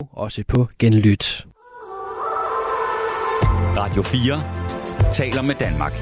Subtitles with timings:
[0.00, 1.46] også på Genlyt.
[3.76, 5.92] Radio 4 taler med Danmark.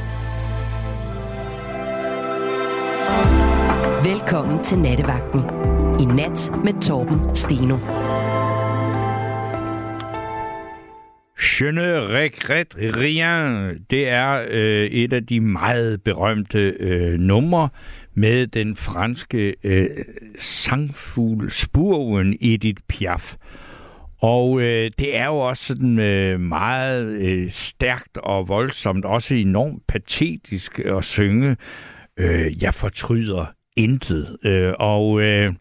[4.05, 5.41] Velkommen til Nattevagten.
[6.01, 7.79] I nat med Torben Steno.
[11.61, 13.85] Je ne regrette rien.
[13.91, 17.69] Det er øh, et af de meget berømte øh, numre
[18.15, 19.89] med den franske øh,
[20.39, 23.37] sangfugl Spurven Edith Piaf.
[24.23, 29.83] Og øh, det er jo også sådan øh, meget øh, stærkt og voldsomt, også enormt
[29.89, 31.57] patetisk at synge,
[32.17, 34.37] øh, jeg fortryder intet.
[34.45, 35.55] Øh, og øh,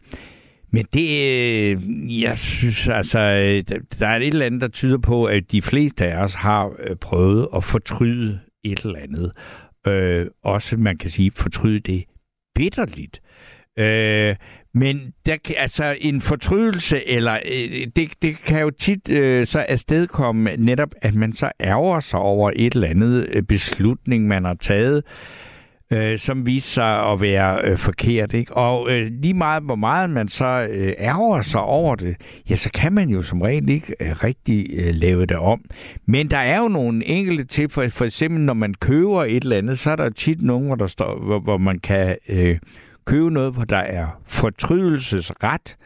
[0.70, 5.24] men det, øh, jeg synes altså, øh, der er et eller andet, der tyder på,
[5.24, 9.32] at de fleste af os har øh, prøvet at fortryde et eller andet.
[9.86, 12.04] Øh, også, man kan sige, fortryde det
[12.54, 13.20] bitterligt.
[13.78, 14.36] Øh,
[14.76, 20.56] men der, altså en fortrydelse, eller øh, det, det kan jo tit øh, så afstedkomme
[20.56, 25.04] netop, at man så ærger sig over et eller andet øh, beslutning, man har taget,
[25.90, 28.32] øh, som viser sig at være øh, forkert.
[28.34, 28.56] Ikke?
[28.56, 32.16] Og øh, lige meget, hvor meget man så øh, ærger sig over det,
[32.50, 35.60] ja, så kan man jo som regel ikke øh, rigtig øh, lave det om.
[36.06, 39.58] Men der er jo nogle enkelte til, for, for eksempel når man køber et eller
[39.58, 42.16] andet, så er der tit nogen, hvor, der står, hvor, hvor man kan...
[42.28, 42.58] Øh,
[43.06, 45.76] købe noget, hvor der er fortrydelsesret.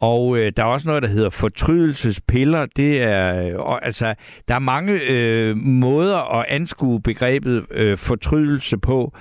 [0.00, 2.66] Og øh, der er også noget, der hedder fortrydelsespiller.
[2.76, 4.14] Det er, øh, altså,
[4.48, 9.12] der er mange øh, måder at anskue begrebet øh, fortrydelse på.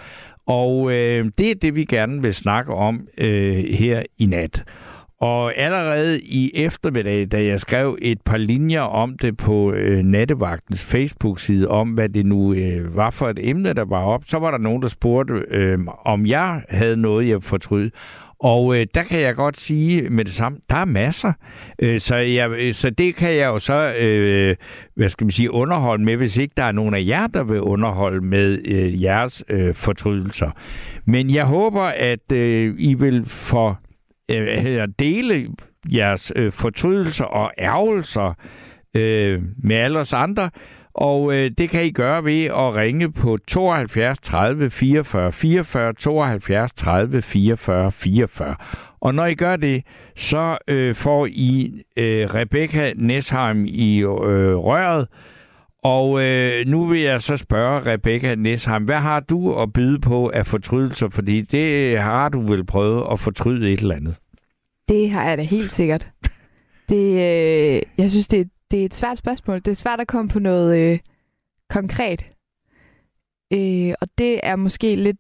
[0.46, 4.64] Og øh, det er det, vi gerne vil snakke om øh, her i nat.
[5.26, 10.86] Og allerede i eftermiddag, da jeg skrev et par linjer om det på øh, Nattevagtens
[10.86, 14.52] Facebook-side, om hvad det nu øh, var for et emne, der var op, så var
[14.52, 17.90] der nogen, der spurgte, øh, om jeg havde noget, jeg fortryd.
[18.40, 21.34] Og øh, der kan jeg godt sige med det samme, der er masser.
[21.80, 24.56] Øh, så, jeg, øh, så det kan jeg jo så, øh,
[24.96, 27.62] hvad skal man sige, underholde med, hvis ikke der er nogen af jer, der vil
[27.62, 30.52] underholde med øh, jeres øh, fortrydelser.
[31.06, 33.80] Men jeg håber, at øh, I vil for
[34.32, 35.48] øh, dele
[35.92, 38.34] jeres øh, fortrydelser og ærgelser
[38.96, 40.50] øh, med alle os andre.
[40.94, 46.74] Og øh, det kan I gøre ved at ringe på 72 30 44 44, 72
[46.74, 48.56] 30 44 44.
[49.00, 49.84] Og når I gør det,
[50.16, 55.08] så øh, får I øh, Rebecca Nesheim i øh, røret.
[55.86, 60.30] Og øh, nu vil jeg så spørge Rebecca Nesheim, hvad har du at byde på
[60.30, 61.10] af fortrydelser?
[61.10, 64.20] Fordi det har du vel prøvet at fortryde et eller andet.
[64.90, 66.12] Det har jeg da helt sikkert.
[66.90, 69.58] Det, øh, jeg synes, det, det er et svært spørgsmål.
[69.58, 71.00] Det er svært at komme på noget øh,
[71.70, 72.32] konkret.
[73.54, 75.18] Øh, og det er måske lidt...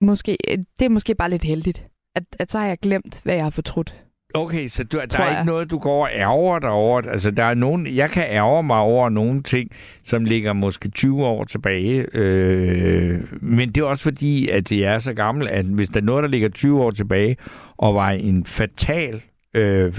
[0.00, 0.36] Måske,
[0.78, 1.86] det er måske bare lidt heldigt.
[2.14, 4.07] At, at så har jeg glemt, hvad jeg har fortrudt.
[4.34, 7.02] Okay, så du, der er ikke noget, du går og ærger dig over.
[7.02, 9.70] Altså, der er nogen, jeg kan ærge mig over nogle ting,
[10.04, 12.06] som ligger måske 20 år tilbage.
[12.12, 16.04] Øh, men det er også fordi, at det er så gammel, at hvis der er
[16.04, 17.36] noget, der ligger 20 år tilbage,
[17.76, 19.22] og var en fatal
[19.54, 19.92] øh,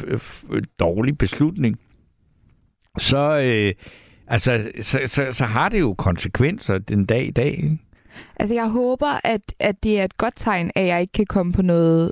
[0.79, 1.79] dårlig beslutning,
[2.97, 3.73] så, øh,
[4.27, 7.51] altså, så, så, så har det jo konsekvenser den dag i dag.
[7.51, 7.77] Ikke?
[8.35, 11.53] Altså, jeg håber, at, at det er et godt tegn, at jeg ikke kan komme
[11.53, 12.11] på noget...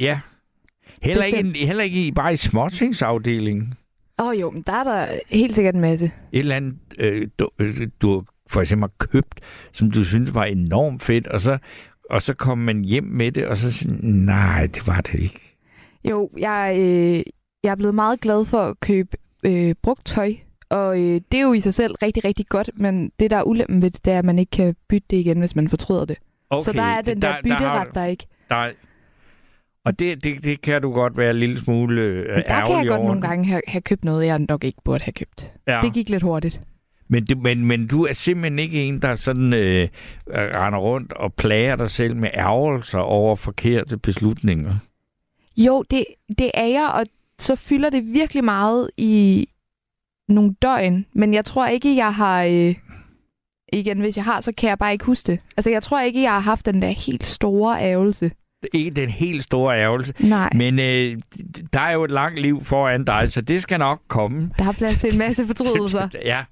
[0.00, 0.20] Ja.
[1.02, 3.74] Heller ikke, heller ikke bare i småtingsafdelingen.
[4.18, 6.06] Åh oh, jo, men der er der helt sikkert en masse.
[6.06, 9.40] Et eller andet, øh, du, øh, du for eksempel har købt,
[9.72, 11.58] som du synes var enormt fedt, og så,
[12.10, 15.58] og så kom man hjem med det, og så siger nej, det var det ikke.
[16.10, 17.22] Jo, jeg, øh,
[17.64, 20.32] jeg er blevet meget glad for at købe øh, brugt tøj,
[20.70, 23.42] og øh, det er jo i sig selv rigtig, rigtig godt, men det, der er
[23.42, 26.04] ulempen ved det, det er, at man ikke kan bytte det igen, hvis man fortryder
[26.04, 26.16] det.
[26.50, 28.26] Okay, så der er den der, der bytteret, der, der ikke.
[28.48, 28.70] Der,
[29.84, 32.76] og det, det, det kan du godt være en lille smule øh, ærgerlig Der kan
[32.78, 33.06] jeg godt over.
[33.06, 35.52] nogle gange have, have købt noget, jeg nok ikke burde have købt.
[35.68, 35.80] Ja.
[35.82, 36.60] Det gik lidt hurtigt.
[37.08, 39.88] Men, du, men, men du er simpelthen ikke en, der sådan øh,
[40.28, 44.74] render rundt og plager dig selv med ærgelser over forkerte beslutninger.
[45.56, 46.04] Jo, det,
[46.38, 47.06] det er jeg, og
[47.38, 49.48] så fylder det virkelig meget i
[50.28, 51.06] nogle døgn.
[51.12, 52.44] Men jeg tror ikke, jeg har...
[52.44, 52.74] Øh,
[53.72, 55.40] igen, hvis jeg har, så kan jeg bare ikke huske det.
[55.56, 58.30] Altså, jeg tror ikke, jeg har haft den der helt store ærgelse
[58.74, 60.14] ikke den helt store ærgelse.
[60.18, 60.50] Nej.
[60.54, 61.16] Men øh,
[61.72, 64.50] der er jo et langt liv foran dig, så det skal nok komme.
[64.58, 66.08] Der er plads til en masse fortrydelser.
[66.24, 66.44] ja.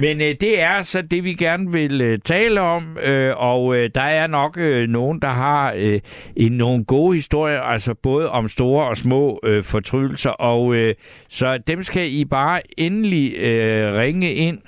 [0.00, 3.90] Men øh, det er så det, vi gerne vil øh, tale om, øh, og øh,
[3.94, 6.00] der er nok øh, nogen, der har øh,
[6.36, 10.94] en, nogle gode historier, altså både om store og små øh, fortrydelser, og øh,
[11.28, 14.58] så dem skal I bare endelig øh, ringe ind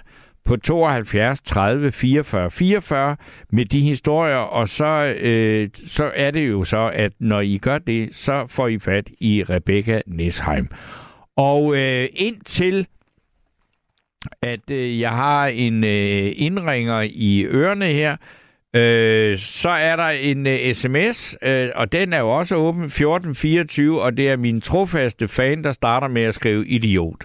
[0.49, 3.17] på 72 30 44 44
[3.53, 7.79] med de historier, og så, øh, så er det jo så, at når I gør
[7.79, 10.69] det, så får I fat i Rebecca Nesheim.
[11.37, 12.87] Og øh, indtil
[14.43, 18.17] at øh, jeg har en øh, indringer i ørerne her,
[18.75, 24.03] øh, så er der en øh, sms, øh, og den er jo også åben 1424,
[24.03, 27.25] og det er min trofaste fan, der starter med at skrive idiot.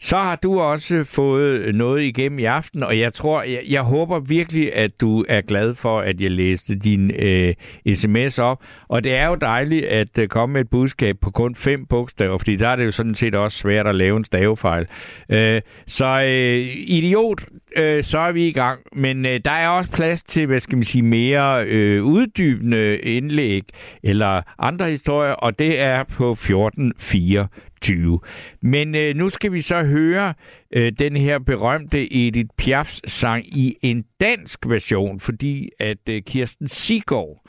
[0.00, 4.18] Så har du også fået noget igennem i aften, og jeg tror, jeg, jeg håber
[4.18, 7.54] virkelig, at du er glad for, at jeg læste din øh,
[7.94, 8.62] sms op.
[8.88, 12.38] Og det er jo dejligt at øh, komme med et budskab på kun fem bogstaver,
[12.38, 14.86] fordi der er det jo sådan set også svært at lave en stavefejl.
[15.28, 17.44] Øh, så øh, idiot,
[17.76, 18.80] øh, så er vi i gang.
[18.92, 23.62] Men øh, der er også plads til, hvad skal man sige, mere øh, uddybende indlæg
[24.02, 27.73] eller andre historier, og det er på 14.4.
[27.84, 28.20] 2020.
[28.62, 30.34] Men øh, nu skal vi så høre
[30.74, 36.68] øh, den her berømte Edith Piafs sang i en dansk version, fordi at øh, Kirsten
[36.68, 37.42] Sigård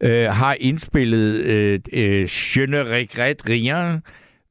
[0.00, 4.02] øh, har indspillet øh, øh, Je ne regrette rien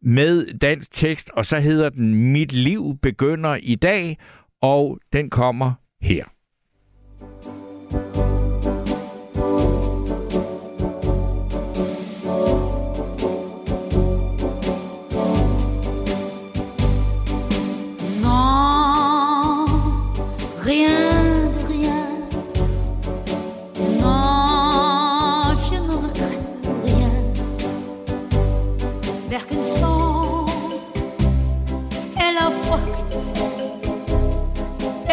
[0.01, 4.17] med dansk tekst, og så hedder den Mit liv begynder i dag,
[4.61, 6.34] og den kommer her.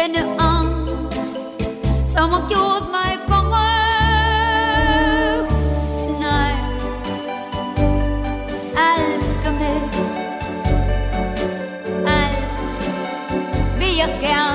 [0.03, 1.45] denne angst,
[2.05, 3.53] som har gjort mig forrygt.
[6.19, 6.55] Nej,
[8.77, 9.81] alt skal med.
[12.07, 12.79] Alt
[13.79, 14.52] vil jeg gerne.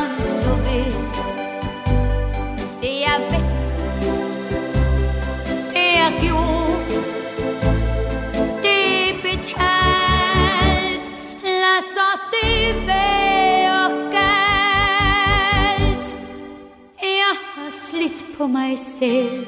[18.38, 19.46] På mig selv.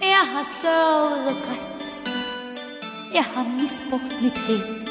[0.00, 1.84] Jeg har sørget og grædt.
[3.14, 4.88] Jeg har misbrugt mit held.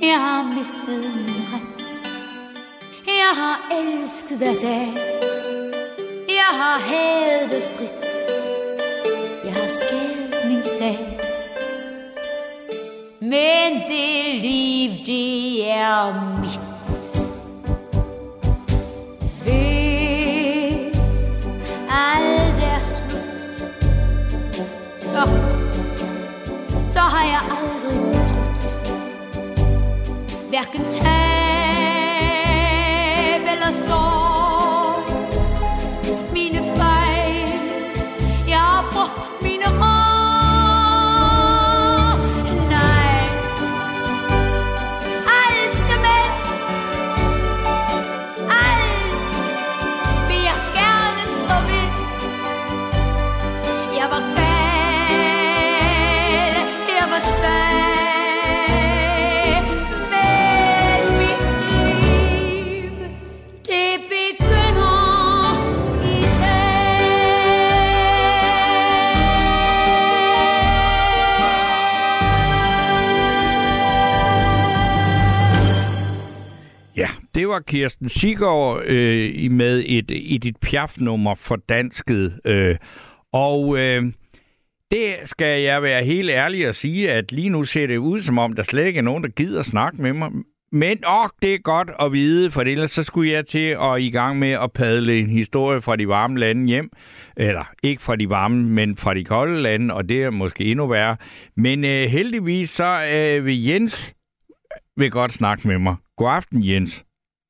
[0.00, 1.82] Jeg har mistet min ret.
[3.06, 4.88] Jeg har elsket hver dag.
[6.28, 8.04] Jeg har hadet stridt.
[9.44, 11.20] Jeg har skældt min sag.
[13.20, 16.67] Men det liv, det er mit.
[30.70, 31.17] Hverken tab
[77.58, 82.40] var Kirsten Sigård øh, i- med et et, et pjafnummer for dansket.
[82.44, 82.76] Øh,
[83.32, 84.02] og øh,
[84.90, 88.38] det skal jeg være helt ærlig at sige, at lige nu ser det ud som
[88.38, 90.30] om, der slet ikke er nogen, der gider snakke med mig.
[90.72, 94.10] Men åh, det er godt at vide, for ellers så skulle jeg til at i
[94.10, 96.90] gang med at padle en historie fra de varme lande hjem.
[97.36, 100.86] Eller ikke fra de varme, men fra de kolde lande, og det er måske endnu
[100.86, 101.16] værre.
[101.56, 104.14] Men øh, heldigvis så øh, vil Jens
[104.50, 105.96] øh, vil godt snakke med mig.
[106.16, 107.04] God aften, Jens.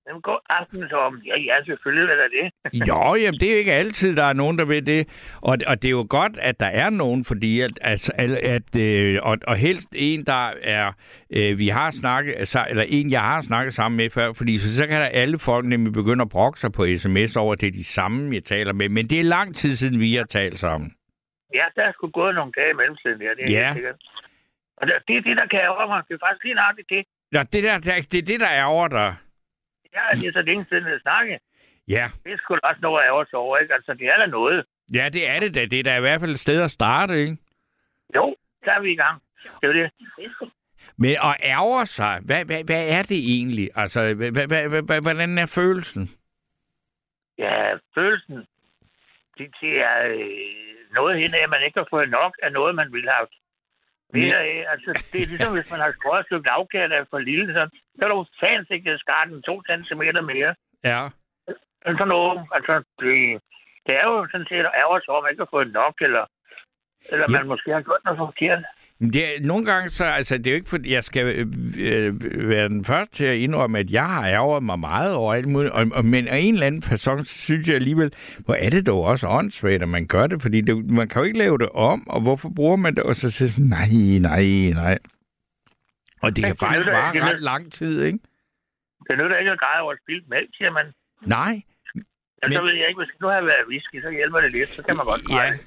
[0.08, 1.16] Jamen, god aften, Tom.
[1.26, 2.46] Ja, ja, selvfølgelig er der det.
[2.90, 5.08] Jo, jamen, det er jo ikke altid, der er nogen, der vil det.
[5.42, 8.76] Og, og det er jo godt, at der er nogen, fordi at, altså, at, at
[8.80, 10.92] øh, og, og helst en, der er,
[11.30, 12.34] øh, vi har snakket,
[12.70, 15.66] eller en, jeg har snakket sammen med før, fordi så, så kan der alle folk
[15.66, 18.72] nemlig begynde at brokke sig på sms over, at det er de samme, jeg taler
[18.72, 18.88] med.
[18.88, 20.94] Men det er lang tid siden, vi har talt sammen.
[21.54, 23.22] Ja, der er sgu gået nogle dage i mellemtiden.
[23.22, 23.74] Ja, det er Ja.
[23.74, 23.94] sikkert.
[24.76, 26.02] Og det, er det, der kan ærge mig.
[26.08, 27.02] Det er faktisk lige nøjagtigt det.
[27.32, 29.14] Nå, det, der, der, det er det, der er over dig.
[29.94, 31.40] Ja, det er så længe siden at snakke.
[31.88, 32.10] Ja.
[32.24, 33.74] Det er sgu da også noget ærge sig over, ikke?
[33.74, 34.64] Altså, det er da noget.
[34.94, 35.64] ja, det er det da.
[35.66, 37.36] Det er da i hvert fald et sted at starte, ikke?
[38.14, 39.22] Jo, så er vi i gang.
[39.60, 39.90] Det er det.
[40.96, 43.70] Men at ærger sig, hvad, hvad, hvad er det egentlig?
[43.74, 46.10] Altså, hvad, hvad, hvad, hvordan er følelsen?
[47.38, 48.36] Ja, følelsen,
[49.38, 52.74] det, det er øh, noget hen af, at man ikke har fået nok af noget,
[52.74, 53.26] man ville have
[54.14, 57.04] Det er, altså, det er ligesom, hvis man har skåret et stykke lavkage, der er
[57.10, 57.62] for lille, så,
[57.96, 60.54] så er du fans ikke skart den to centimeter mere.
[60.84, 61.00] Ja.
[61.88, 63.12] Altså noget, altså, det,
[63.86, 66.24] det er jo sådan set ærger sig over, at man ikke har fået nok, eller,
[67.12, 67.36] eller Ja.
[67.38, 68.62] man måske har gjort noget forkert.
[69.00, 71.46] Det nogle gange så, altså det er jo ikke fordi, jeg skal øh,
[71.78, 72.12] øh,
[72.48, 75.72] være den første til at indrømme, at jeg har ærget mig meget over alt muligt,
[75.72, 78.86] og, og, men af en eller anden façon, så synes jeg alligevel, hvor er det
[78.86, 81.68] dog også åndssvagt, at man gør det, fordi det, man kan jo ikke lave det
[81.68, 83.88] om, og hvorfor bruger man det, og så siger sådan, nej,
[84.20, 84.98] nej, nej.
[86.22, 88.18] Og det Men kan det faktisk vare ret lang tid, ikke?
[89.08, 90.86] Det nytter ikke at græde over spildt mælk, siger man.
[91.26, 91.62] Nej,
[92.42, 94.70] Ja, så Men- ved jeg ikke, hvis nu har været whisky, så hjælper det lidt,
[94.70, 95.58] så kan man godt Ja, græde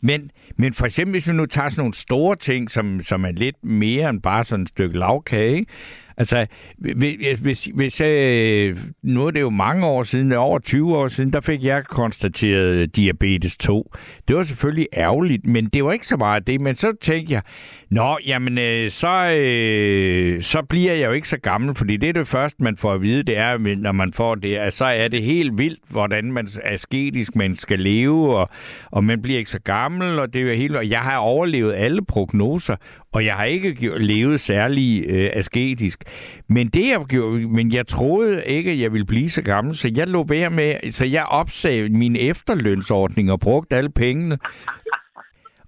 [0.00, 3.32] men, men for eksempel, hvis vi nu tager sådan nogle store ting, som, som er
[3.32, 5.72] lidt mere end bare sådan et stykke lavkage, ikke?
[6.18, 6.46] Altså,
[6.78, 11.32] hvis, hvis, hvis øh, nu er det jo mange år siden, over 20 år siden,
[11.32, 13.92] der fik jeg konstateret øh, diabetes 2.
[14.28, 16.60] Det var selvfølgelig ærgerligt, men det var ikke så meget det.
[16.60, 17.42] Men så tænkte jeg,
[17.90, 22.12] nå, jamen, øh, så, øh, så bliver jeg jo ikke så gammel, fordi det er
[22.12, 25.08] det første, man får at vide, det er, når man får det, at så er
[25.08, 28.48] det helt vildt, hvordan man asketisk man skal leve, og,
[28.90, 31.74] og man bliver ikke så gammel, og det er jo helt, og jeg har overlevet
[31.74, 32.76] alle prognoser,
[33.16, 36.04] og jeg har ikke levet særlig øh, asketisk.
[36.48, 39.90] Men det jeg gjorde, men jeg troede ikke, at jeg ville blive så gammel, så
[39.96, 44.38] jeg lå være med, så jeg opsagde min efterlønsordning og brugte alle pengene.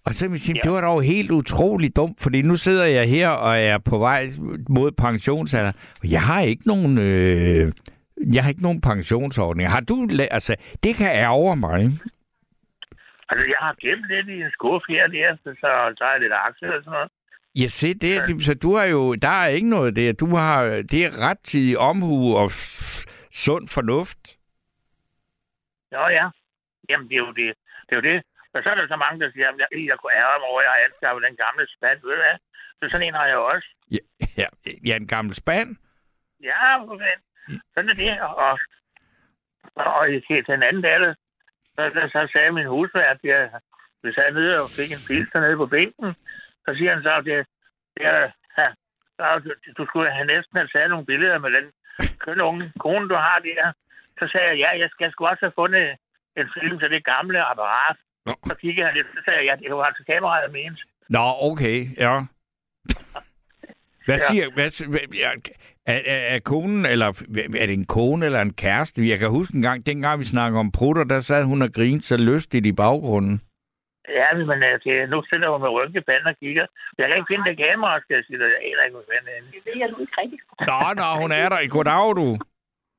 [0.06, 0.60] Og så vil jeg sige, Ja.
[0.64, 4.28] det var dog helt utroligt dumt, fordi nu sidder jeg her og er på vej
[4.68, 6.98] mod pensionsalder, og jeg har ikke nogen...
[6.98, 7.72] Øh,
[8.32, 9.70] jeg har ikke nogen pensionsordning.
[9.70, 10.08] Har du...
[10.30, 11.80] Altså, det kan ærge mig.
[13.30, 15.50] Altså, jeg har gemt lidt i en skuffe her der, så,
[15.98, 17.10] så er lidt aktier og sådan noget.
[17.54, 19.14] Ja, se, det, er- så du har jo...
[19.14, 20.12] Der er ikke noget der.
[20.12, 20.62] Du har...
[20.64, 22.50] Det er rettidig omhu og
[23.44, 24.18] sund fornuft.
[25.92, 26.26] Nå ja,
[26.88, 27.54] jamen det er jo det.
[27.86, 28.22] Det er jo det.
[28.54, 30.60] Og så er der så mange, der siger, at jeg, jeg kunne ære mig over,
[30.60, 31.98] at jeg har anskaffet den gamle spand.
[32.02, 32.36] Ved du hvad?
[32.78, 33.68] Så sådan en har jeg også.
[33.96, 34.02] Ja,
[34.40, 34.46] ja,
[34.88, 35.76] ja en gammel spand.
[36.42, 37.24] Ja, for fanden.
[37.74, 38.20] Sådan er det.
[38.20, 38.58] Og, og,
[39.98, 41.14] og jeg til den anden dag,
[41.76, 43.62] så, så, så sagde min husvært, at
[44.02, 46.14] vi sad nede og fik en pils nede på bænken.
[46.68, 47.46] Så siger han så, at det,
[47.96, 48.20] det er,
[48.58, 48.66] ja,
[49.18, 51.66] så, du, du skulle have næsten have taget nogle billeder med den
[52.24, 53.72] kønne unge kone, du har der.
[54.18, 55.84] Så sagde jeg, ja, jeg skal sgu også have fundet
[56.40, 57.96] en film til det gamle apparat.
[58.26, 58.34] Nå.
[58.46, 60.82] Så kiggede han lidt, så sagde jeg, ja, det var altså kameraet, jeg mente.
[61.08, 62.14] Nå, okay, ja.
[64.06, 64.26] Hvad Ja.
[64.30, 64.46] siger...
[64.54, 65.30] Hvad, s- hvad, ja,
[65.86, 67.06] er, er, er konen, eller
[67.62, 69.08] er det en kone eller en kæreste?
[69.08, 72.02] Jeg kan huske en gang, dengang vi snakkede om prutter, der sad hun og grinede
[72.02, 73.40] så lystigt i baggrunden.
[74.18, 76.66] Ja, men det, nu sidder hun med ryggen i panden og kigger.
[76.98, 78.38] Jeg kan ikke finde det kamera, skal jeg sige.
[78.44, 79.42] Jeg aner ikke, hvor fanden det er.
[79.54, 80.42] Det ved jeg nu ikke rigtigt.
[80.70, 81.58] Nå, nå, hun er der.
[81.76, 82.26] Goddag, du.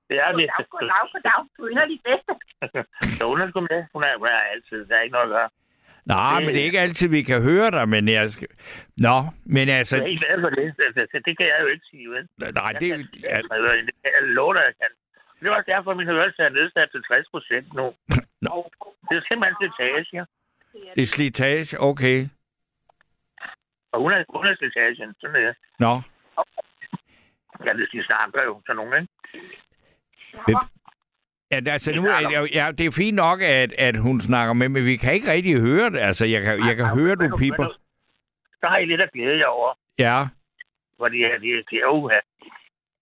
[0.09, 0.47] Det er det.
[0.57, 1.39] Goddag, goddag, goddag.
[1.57, 2.33] Du er af de bedste.
[3.17, 3.81] Så hun er sgu med.
[3.93, 4.79] Hun er, hun er altid.
[4.87, 5.49] Der er ikke noget at gøre.
[6.15, 8.47] Nej, men det er ikke altid, vi kan høre dig, men jeg skal...
[9.07, 9.17] Nå,
[9.55, 9.95] men altså...
[9.95, 10.67] Jeg er helt glad for det.
[10.79, 12.23] Det, det, det, det kan jeg jo ikke sige, vel?
[12.61, 12.87] Nej, det...
[12.93, 12.99] Jeg,
[13.29, 14.91] Ja, kan, jeg, det kan jeg love dig, jeg kan.
[15.39, 17.85] Det er også derfor, at min hørelse er nedsat til 60 procent nu.
[18.47, 18.55] Nå.
[19.07, 20.25] Det er simpelthen slitage,
[20.85, 20.91] ja.
[20.95, 22.27] det er slitage, okay.
[23.91, 25.15] Og hun er, hun er slitagen.
[25.21, 25.55] Sådan er det.
[25.79, 26.01] Nå,
[27.65, 29.13] Ja, det de snakker jo sådan nogen, ikke?
[31.51, 34.85] Ja, altså nu, er- ja, det er fint nok, at, at hun snakker med, men
[34.85, 35.99] vi kan ikke rigtig høre det.
[35.99, 37.67] Altså, jeg kan, jeg kan høre, du piper.
[38.59, 39.73] Så har I lidt at glæde jer over.
[39.99, 40.27] Ja,
[40.97, 42.09] Fordi ja, det, det er.
[42.13, 42.19] Ja.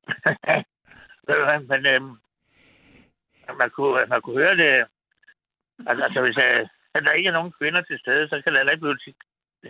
[1.25, 2.17] Hvad, men øhm,
[3.57, 4.85] man, kunne, man kunne høre det...
[5.87, 6.67] Altså, altså hvis jeg,
[6.97, 8.97] at der ikke er nogen kvinder til stede, så kan der ikke blive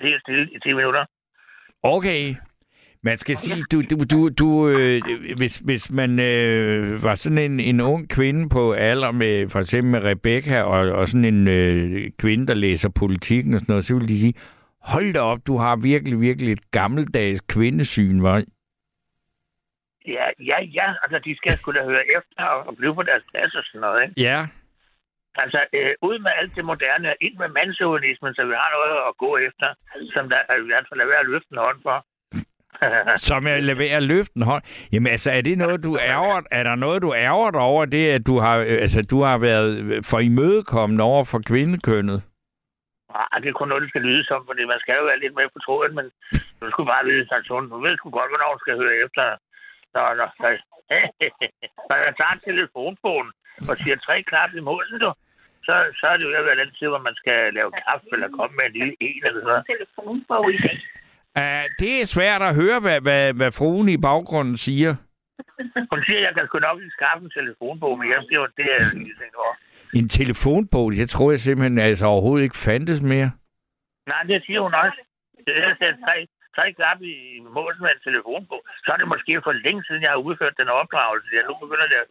[0.02, 1.06] helt stille i 10 minutter.
[1.84, 2.36] okay.
[3.04, 5.02] Man skal sige, du, du, du, du øh,
[5.38, 9.92] hvis, hvis man øh, var sådan en, en ung kvinde på alder med, for eksempel
[9.92, 13.94] med Rebecca, og, og sådan en øh, kvinde, der læser politikken og sådan noget, så
[13.94, 14.34] ville de sige,
[14.82, 18.44] hold da op, du har virkelig, virkelig et gammeldags kvindesyn, var.
[20.08, 20.94] Ja, ja, ja.
[21.04, 23.82] Altså, de skal sgu da høre efter og, og blive på deres plads og sådan
[23.82, 24.22] noget, ikke?
[24.22, 24.48] Ja,
[25.44, 29.18] Altså, øh, ud med alt det moderne, ind med mandshumanismen, så vi har noget at
[29.24, 29.68] gå efter,
[30.14, 31.98] som der er i hvert fald er værd at løfte en hånd for.
[33.30, 34.64] som jeg leverer løften hånd.
[34.92, 38.10] Jamen altså, er det noget, du ærger, er der noget, du ærger dig over det,
[38.18, 39.70] at du har, øh, altså, du har været
[40.10, 42.20] for imødekommende over for kvindekønnet?
[43.20, 45.36] Ah, det er kun noget, det skal lyde som, fordi man skal jo være lidt
[45.40, 46.06] med på tråden, men
[46.62, 49.24] du skulle bare vide, at hun, du ved sgu godt, hvornår hun skal høre efter.
[49.96, 50.48] Nå, nå, så,
[51.90, 53.22] når jeg tager en telefonbog
[53.70, 55.10] og siger tre klart i målen, du,
[55.66, 58.56] så, så er det jo ved den tid, hvor man skal lave kaffe eller komme
[58.56, 59.66] med en lille en eller sådan noget.
[59.74, 60.78] Telefonbog i dag.
[61.42, 64.96] Uh, det er svært at høre, hvad, hvad, hvad fruen i baggrunden siger.
[65.92, 68.54] Hun siger, at jeg kan sgu nok ikke skaffe en telefonbog, men jeg siger, at
[68.58, 69.54] det er jeg tænkt over.
[70.00, 73.30] En telefonbog, det tror jeg simpelthen altså overhovedet ikke fandtes mere.
[74.12, 75.00] Nej, det siger hun også.
[75.46, 76.18] Det er det tre,
[76.58, 77.16] så er ikke op i
[77.58, 78.58] mål med en telefon på.
[78.84, 81.30] Så er det måske for længe siden, jeg har udført den opdragelse.
[81.38, 82.02] Jeg nu begynder det.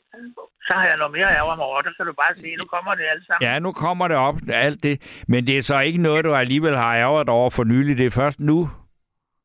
[0.66, 1.80] Så har jeg noget mere ærger mig over.
[1.86, 3.42] Der kan du bare se, nu kommer det alt sammen.
[3.48, 4.36] Ja, nu kommer det op,
[4.66, 4.96] alt det.
[5.28, 7.98] Men det er så ikke noget, du alligevel har ærget over for nylig.
[7.98, 8.58] Det er først nu.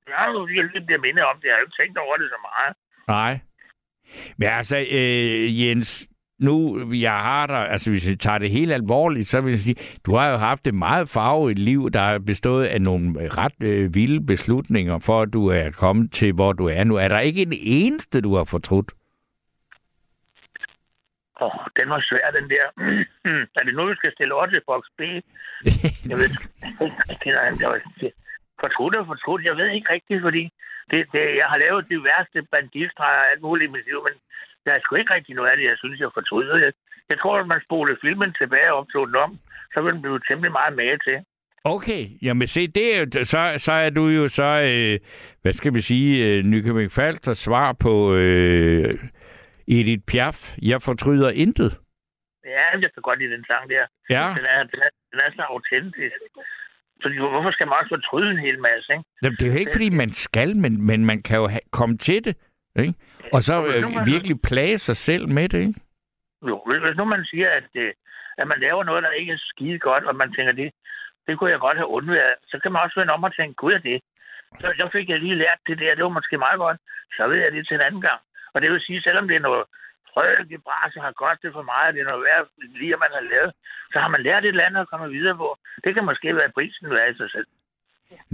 [0.08, 1.46] Jeg har jo lige bliver mindet om det.
[1.48, 2.74] Jeg har jo ikke tænkt over det så meget.
[3.15, 3.34] Nej.
[4.38, 6.08] Men altså, øh, Jens,
[6.41, 6.55] nu
[6.93, 10.15] jeg har dig, altså hvis vi tager det helt alvorligt, så vil jeg sige, du
[10.15, 14.25] har jo haft et meget farvet liv, der er bestået af nogle ret øh, vilde
[14.25, 16.95] beslutninger, for at du er kommet til, hvor du er nu.
[16.95, 18.91] Er der ikke en eneste, du har fortrudt?
[21.41, 22.65] Åh, oh, den var svær, den der.
[23.60, 25.01] er det nu, vi skal stille over til box B?
[26.10, 26.43] Jeg ved ikke.
[27.60, 27.81] Det var
[28.60, 29.43] fortrudt og fortrudt.
[29.50, 30.43] Jeg ved ikke rigtigt, fordi
[30.91, 34.15] det, det, jeg har lavet de værste banditstreger og alt muligt i mit liv, men
[34.65, 36.58] der er sgu ikke rigtig noget af det, jeg synes, jeg fortryder.
[36.65, 36.72] Jeg,
[37.10, 39.39] jeg tror, at man spoler filmen tilbage og optog den om,
[39.74, 41.18] så vil den blive temmelig meget mere til.
[41.63, 45.00] Okay, jamen se, det er så, så er du jo så, øh,
[45.41, 48.94] hvad skal vi sige, øh, Nykøbing Falster svar på øh,
[49.68, 50.56] Edith Piaf.
[50.62, 51.77] Jeg fortryder intet.
[52.46, 53.86] Ja, jeg kan godt lide den sang der.
[54.10, 54.34] Ja.
[54.38, 56.15] Den er, den er, den er så autentisk.
[57.01, 59.03] Fordi hvorfor skal man også fortryde en hel masse, ikke?
[59.24, 61.98] Jamen, det er jo ikke, fordi man skal, men, men man kan jo ha- komme
[61.98, 62.36] til det.
[62.80, 62.94] Ikke?
[63.34, 65.60] Og så hvis nu øh, man- virkelig plage sig selv med det.
[65.68, 65.80] Ikke?
[66.50, 67.92] Jo, hvis nu man siger, at, øh,
[68.38, 70.70] at man laver noget, der ikke er skide godt, og man tænker, det,
[71.28, 73.74] det kunne jeg godt have undværet, så kan man også vende om og tænke, gud
[73.74, 74.01] er det.
[74.62, 76.78] Så, så fik jeg lige lært det der, det var måske meget godt,
[77.18, 78.22] så ved jeg det til en anden gang.
[78.54, 79.63] Og det vil sige, selvom det er noget
[80.13, 82.46] frøligt bras, har kostet for meget, det er noget værd,
[82.80, 83.51] lige man har lavet,
[83.94, 85.58] så har man lært et eller andet at komme videre på.
[85.84, 87.48] Det kan måske være prisen værd i sig selv.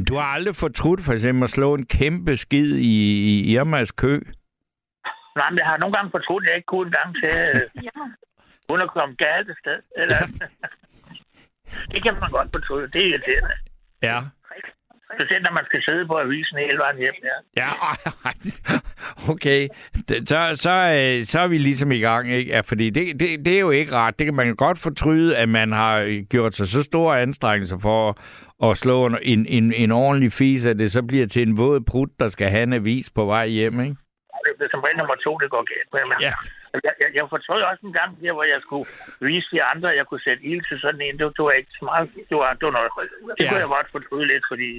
[0.10, 2.96] Du har aldrig fortrudt for eksempel at slå en kæmpe skid i,
[3.30, 4.20] i Irmas kø.
[5.42, 7.62] Nej, men jeg har nogle gange fortrudt, at jeg ikke kunne en gang til, øh,
[8.70, 9.80] uden at komme galt et sted.
[10.02, 10.20] Eller,
[11.92, 12.88] det kan man godt fortryde.
[12.94, 13.56] Det er irriterende.
[14.10, 14.20] Ja.
[15.18, 17.14] Specielt når man skal sidde på avisen hele vejen hjem.
[17.30, 17.38] Ja.
[17.64, 17.72] Ja,
[19.34, 19.68] okay.
[20.10, 22.52] Det- Så, så, øh, så er vi ligesom i gang, ikke?
[22.52, 24.20] Ja, fordi det, det, det er jo ikke rart.
[24.20, 28.18] Det kan man godt fortryde, at man har gjort sig så store anstrengelser for
[28.72, 31.82] at slå en, en, en, en ordentlig fis, at det så bliver til en våd
[31.82, 33.96] prut, der skal have en avis på vej hjem, ikke?
[34.60, 36.04] Det som regel nummer to, det går galt med.
[36.12, 36.34] Men Ja.
[36.88, 38.88] jeg, jeg, jeg fortrød også en gang der, hvor jeg skulle
[39.30, 41.14] vise de andre, at jeg kunne sætte ild til sådan en.
[41.20, 42.06] Det, det var ikke så meget.
[42.30, 42.92] Det var, det var noget.
[43.38, 43.50] Det Ja.
[43.50, 44.70] kunne jeg godt fortryde lidt, fordi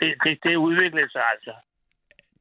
[0.00, 1.52] det, det, det udviklede sig altså.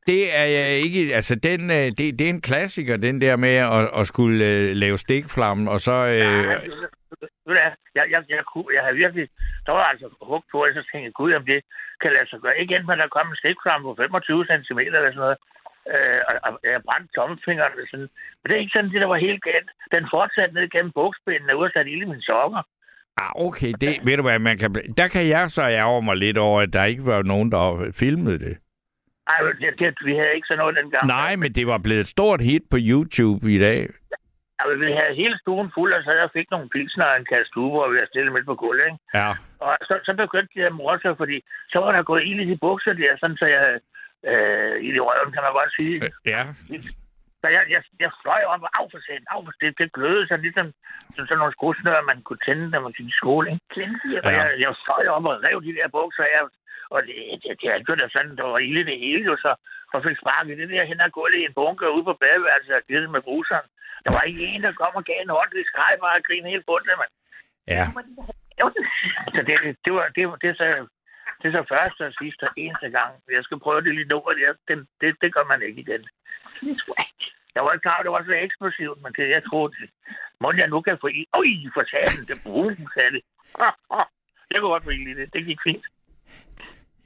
[0.07, 1.15] Det er jeg ikke...
[1.15, 4.75] Altså, den, øh, det, det er en klassiker, den der med at, at skulle øh,
[4.75, 5.91] lave stikflammen, og så...
[5.91, 6.57] Øh, Ja,
[7.45, 7.57] hvad,
[7.97, 9.27] jeg, jeg, jeg, kunne, jeg havde virkelig,
[9.65, 11.59] der var altså hugt på, og så tænkte jeg, gud, om det
[12.01, 12.61] kan lade sig gøre.
[12.61, 15.37] Igen, men der kom en stikflamme på 25 cm eller sådan noget,
[15.93, 17.73] øh, og, og jeg brændte tommelfingeren.
[17.81, 18.09] og Sådan.
[18.39, 19.69] Men det er ikke sådan, det der var helt galt.
[19.95, 22.61] Den fortsatte ned gennem bogspænden, og sat ild i mine sokker.
[23.21, 26.37] ah, okay, det, ved du hvad, man kan, der kan jeg så ærge mig lidt
[26.37, 28.57] over, at der ikke var nogen, der filmede det.
[29.27, 31.07] Ej, det, det, vi havde ikke sådan noget dengang.
[31.07, 33.79] Nej, men det var blevet et stort hit på YouTube i dag.
[34.57, 37.49] Ja, vi havde hele stuen fuld, og så jeg fik nogle pilsner og en kasse
[37.51, 38.99] stuber, og vi havde stillet midt på gulvet, ikke?
[39.13, 39.29] Ja.
[39.65, 41.37] Og så, så begyndte de at morse fordi
[41.71, 43.79] så var der gået ild i de bukser der, sådan så jeg
[44.31, 45.95] øh, i de røven, kan man godt sige.
[46.33, 46.41] Ja.
[47.41, 49.77] Så jeg, jeg, jeg fløj op og af for sent, af for sent.
[49.81, 50.67] Det glødede så ligesom
[51.15, 53.45] som sådan nogle skruesnører, man kunne tænde, når man gik i skole.
[53.51, 53.61] Ikke?
[54.25, 54.37] Og Ja.
[54.39, 56.41] jeg, jeg fløj op og rev de der bukser af,
[56.93, 59.51] og det, det, det, det, det sådan, der var ild i det hele, jo, så
[59.93, 62.83] og fik sparket det der hen og gulvet i en bunker ude på badeværelset og
[62.87, 63.67] givet det med bruseren.
[64.05, 65.49] Der var ikke en, der kom og gav en hånd.
[65.51, 67.13] Det skreg bare og grinede helt bundet, mand.
[67.75, 67.83] Ja.
[69.35, 69.55] Så det,
[69.85, 70.65] det, var, det, det, så,
[71.39, 73.11] det er så første og sidste og eneste gang.
[73.37, 74.31] Jeg skal prøve det lidt over.
[74.33, 76.03] Det, det, det, det gør man ikke igen.
[77.55, 79.73] Jeg var ikke klar, det var så eksplosivt, men det, jeg troede,
[80.41, 81.25] må jeg nu kan få i.
[81.33, 83.21] Øj, for satan, det brune, sagde det.
[84.51, 85.33] Jeg kunne godt få i det.
[85.33, 85.85] Det gik fint.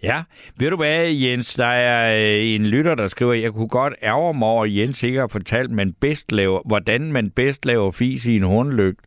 [0.04, 0.24] Ja,
[0.60, 4.34] ved du hvad, Jens, der er øh, en lytter, der skriver, jeg kunne godt ærge
[4.34, 8.26] mig over, at Jens ikke har fortalt, man bedst laver, hvordan man bedst laver fis
[8.26, 9.02] i en hornlygt.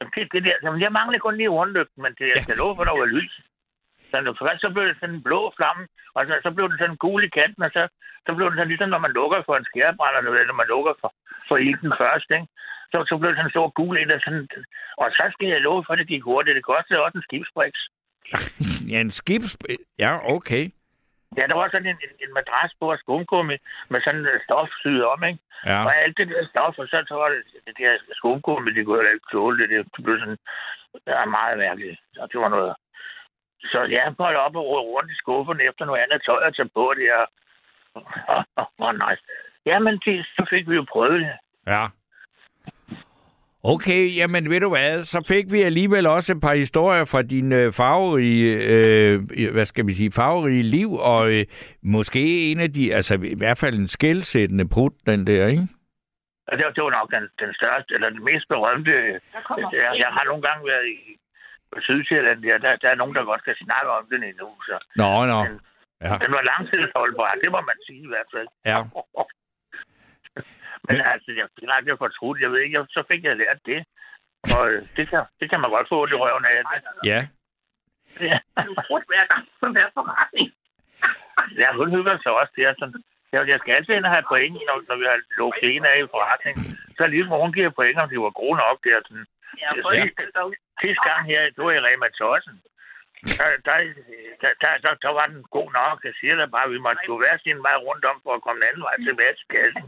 [0.00, 2.76] Jamen, Det, det der, jamen, jeg mangler kun lige rundlygten, men det, jeg skal love
[2.76, 3.40] for, der var lys.
[4.10, 5.82] Så når- først så blev det sådan en blå flamme,
[6.16, 7.82] og så, så blev den sådan gul i kanten, og så,
[8.26, 10.94] så blev den sådan ligesom, når man lukker for en skærebrænder, eller når man lukker
[11.00, 11.10] for,
[11.48, 12.48] for ilden først, ikke?
[12.92, 14.48] Så, så blev det sådan en stor gul en, og, sådan,
[15.02, 16.56] og så skal jeg love for, at det gik hurtigt.
[16.56, 17.80] Det kostede også en skibsbriks.
[18.92, 19.56] Ja, en skibs...
[19.98, 20.64] Ja, okay.
[21.38, 23.56] Ja, der var sådan en, en, en madras på og skumgummi
[23.88, 25.38] med sådan et stof syet om, ikke?
[25.66, 25.84] Ja.
[25.86, 29.04] Og alt det der stof, og så, så var det, det der skumgummi, det kunne
[29.04, 29.68] jeg ikke tåle det.
[29.70, 30.38] Det, det blev sådan,
[31.06, 32.00] det var meget mærkeligt.
[32.14, 32.74] Så det var noget.
[33.62, 36.54] Så ja, jeg måtte op og rode rundt i skuffen efter noget andet tøj at
[36.56, 37.26] tage på det, og
[38.34, 39.22] åh, åh, åh, nice.
[39.66, 41.32] Jamen, det, så fik vi jo prøvet det.
[41.66, 41.86] Ja.
[43.64, 47.52] Okay, jamen ved du hvad, så fik vi alligevel også et par historier fra din
[47.52, 51.44] øh, farverige, øh, hvad skal vi sige, farverige liv, og øh,
[51.82, 55.62] måske en af de, altså i hvert fald en skældsættende brud, den der, ikke?
[56.48, 58.90] Og det, var- det var nok den, den største, eller den mest berømte.
[58.92, 61.16] Jeg, jeg har nogle gange været i
[61.72, 64.48] på Sydsjælland, der, der, der er nogen, der godt kan snakke om den endnu.
[64.68, 65.40] Så Nå, nå.
[66.04, 68.48] Ja, den var langtidsholdbar, det må man sige i hvert fald.
[68.70, 68.78] ja.
[70.88, 72.40] Men altså, jeg fik aldrig fortrudt.
[72.40, 73.80] Jeg ved ikke, jeg, så fik jeg lært det.
[74.56, 76.54] Og øh, det kan, det kan man godt få det i røven af.
[77.12, 77.20] ja.
[78.28, 78.38] Ja.
[78.66, 80.48] Du bruger hver gang på hver forretning.
[81.62, 82.52] ja, hun hygger sig også.
[82.56, 83.02] Det er sådan,
[83.32, 85.94] jeg, jeg skal altid ind og have point, når, når vi har lukket en af
[85.98, 86.56] i forretning.
[86.96, 88.76] Så lige hvor hun giver point, om de var gode nok.
[88.84, 89.26] Det er sådan,
[89.62, 90.22] Ja, sidste,
[90.82, 92.56] sidste gang her, du i Rema 1000.
[93.38, 93.76] Der, der,
[94.42, 95.96] der, der, der, der, var den god nok.
[96.08, 98.42] Jeg siger da bare, at vi måtte gå hver sin vej rundt om for at
[98.44, 99.84] komme den anden vej tilbage til kassen.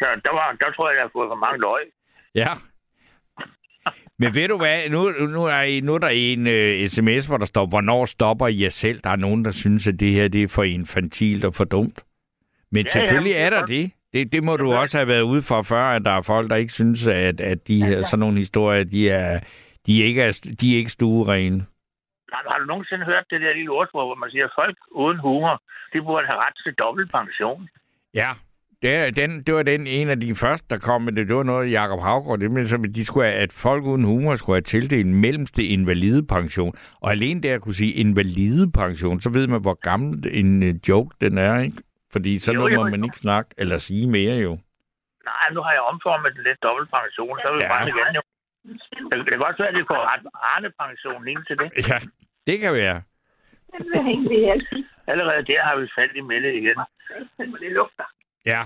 [0.00, 1.84] Så der, var, der tror jeg, jeg har fået for mange løg.
[2.42, 2.50] Ja.
[4.18, 7.36] Men ved du hvad, nu, nu, er, I- nu er der en øh, sms, hvor
[7.36, 9.00] der står, hvornår stopper I jer selv?
[9.04, 12.04] Der er nogen, der synes, at det her det er for infantilt og for dumt.
[12.70, 13.90] Men Ja, selvfølgelig ja, er der det.
[14.12, 14.32] Det.
[14.32, 16.72] Det må du også have været ude for før, at der er folk, der ikke
[16.72, 19.40] synes, at, at de her, sådan nogle historier, de er,
[19.86, 21.66] de ikke er, de er ikke stuerene.
[22.32, 25.18] Har, har du nogensinde hørt det der lille ordsprog, hvor man siger, at folk uden
[25.18, 27.68] humor, de burde have ret til dobbelt pension?
[28.14, 28.30] Ja,
[28.82, 31.28] det, den, det var den en af de første, der kom med det.
[31.28, 34.34] Det var noget, Jakob Havgaard, det med, som de skulle have, at folk uden humor
[34.34, 36.74] skulle have tildelt en mellemste invalidepension.
[37.00, 41.16] Og alene der at kunne sige invalidepension, så ved man, hvor gammel en øh, joke
[41.20, 41.76] den er, ikke?
[42.12, 42.90] Fordi så Jo, nu jo, må jo.
[42.90, 44.58] man ikke snakke eller sige mere jo.
[45.24, 47.68] Nej, nu har jeg omformet den lidt dobbelt pension, så er vi Ja.
[47.74, 48.22] bare igen jo.
[49.10, 50.00] Det, det kan godt være, at vi får
[50.54, 51.88] Arne-pension ind til det.
[51.88, 51.98] Ja,
[52.46, 53.02] det kan være.
[55.06, 56.76] Allerede der har vi faldt i melde igen.
[57.38, 58.04] Det lugter.
[58.46, 58.62] Ja,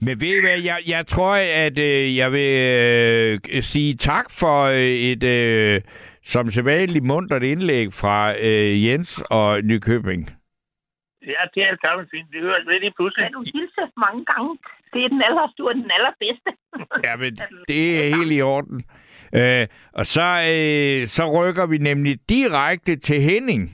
[0.00, 1.34] men ved I hvad, jeg, jeg tror,
[1.66, 2.52] at øh, jeg vil
[3.52, 5.80] øh, sige tak for øh, et øh,
[6.24, 10.30] som sædvanligt muntert indlæg fra øh, Jens og Nykøbing.
[11.26, 12.28] Ja, det er gammelt fint.
[12.32, 13.24] Det høres lidt i pludselig.
[13.24, 14.58] Kan du hilse mange gange?
[14.92, 16.50] Det er den aller, du er den allerbedste.
[17.06, 18.84] Ja, men det er helt i orden.
[19.34, 23.70] Øh, og så, øh, så rykker vi nemlig direkte til Henning.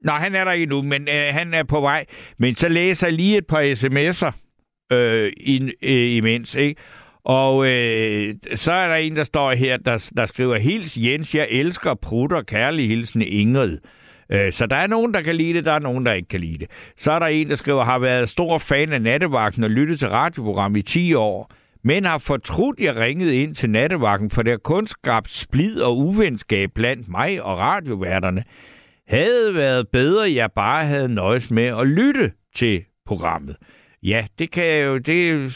[0.00, 2.04] Nå, han er der ikke nu, men øh, han er på vej.
[2.38, 4.32] Men så læser jeg lige et par sms'er
[4.96, 6.80] øh, in, øh, imens, ikke?
[7.24, 11.48] Og øh, så er der en, der står her, der, der skriver, Hils Jens, jeg
[11.50, 13.78] elsker prutter, kærlig hilsen Ingrid.
[14.30, 16.40] Øh, så der er nogen, der kan lide det, der er nogen, der ikke kan
[16.40, 16.70] lide det.
[16.96, 20.08] Så er der en, der skriver, har været stor fan af nattevagten og lyttet til
[20.08, 21.50] radioprogram i 10 år,
[21.84, 25.98] men har fortrudt, jeg ringede ind til nattevagten, for det har kun skabt splid og
[25.98, 28.44] uvenskab blandt mig og radioværterne.
[29.08, 33.56] Havde været bedre, jeg bare havde nøjes med at lytte til programmet.
[34.06, 35.52] Ja, det kan jo, det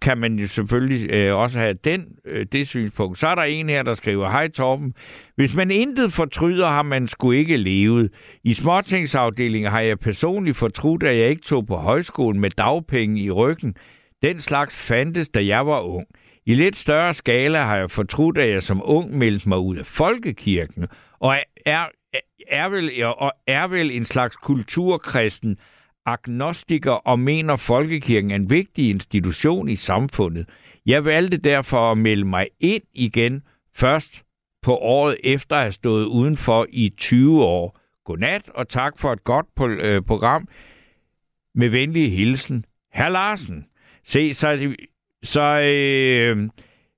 [0.00, 3.18] kan man jo selvfølgelig øh, også have den, øh, det synspunkt.
[3.18, 4.94] Så er der en her, der skriver, Hej Torben,
[5.36, 8.12] hvis man intet fortryder, har man sgu ikke levet.
[8.44, 13.30] I småtingsafdelingen har jeg personligt fortrudt, at jeg ikke tog på højskolen med dagpenge i
[13.30, 13.74] ryggen.
[14.22, 16.06] Den slags fandtes, da jeg var ung.
[16.46, 19.86] I lidt større skala har jeg fortrudt, at jeg som ung meldte mig ud af
[19.86, 20.86] folkekirken,
[21.20, 25.58] og er, er, er, vel, og er vel en slags kulturkristen
[26.06, 30.48] agnostiker og mener, folkekirken er en vigtig institution i samfundet.
[30.86, 33.42] Jeg valgte derfor at melde mig ind igen
[33.74, 34.22] først
[34.62, 37.78] på året efter at have stået udenfor i 20 år.
[38.04, 40.48] Godnat og tak for et godt øh, program.
[41.54, 43.66] Med venlig hilsen, herr Larsen.
[44.04, 44.74] Se, så,
[45.22, 46.48] så øh,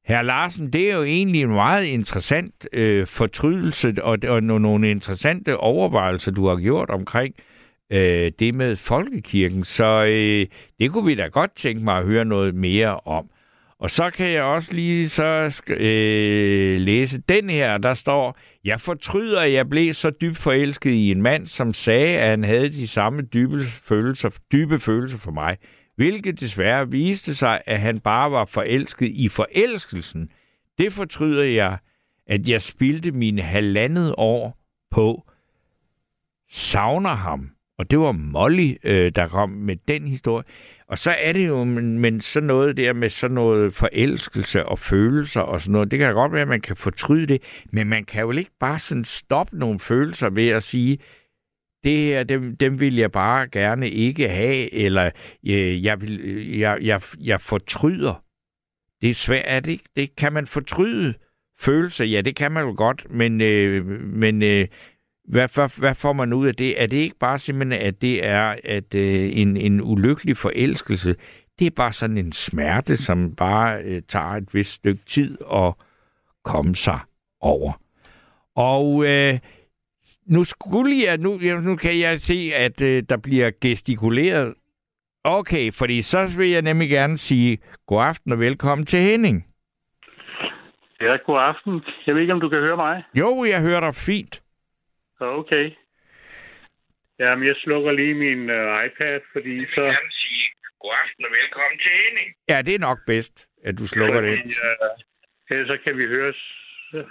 [0.06, 5.56] herr Larsen, det er jo egentlig en meget interessant øh, fortrydelse og, og nogle interessante
[5.56, 7.55] overvejelser, du har gjort omkring øh,
[7.92, 9.64] Øh, det med folkekirken.
[9.64, 10.46] Så øh,
[10.78, 13.30] det kunne vi da godt tænke mig at høre noget mere om.
[13.78, 19.40] Og så kan jeg også lige så øh, læse den her, der står, jeg fortryder,
[19.40, 22.88] at jeg blev så dybt forelsket i en mand, som sagde, at han havde de
[22.88, 25.56] samme dybe følelser, dybe følelser for mig,
[25.96, 30.30] hvilket desværre viste sig, at han bare var forelsket i forelskelsen.
[30.78, 31.78] Det fortryder jeg,
[32.26, 34.58] at jeg spildte mine halvandet år
[34.90, 35.30] på
[36.50, 37.55] savner ham.
[37.78, 40.44] Og det var Molly, øh, der kom med den historie.
[40.88, 44.78] Og så er det jo men, men sådan noget der med sådan noget forelskelse og
[44.78, 45.90] følelser og sådan noget.
[45.90, 48.56] Det kan da godt være, at man kan fortryde det, men man kan jo ikke
[48.60, 50.98] bare sådan stoppe nogle følelser ved at sige,
[51.84, 55.10] det her, dem, dem vil jeg bare gerne ikke have, eller
[55.48, 58.24] øh, jeg, vil, øh, jeg, jeg, jeg fortryder.
[59.00, 59.84] Det er svært, er det ikke?
[59.96, 61.14] Det, kan man fortryde
[61.58, 62.04] følelser?
[62.04, 64.68] Ja, det kan man jo godt, men, øh, men øh,
[65.28, 66.82] hvad, hvad, hvad får man ud af det?
[66.82, 71.14] Er det ikke bare simpelthen, at det er at, øh, en, en ulykkelig forelskelse?
[71.58, 75.74] Det er bare sådan en smerte, som bare øh, tager et vist stykke tid at
[76.44, 76.98] komme sig
[77.40, 77.72] over.
[78.56, 79.38] Og øh,
[80.26, 84.54] nu skulle jeg, nu, nu kan jeg se, at øh, der bliver gestikuleret.
[85.24, 89.46] Okay, fordi så vil jeg nemlig gerne sige god aften og velkommen til Henning.
[91.00, 91.82] Ja, god aften.
[92.06, 93.02] Jeg ved ikke, om du kan høre mig.
[93.14, 94.42] Jo, jeg hører dig fint.
[95.20, 95.70] Okay.
[97.18, 99.82] Jamen, jeg slukker lige min uh, iPad, fordi så...
[99.82, 100.44] Jeg vil sige
[100.80, 102.28] god aften og velkommen til Henning.
[102.48, 104.44] Ja, det er nok bedst, at du slukker fordi, det.
[104.44, 106.34] Uh, ellers så kan vi høre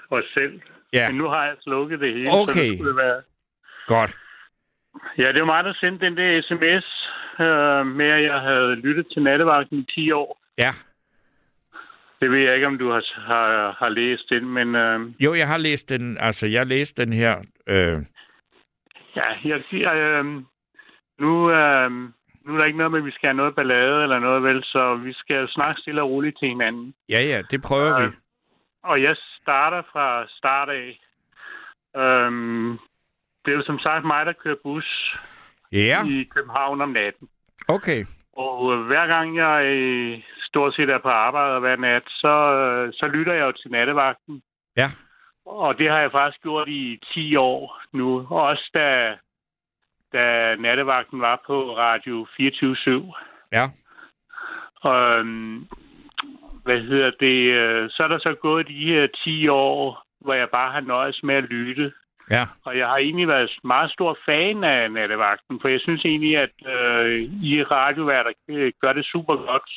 [0.09, 0.61] os selv.
[0.93, 1.07] Ja.
[1.07, 2.53] Men nu har jeg slukket det hele, okay.
[2.53, 3.21] så det skulle være...
[3.87, 4.11] Godt.
[5.17, 6.87] Ja, det var mig, der sendte den der sms
[7.39, 10.41] uh, med, at jeg havde lyttet til nattevagten i 10 år.
[10.57, 10.71] Ja.
[12.19, 14.75] Det ved jeg ikke, om du har, har, har læst den, men...
[14.75, 14.99] Øh...
[15.19, 16.17] Jo, jeg har læst den.
[16.19, 17.37] Altså, jeg har læst den her.
[17.67, 17.97] Øh...
[19.15, 19.93] Ja, jeg siger...
[19.93, 20.25] Øh,
[21.19, 21.91] nu, øh,
[22.45, 24.63] nu er der ikke noget med, at vi skal have noget ballade eller noget, vel?
[24.63, 26.93] Så vi skal snakke stille og roligt til hinanden.
[27.09, 28.15] Ja, ja, det prøver øh, vi.
[28.83, 30.99] Og jeg starter fra start af.
[31.97, 32.31] Øh,
[33.45, 35.13] det er jo som sagt mig, der kører bus
[35.71, 36.05] ja.
[36.05, 37.27] i København om natten.
[37.67, 38.05] Okay.
[38.33, 39.65] Og hver gang jeg
[40.55, 44.41] stort set er på arbejde hver nat, så, øh, så lytter jeg jo til nattevagten.
[44.77, 44.89] Ja.
[45.45, 48.27] Og det har jeg faktisk gjort i 10 år nu.
[48.29, 49.17] Også da,
[50.13, 53.13] da nattevagten var på Radio 24
[53.51, 53.65] Ja.
[54.81, 55.67] Og, øhm,
[56.63, 57.39] hvad hedder det?
[57.61, 61.23] Øh, så er der så gået de her 10 år, hvor jeg bare har nøjes
[61.23, 61.93] med at lytte.
[62.31, 62.43] Ja.
[62.65, 66.55] Og jeg har egentlig været meget stor fan af nattevagten, for jeg synes egentlig, at
[66.65, 69.69] øh, I radioværter øh, gør det super godt.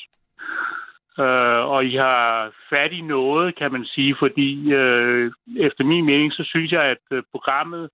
[1.18, 6.32] Øh, og I har fat i noget, kan man sige, fordi øh, efter min mening,
[6.32, 7.90] så synes jeg, at øh, programmet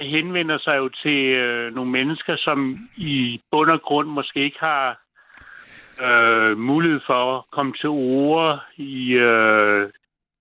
[0.00, 5.00] henvender sig jo til øh, nogle mennesker, som i bund og grund måske ikke har
[6.02, 9.90] øh, mulighed for at komme til ord i, øh,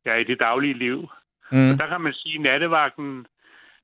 [0.05, 1.09] ja, i det daglige liv.
[1.51, 1.71] Mm.
[1.71, 3.25] Og der kan man sige, at nattevagten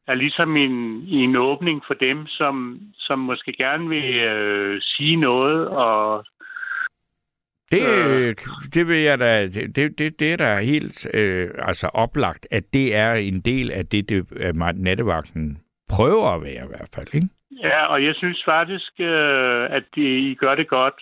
[0.08, 0.72] er ligesom en,
[1.08, 6.26] en åbning for dem, som, som måske gerne vil øh, sige noget og
[7.72, 8.36] det, øh,
[8.74, 12.96] det vil jeg da, det, det, det er da helt øh, altså oplagt, at det
[12.96, 15.58] er en del af det, det at nattevagten
[15.90, 17.30] prøver at være i hvert fald, ikke?
[17.52, 21.02] Ja, og jeg synes faktisk, øh, at de, I gør det godt.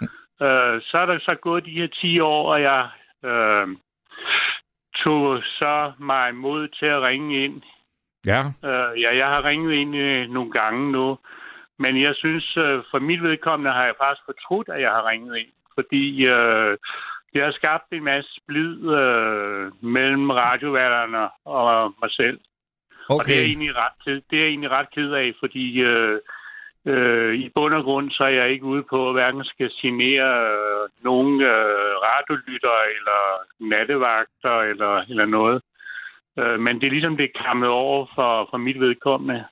[0.00, 0.06] Mm.
[0.46, 2.88] Øh, så er der så gået de her 10 år, og jeg
[3.24, 3.68] øh,
[5.04, 7.62] tog så mig mod til at ringe ind.
[8.26, 8.40] Ja.
[8.64, 11.18] Øh, ja, jeg har ringet ind øh, nogle gange nu,
[11.78, 15.36] men jeg synes, øh, for mit vedkommende har jeg faktisk fortrudt, at jeg har ringet
[15.36, 16.76] ind fordi øh,
[17.32, 22.38] det har skabt en masse splid øh, mellem radioværterne og mig selv.
[23.08, 23.18] Okay.
[23.18, 26.18] Og det er, egentlig ret, det er jeg egentlig ret ked af, fordi øh,
[26.86, 30.28] øh, i bund og grund så er jeg ikke ude på, at hverken skal genere
[30.50, 33.20] øh, nogen øh, radiolytter eller
[33.72, 35.62] nattevagter eller, eller noget.
[36.38, 39.44] Øh, men det er ligesom det er kammet over for, for mit vedkommende.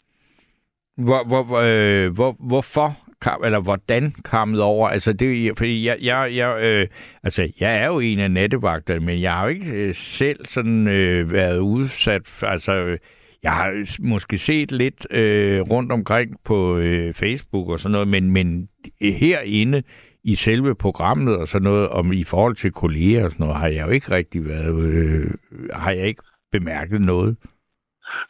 [0.96, 2.88] Hvor, hvor, øh, hvor, hvorfor
[3.22, 4.88] kam, eller hvordan kammet over?
[4.88, 6.88] Altså, det, fordi jeg, jeg, jeg, øh,
[7.22, 10.88] altså, jeg er jo en af nattevagterne, men jeg har jo ikke øh, selv sådan
[10.88, 12.42] øh, været udsat.
[12.42, 12.98] Altså, øh,
[13.42, 18.30] jeg har måske set lidt øh, rundt omkring på øh, Facebook og sådan noget, men,
[18.30, 18.68] men
[19.00, 19.82] herinde
[20.24, 23.68] i selve programmet og sådan noget, om i forhold til kolleger og sådan noget, har
[23.68, 25.30] jeg jo ikke rigtig været, øh,
[25.72, 27.36] har jeg ikke bemærket noget.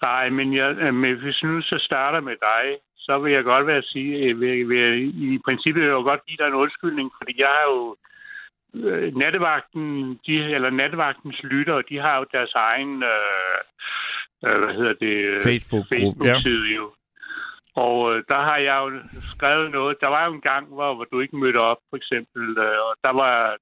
[0.03, 2.65] Nej, men, jeg, øh, men hvis nu så starter med dig,
[3.07, 4.85] så vil jeg godt være sige, øh, vil, vil,
[5.35, 7.97] i princippet vil jeg jo godt give dig en undskyldning, fordi jeg har jo
[8.75, 9.85] øh, nattevagten,
[10.27, 13.59] de, eller nattevagtens lyttere, de har jo deres egen, øh,
[14.45, 15.43] øh, hvad hedder det?
[15.43, 16.87] Facebook-side Facebook jo.
[17.85, 18.89] Og øh, der har jeg jo
[19.35, 19.97] skrevet noget.
[20.01, 22.43] Der var jo en gang, hvor, hvor du ikke mødte op, for eksempel.
[22.59, 23.57] Øh, og der var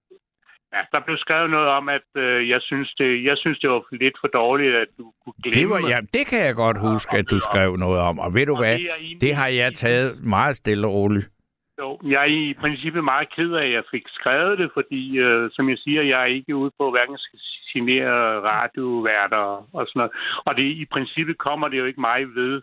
[0.75, 3.83] Ja, der blev skrevet noget om, at øh, jeg, synes, det, jeg synes, det var
[3.93, 5.61] lidt for dårligt, at du kunne glemme...
[5.61, 8.19] Det, var, ja, det kan jeg godt huske, at du skrev noget om.
[8.19, 11.29] Og ved du og hvad, det, det har jeg taget meget stille og roligt.
[11.79, 15.51] Jo, jeg er i princippet meget ked af, at jeg fik skrevet det, fordi, øh,
[15.53, 17.39] som jeg siger, jeg er ikke ude på, hverken skal
[17.73, 20.13] signere radioværter og sådan noget.
[20.47, 22.63] Og det, i princippet kommer det jo ikke mig ved,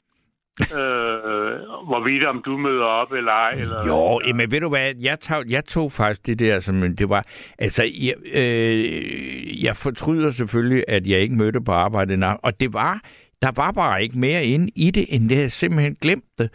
[0.60, 3.52] øh, hvorvidt om du møder op eller ej.
[3.52, 4.36] Eller, jo, eller...
[4.36, 7.26] men ved du hvad, jeg tog, jeg tog faktisk det der, som det var,
[7.60, 13.00] altså, jeg, øh, jeg fortryder selvfølgelig, at jeg ikke mødte på arbejde, og det var,
[13.42, 16.50] der var bare ikke mere inde i det, end det, jeg simpelthen glemte.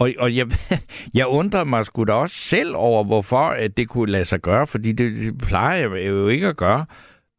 [0.00, 0.46] Og, og jeg,
[1.14, 4.66] jeg undrede mig sgu da også selv over, hvorfor at det kunne lade sig gøre,
[4.66, 6.86] fordi det, det plejer jeg jo ikke at gøre.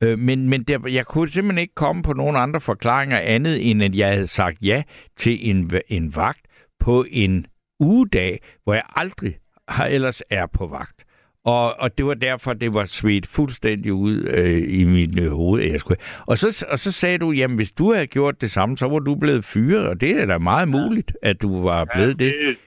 [0.04, 3.84] Øh, men men der, jeg kunne simpelthen ikke komme på nogen andre forklaringer andet, end
[3.84, 4.84] at jeg havde sagt ja
[5.18, 6.46] til en, en vagt
[6.80, 7.46] på en
[7.80, 9.38] ugedag, hvor jeg aldrig
[9.68, 11.06] har ellers er på vagt.
[11.46, 15.64] Og, og det var derfor, det var svedt fuldstændig ud øh, i mit øh, hoved.
[15.64, 16.00] Jeg skulle...
[16.28, 19.00] og, så, og så sagde du, jamen hvis du havde gjort det samme, så var
[19.00, 22.34] du blevet fyret, og det er da meget muligt, at du var blevet det.
[22.42, 22.58] det.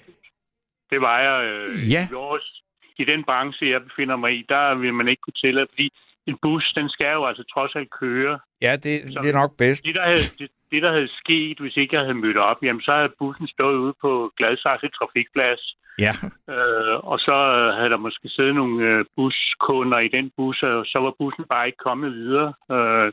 [0.91, 1.45] Det var jeg.
[1.51, 2.09] Øh, Ja.
[2.11, 2.63] i, vores,
[2.99, 5.91] I den branche, jeg befinder mig i, der vil man ikke kunne tillade, fordi
[6.27, 8.39] en bus, den skal jo altså trods alt køre.
[8.63, 9.85] Ja, det, Så- det er nok bedst.
[9.85, 12.83] Det der, havde, det, det, der havde sket, hvis ikke jeg havde mødt op, jamen
[12.83, 15.63] så havde bussen stået ude på Gladsaxe trafikplads.
[15.99, 16.13] Ja,
[16.55, 17.37] Øh, og så
[17.77, 21.67] havde der måske siddet nogle øh, buskunder i den bus, og så var bussen bare
[21.67, 22.53] ikke kommet videre.
[22.71, 23.13] Øh,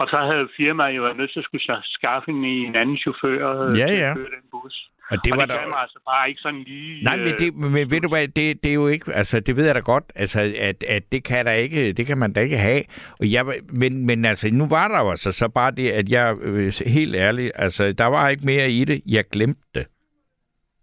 [0.00, 3.62] og så havde firmaet jo været nødt til at skulle skaffe en, en anden chauffør
[3.62, 4.10] øh, Ja, til ja.
[4.10, 4.74] at køre den bus.
[5.10, 5.76] Og det og var det kan man der...
[5.76, 7.04] altså bare ikke sådan lige...
[7.04, 9.56] Nej, men, øh, det, men ved du hvad, det, det er jo ikke, altså det
[9.56, 12.40] ved jeg da godt, altså at, at det kan der ikke, det kan man da
[12.40, 12.82] ikke have.
[13.20, 16.36] Og jeg, men, men altså, nu var der jo altså så bare det, at jeg,
[16.42, 19.86] øh, helt ærligt, altså der var ikke mere i det, jeg glemte det.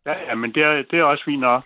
[0.06, 1.64] Ja, ja, men det er, det er også fint nok.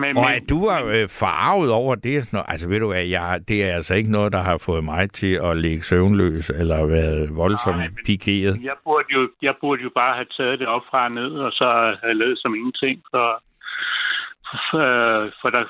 [0.00, 2.86] Men, Og at du var øh, farvet over det, er sådan noget, altså ved du
[2.88, 6.50] hvad, jeg, det er altså ikke noget, der har fået mig til at ligge søvnløs,
[6.50, 8.60] eller været voldsomt Nej, men- pikeret.
[8.62, 11.52] Jeg burde, jo, jeg burde jo bare have taget det op fra og ned, og
[11.52, 13.02] så have lavet som ingenting.
[13.10, 13.42] For,
[14.70, 15.64] for, for der,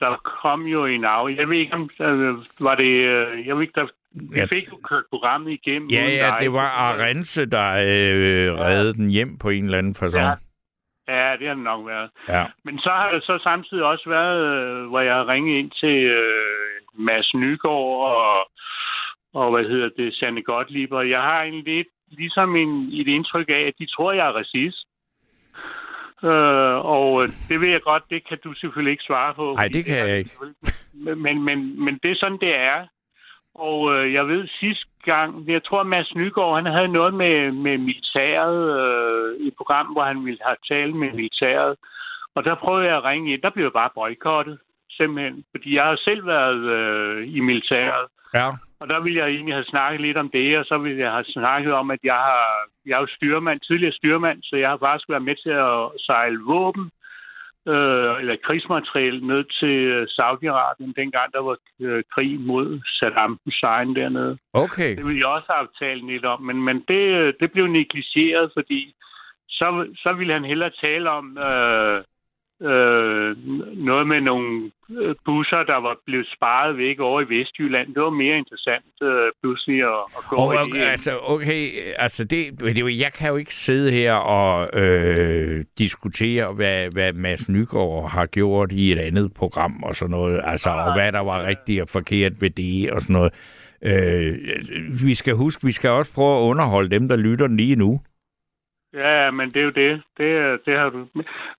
[0.00, 1.28] der kom jo en af.
[1.36, 2.92] Jeg ved ikke, om øh, var det...
[3.14, 4.44] øh, Jeg ved ikke, der, vi Ja.
[4.44, 5.88] fik jo kørt programmet igennem.
[5.90, 6.36] Ja, ja, dig.
[6.40, 10.24] det var Arense, der øh, reddede den hjem på en eller anden fasong.
[10.24, 10.34] Ja.
[11.08, 12.10] Ja, det har det nok været.
[12.28, 12.44] Ja.
[12.64, 15.96] Men så har der så samtidig også været, øh, hvor jeg har ringet ind til
[16.04, 18.50] øh, Mads Nygaard og,
[19.34, 23.48] og hvad hedder det, Sanne Gottlieb, og jeg har egentlig lidt ligesom en, et indtryk
[23.48, 24.84] af, at de tror, jeg er racist.
[26.24, 29.54] Øh, og øh, det ved jeg godt, det kan du selvfølgelig ikke svare på.
[29.58, 30.30] Nej, det kan jeg ikke.
[30.92, 32.86] Men, men, men, men det er sådan, det er.
[33.58, 37.78] Og øh, jeg ved sidste gang, jeg tror, Mads Nygaard, han havde noget med, med
[37.78, 41.76] militæret, øh, et program, hvor han ville have talt med militæret.
[42.34, 43.42] Og der prøvede jeg at ringe ind.
[43.42, 44.58] Der blev jeg bare boykottet,
[44.90, 45.44] simpelthen.
[45.50, 48.06] Fordi jeg har selv været øh, i militæret.
[48.34, 48.48] Ja.
[48.80, 51.24] Og der ville jeg egentlig have snakket lidt om det, og så ville jeg have
[51.24, 52.46] snakket om, at jeg har,
[52.86, 56.38] jeg er jo styrmand, tidligere styrmand, så jeg har faktisk været med til at sejle
[56.46, 56.90] våben,
[57.74, 63.96] øh, eller krigsmateriel ned til øh, Saudi-Arabien, dengang der var øh, krig mod Saddam Hussein
[63.96, 64.38] dernede.
[64.52, 64.96] Okay.
[64.96, 68.50] Det ville jeg også have talt lidt om, men, men det, øh, det blev negligeret,
[68.56, 68.94] fordi
[69.48, 72.04] så, så ville han hellere tale om øh,
[72.62, 73.36] øh,
[73.76, 77.94] noget med nogle øh, busser, der var blevet sparet væk over i Vestjylland.
[77.94, 81.70] Det var mere interessant øh, pludselig at, at gå Og, over og, i altså, okay,
[81.96, 87.48] altså det, det, jeg kan jo ikke sidde her og øh, diskutere, hvad, hvad Mads
[87.48, 91.46] Nygaard har gjort i et andet program og sådan noget, altså, og hvad der var
[91.46, 93.32] rigtigt og forkert ved det og sådan noget.
[93.82, 94.38] Øh,
[95.04, 98.00] vi skal huske, vi skal også prøve at underholde dem, der lytter lige nu.
[98.94, 100.02] Ja, men det er jo det.
[100.18, 101.08] Det, det har du.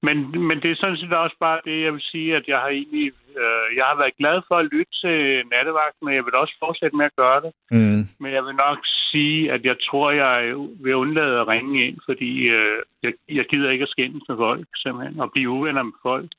[0.01, 2.67] Men, men det er sådan set også bare det, jeg vil sige, at jeg har
[2.67, 3.11] egentlig,
[3.41, 6.97] øh, jeg har været glad for at lytte til nattevagten, men jeg vil også fortsætte
[6.97, 7.51] med at gøre det.
[7.71, 8.01] Mm.
[8.19, 8.77] Men jeg vil nok
[9.11, 13.69] sige, at jeg tror, jeg vil undlade at ringe ind, fordi øh, jeg, jeg gider
[13.71, 16.31] ikke at skændes med folk, simpelthen, og blive uvenner med folk.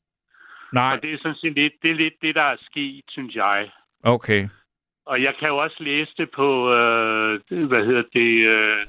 [0.73, 3.35] Nej, Og det er sådan set lidt det, er lidt det der er sket, synes
[3.35, 3.69] jeg.
[4.03, 4.47] okay.
[5.05, 8.81] Og jeg kan jo også læse det på, øh, hvad hedder det, øh,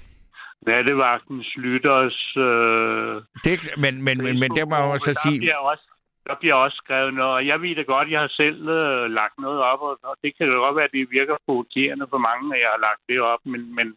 [0.66, 5.38] nattevagtens lytters øh, Det, men, men, men, men det må jeg jo så der sige...
[5.38, 5.86] Bliver også,
[6.28, 9.36] der bliver også skrevet noget, og jeg ved det godt, jeg har selv øh, lagt
[9.38, 12.54] noget op, og, og det kan jo godt være, at det virker provokerende for mange,
[12.54, 13.88] at jeg har lagt det op, men, men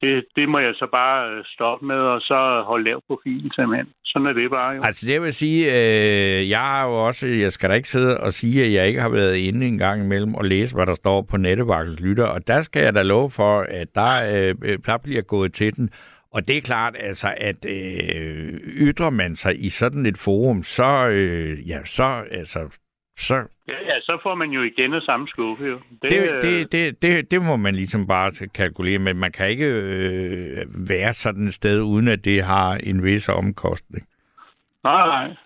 [0.00, 3.86] det, det må jeg så bare øh, stoppe med, og så holde lav profil simpelthen.
[4.04, 4.82] Sådan er det bare jo.
[4.82, 8.32] Altså det vil sige, øh, jeg har jo også, jeg skal da ikke sidde og
[8.32, 11.22] sige, at jeg ikke har været inde en gang imellem og læse, hvad der står
[11.22, 14.14] på Nettevagtens lytter, og der skal jeg da love for, at der,
[14.48, 15.90] øh, øh, der bliver gået til den.
[16.32, 21.08] Og det er klart, altså, at øh, ytrer man sig i sådan et forum, så,
[21.08, 22.78] øh, ja, så, altså,
[23.18, 25.80] så Ja, ja, så får man jo igen af samme skuffe jo.
[26.02, 29.48] Det, det, øh, det, det, det, det må man ligesom bare kalkulere, men man kan
[29.48, 34.08] ikke øh, være sådan et sted, uden at det har en vis omkostning.
[34.84, 35.36] Nej, nej.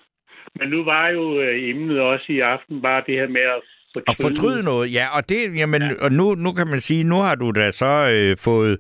[0.54, 4.04] Men nu var jo øh, emnet også i aften bare det her med at fortryde.
[4.08, 5.16] Og fortryde noget, ja.
[5.16, 6.04] Og, det, jamen, ja.
[6.04, 8.78] og nu, nu kan man sige, nu har du da så øh, fået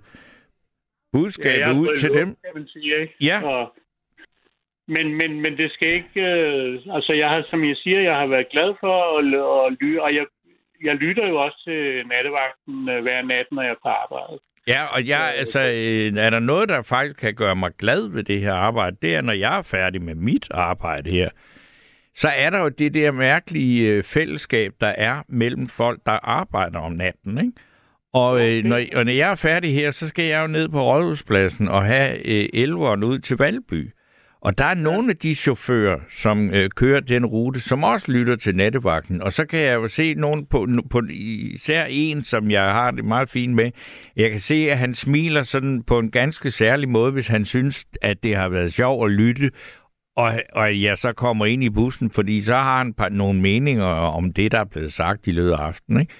[1.12, 2.26] budskabet har ud til luft, dem.
[2.26, 3.14] Kan man sige, ikke?
[3.20, 3.42] Ja.
[3.44, 3.74] Og,
[4.92, 6.20] men, men, men det skal ikke...
[6.20, 9.24] Øh, altså, jeg har, som jeg siger, jeg har været glad for at,
[9.66, 10.26] at lytte, og jeg,
[10.84, 14.38] jeg lytter jo også til nattevagten øh, hver nat, når jeg er på arbejde.
[14.66, 18.24] Ja, og jeg, altså, øh, er der noget, der faktisk kan gøre mig glad ved
[18.24, 21.30] det her arbejde, det er, når jeg er færdig med mit arbejde her,
[22.14, 26.78] så er der jo det der mærkelige øh, fællesskab, der er mellem folk, der arbejder
[26.78, 27.52] om natten, ikke?
[28.12, 30.82] Og, øh, når, og når jeg er færdig her, så skal jeg jo ned på
[30.82, 33.90] Rådhuspladsen og have øh, elveren ud til Valby.
[34.42, 38.36] Og der er nogle af de chauffører, som øh, kører den rute, som også lytter
[38.36, 39.22] til nattevagten.
[39.22, 43.04] Og så kan jeg jo se nogen på, på især en, som jeg har det
[43.04, 43.70] meget fint med.
[44.16, 47.84] Jeg kan se, at han smiler sådan på en ganske særlig måde, hvis han synes,
[48.02, 49.50] at det har været sjovt at lytte.
[50.16, 53.84] Og, og jeg så kommer ind i bussen, fordi så har han par, nogle meninger
[53.84, 56.00] om det, der er blevet sagt i løbet af aftenen.
[56.00, 56.12] Ikke?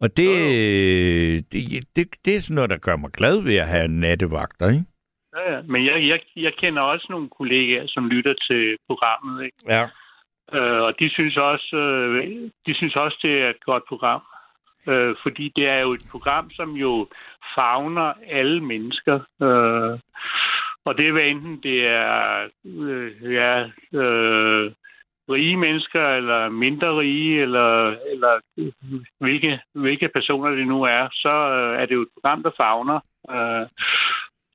[0.00, 3.88] Og det, det, det, det er sådan noget, der gør mig glad ved at have
[3.88, 4.84] nattevagter, ikke?
[5.36, 5.62] Ja, ja.
[5.62, 9.56] Men jeg, jeg, jeg kender også nogle kollegaer, som lytter til programmet, ikke?
[9.66, 9.88] Ja.
[10.52, 14.22] Øh, og de synes også, øh, de synes også, det er et godt program.
[14.88, 17.08] Øh, fordi det er jo et program, som jo
[17.56, 19.20] fagner alle mennesker.
[19.42, 19.98] Øh,
[20.84, 23.64] og det er hvad enten det er øh, ja,
[24.00, 24.72] øh,
[25.30, 28.40] rige mennesker, eller mindre rige, eller, eller
[29.20, 33.00] hvilke, hvilke personer det nu er, så øh, er det jo et program, der fagner.
[33.30, 33.66] Øh,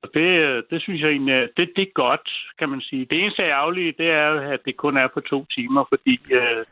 [0.04, 0.28] og det,
[0.70, 2.28] det synes jeg egentlig, det, det er godt,
[2.58, 3.06] kan man sige.
[3.10, 6.64] Det eneste ærgerlige, det er, at det kun er på to timer, fordi øh,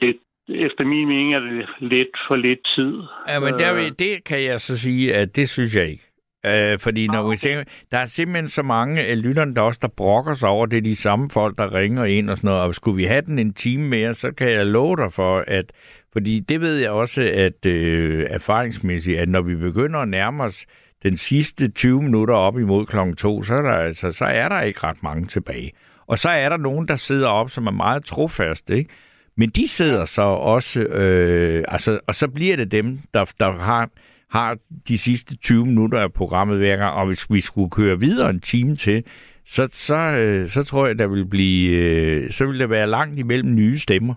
[0.00, 0.16] det,
[0.48, 2.94] efter min mening er det lidt for lidt tid.
[3.28, 6.06] Ja, men der, det kan jeg så sige, at det synes jeg ikke.
[6.46, 7.30] Øh, fordi når okay.
[7.30, 10.66] vi tænker, der er simpelthen så mange af lytterne, der også der brokker sig over,
[10.66, 12.62] det er de samme folk, der ringer ind og sådan noget.
[12.62, 15.72] Og skulle vi have den en time mere, så kan jeg love dig for, at...
[16.12, 20.66] Fordi det ved jeg også, at øh, erfaringsmæssigt, at når vi begynder at nærme os
[21.02, 24.60] den sidste 20 minutter op imod klokken 2, så er, der, altså, så er der
[24.60, 25.72] ikke ret mange tilbage.
[26.06, 28.90] Og så er der nogen, der sidder op, som er meget trofaste, ikke?
[29.36, 33.90] Men de sidder så også, øh, altså, og så bliver det dem, der, der har,
[34.30, 34.56] har
[34.88, 38.40] de sidste 20 minutter af programmet hver gang, og hvis vi skulle køre videre en
[38.40, 39.04] time til,
[39.46, 43.18] så, så, øh, så tror jeg, der vil blive, øh, så vil der være langt
[43.18, 44.14] imellem nye stemmer.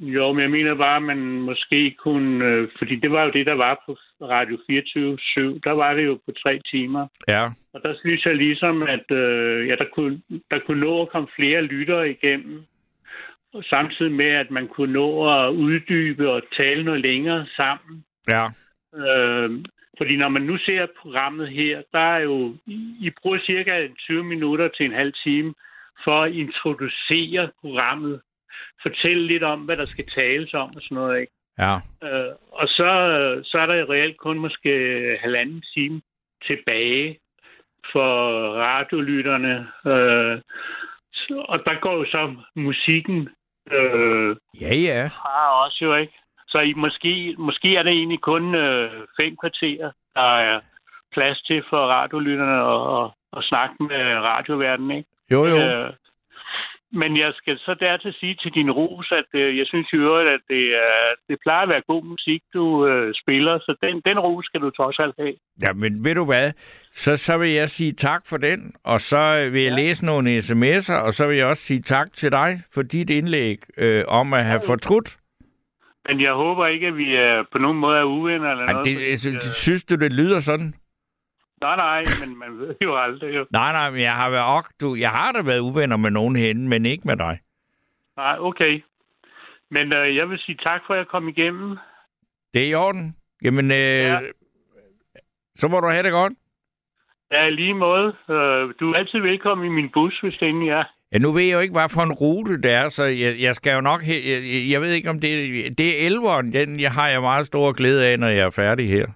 [0.00, 2.44] Jo, men jeg mener bare, at man måske kunne...
[2.44, 5.60] Øh, fordi det var jo det, der var på Radio 24-7.
[5.64, 7.06] Der var det jo på tre timer.
[7.28, 7.44] Ja.
[7.72, 10.20] Og der synes jeg ligesom, at øh, ja, der, kunne,
[10.50, 12.62] der kunne nå at komme flere lyttere igennem.
[13.54, 18.04] Og samtidig med, at man kunne nå at uddybe og tale noget længere sammen.
[18.28, 18.46] Ja.
[18.96, 19.50] Øh,
[19.98, 22.56] fordi når man nu ser programmet her, der er jo...
[23.00, 25.54] I bruger cirka 20 minutter til en halv time
[26.04, 28.20] for at introducere programmet
[28.82, 31.20] fortælle lidt om, hvad der skal tales om og sådan noget.
[31.20, 31.32] Ikke?
[31.58, 31.74] Ja.
[32.04, 32.90] Øh, og så,
[33.44, 34.70] så er der reelt kun måske
[35.20, 36.00] halvanden time
[36.46, 37.18] tilbage
[37.92, 38.10] for
[38.54, 39.54] radiolytterne.
[39.86, 40.40] Øh,
[41.30, 43.28] og der går jo så musikken
[43.72, 45.06] øh, ja, ja.
[45.06, 46.12] fra også jo, ikke?
[46.48, 48.90] Så I, måske, måske er det egentlig kun øh,
[49.20, 50.60] fem kvarterer, der er
[51.12, 55.08] plads til for radiolytterne at, at, at snakke med radioverdenen, ikke?
[55.30, 55.56] Jo, jo.
[55.56, 55.92] Øh,
[57.00, 59.96] men jeg skal så der til sige til din ros, at øh, jeg synes i
[59.96, 64.02] øvrigt, at det, er, det plejer at være god musik, du øh, spiller, så den,
[64.04, 65.34] den ros skal du trods alt have.
[65.62, 66.52] Ja, men ved du hvad?
[66.92, 69.76] Så, så vil jeg sige tak for den, og så vil jeg ja.
[69.76, 73.58] læse nogle sms'er, og så vil jeg også sige tak til dig for dit indlæg
[73.78, 74.72] øh, om at have ja.
[74.72, 75.16] fortrudt.
[76.08, 78.86] Men jeg håber ikke, at vi er på nogen måde er uvenner eller Ej, noget.
[78.86, 80.74] Det, jeg, synes, synes du, det lyder sådan?
[81.64, 83.34] Nej, nej, men man ved jo aldrig.
[83.34, 83.46] Jo.
[83.50, 86.68] Nej, nej, men jeg har, været, du, jeg har da været uvenner med nogen henne,
[86.68, 87.38] men ikke med dig.
[88.16, 88.82] Nej, okay.
[89.70, 91.76] Men øh, jeg vil sige tak for, at jeg kom igennem.
[92.54, 93.16] Det er i orden.
[93.44, 94.18] Jamen, øh, ja.
[95.56, 96.32] så må du have det godt.
[97.32, 98.08] Ja, lige måde.
[98.30, 100.84] Øh, du er altid velkommen i min bus, hvis det endelig er.
[101.12, 103.54] Ja, nu ved jeg jo ikke, hvad for en rute det er, så jeg, jeg
[103.54, 104.02] skal jo nok...
[104.06, 105.30] Jeg, jeg ved ikke, om det,
[105.78, 106.52] det er elveren.
[106.52, 109.06] Den jeg har jeg meget stor glæde af, når jeg er færdig her.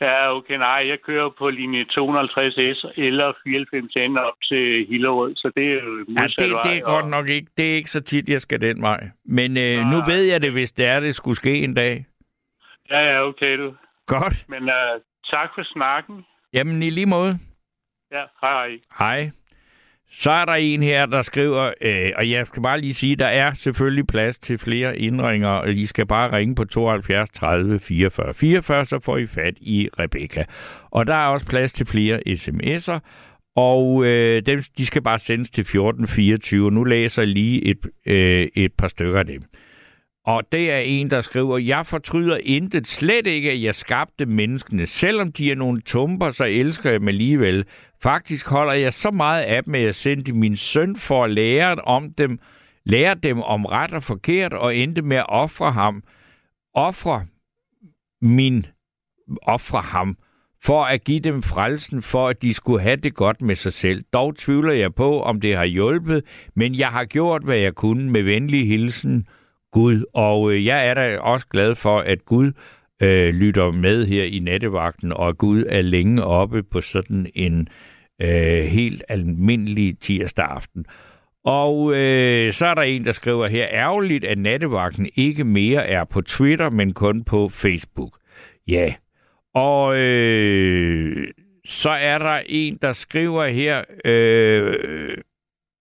[0.00, 5.66] Ja, okay, nej, jeg kører på linje 250S eller 94N op til Hillerød, så det
[5.66, 7.50] er jo ja, det, det er godt nok ikke.
[7.56, 9.08] Det er ikke så tit, jeg skal den vej.
[9.24, 12.06] Men øh, nu ved jeg det, hvis det er, det skulle ske en dag.
[12.90, 13.74] Ja, ja, okay du.
[14.06, 14.44] Godt.
[14.48, 16.24] Men uh, tak for snakken.
[16.52, 17.38] Jamen, i lige måde.
[18.12, 18.78] Ja, hej hej.
[18.98, 19.30] Hej.
[20.10, 23.26] Så er der en her, der skriver, øh, og jeg skal bare lige sige, der
[23.26, 28.34] er selvfølgelig plads til flere indringer, og I skal bare ringe på 72 30 44
[28.34, 30.44] 44, så får I fat i Rebecca.
[30.90, 32.98] Og der er også plads til flere sms'er,
[33.56, 36.70] og øh, dem, de skal bare sendes til 1424.
[36.70, 39.42] Nu læser jeg lige et, øh, et par stykker af dem.
[40.26, 44.86] Og det er en, der skriver, jeg fortryder intet, slet ikke, at jeg skabte menneskene.
[44.86, 47.64] Selvom de er nogle tumper, så elsker jeg dem alligevel.
[48.02, 51.74] Faktisk holder jeg så meget af dem, at jeg sendte min søn for at lære
[51.74, 52.38] om dem,
[52.84, 56.02] lære dem om ret og forkert, og endte med at ofre ham.
[56.74, 57.26] Ofre
[58.22, 58.66] min
[59.42, 60.16] ofre ham
[60.62, 64.02] for at give dem frelsen, for at de skulle have det godt med sig selv.
[64.12, 66.24] Dog tvivler jeg på, om det har hjulpet,
[66.54, 69.26] men jeg har gjort, hvad jeg kunne med venlig hilsen,
[69.72, 70.04] Gud.
[70.14, 72.52] Og øh, jeg er da også glad for, at Gud
[73.02, 77.68] øh, lytter med her i nattevagten, og Gud er længe oppe på sådan en
[78.22, 80.84] øh, helt almindelig tirsdag aften.
[81.44, 86.04] Og øh, så er der en, der skriver her, ærgerligt, at nattevagten ikke mere er
[86.04, 88.18] på Twitter, men kun på Facebook.
[88.68, 88.94] Ja,
[89.54, 91.28] og øh,
[91.64, 95.18] så er der en, der skriver her, øh,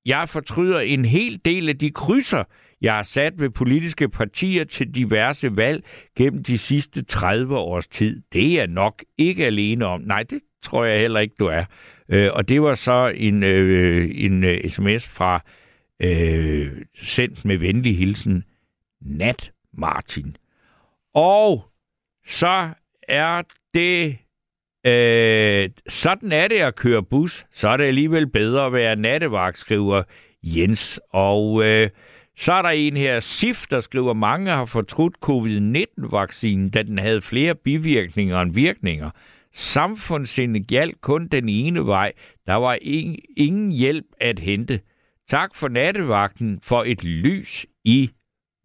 [0.06, 2.44] jeg fortryder en hel del af de krydser,
[2.82, 5.84] jeg har sat ved politiske partier til diverse valg
[6.18, 8.22] gennem de sidste 30 års tid.
[8.34, 10.02] Det er nok ikke alene om.
[10.02, 11.66] Nej, det tror jeg heller ikke, du er.
[12.10, 15.42] Øh, og det var så en, øh, en øh, sms fra
[16.00, 16.72] øh,
[17.02, 18.44] sendt med venlig hilsen,
[19.02, 20.36] Nat Martin.
[21.14, 21.66] Og
[22.26, 22.70] så
[23.08, 23.42] er
[23.74, 24.18] det
[24.86, 27.46] Øh, sådan er det at køre bus.
[27.52, 30.04] Så er det alligevel bedre at være nattevagt, skriver
[30.44, 31.00] Jens.
[31.10, 31.90] Og øh,
[32.38, 37.22] så er der en her, SIF, der skriver, mange har fortrudt covid-19-vaccinen, da den havde
[37.22, 39.10] flere bivirkninger end virkninger.
[39.54, 42.14] Samfundssindet galt kun den ene vej.
[42.48, 44.80] Der var ingen, ingen hjælp at hente.
[45.30, 48.10] Tak for nattevagten for et lys i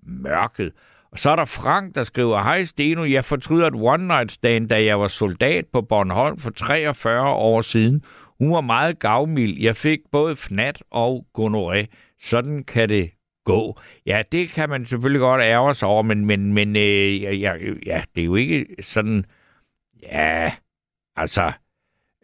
[0.02, 0.72] mørket.
[1.12, 4.68] Og så er der Frank, der skriver, Hej Steno, jeg fortryder et one night stand,
[4.68, 8.04] da jeg var soldat på Bornholm for 43 år siden.
[8.38, 9.58] Hun var meget gavmild.
[9.60, 11.86] Jeg fik både fnat og gonoré.
[12.20, 13.10] Sådan kan det
[13.44, 13.80] gå.
[14.06, 17.54] Ja, det kan man selvfølgelig godt ærge sig over, men, men, men øh, ja,
[17.86, 19.24] ja, det er jo ikke sådan...
[20.02, 20.52] Ja,
[21.16, 21.52] altså...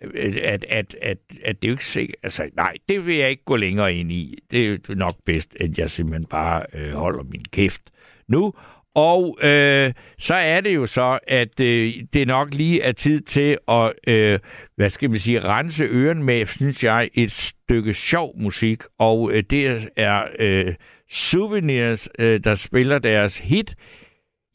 [0.02, 2.16] Øh, at, at, at, at det er jo ikke sikkert...
[2.22, 4.38] Altså, nej, det vil jeg ikke gå længere ind i.
[4.50, 7.82] Det er nok bedst, at jeg simpelthen bare øh, holder min kæft
[8.28, 8.54] nu.
[8.94, 13.58] Og øh, så er det jo så, at øh, det nok lige er tid til
[13.68, 14.38] at, øh,
[14.76, 18.82] hvad skal vi sige, rense øren med, synes jeg, et stykke sjov musik.
[18.98, 20.74] Og øh, det er øh,
[21.10, 23.74] Souvenirs, øh, der spiller deres hit,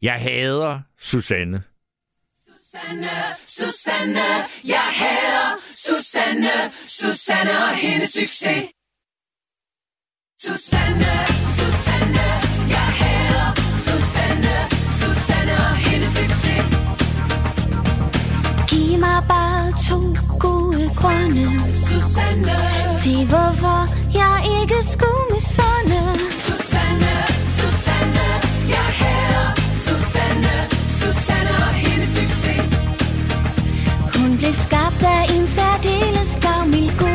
[0.01, 1.63] Jeg hader Susanne.
[2.47, 3.09] Susanne,
[3.47, 4.27] Susanne,
[4.63, 8.63] jeg hader Susanne, Susanne og hendes succes.
[10.45, 11.13] Susanne,
[11.57, 12.27] Susanne,
[12.75, 13.47] jeg hader
[13.87, 14.55] Susanne,
[15.01, 16.61] Susanne og hendes succes.
[18.69, 19.99] Giv mig bare to
[20.45, 21.45] gode grunde
[21.89, 22.57] Susanne,
[23.03, 23.79] Til hvorfor
[24.21, 26.01] jeg ikke skulle misunde
[36.33, 37.12] særdeles gavmild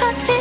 [0.00, 0.39] til Bjark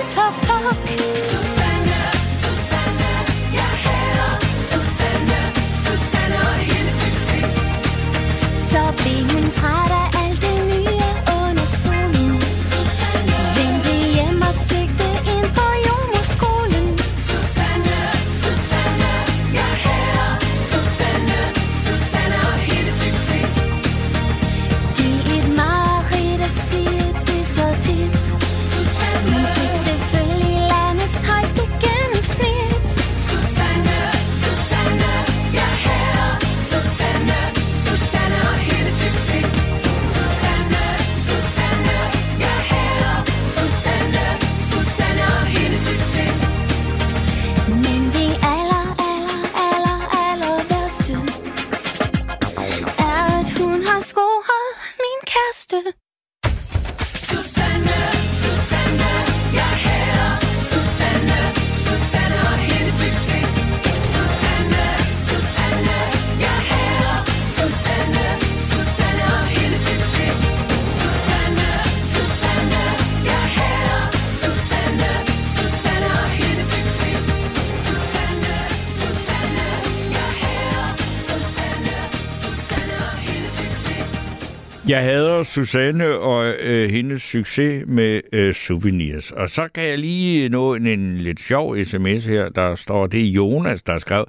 [84.89, 89.31] Jeg hader Susanne og øh, hendes succes med øh, souvenirs.
[89.31, 93.21] Og så kan jeg lige nå en, en lidt sjov sms her, der står, det
[93.21, 94.25] er Jonas, der skrev,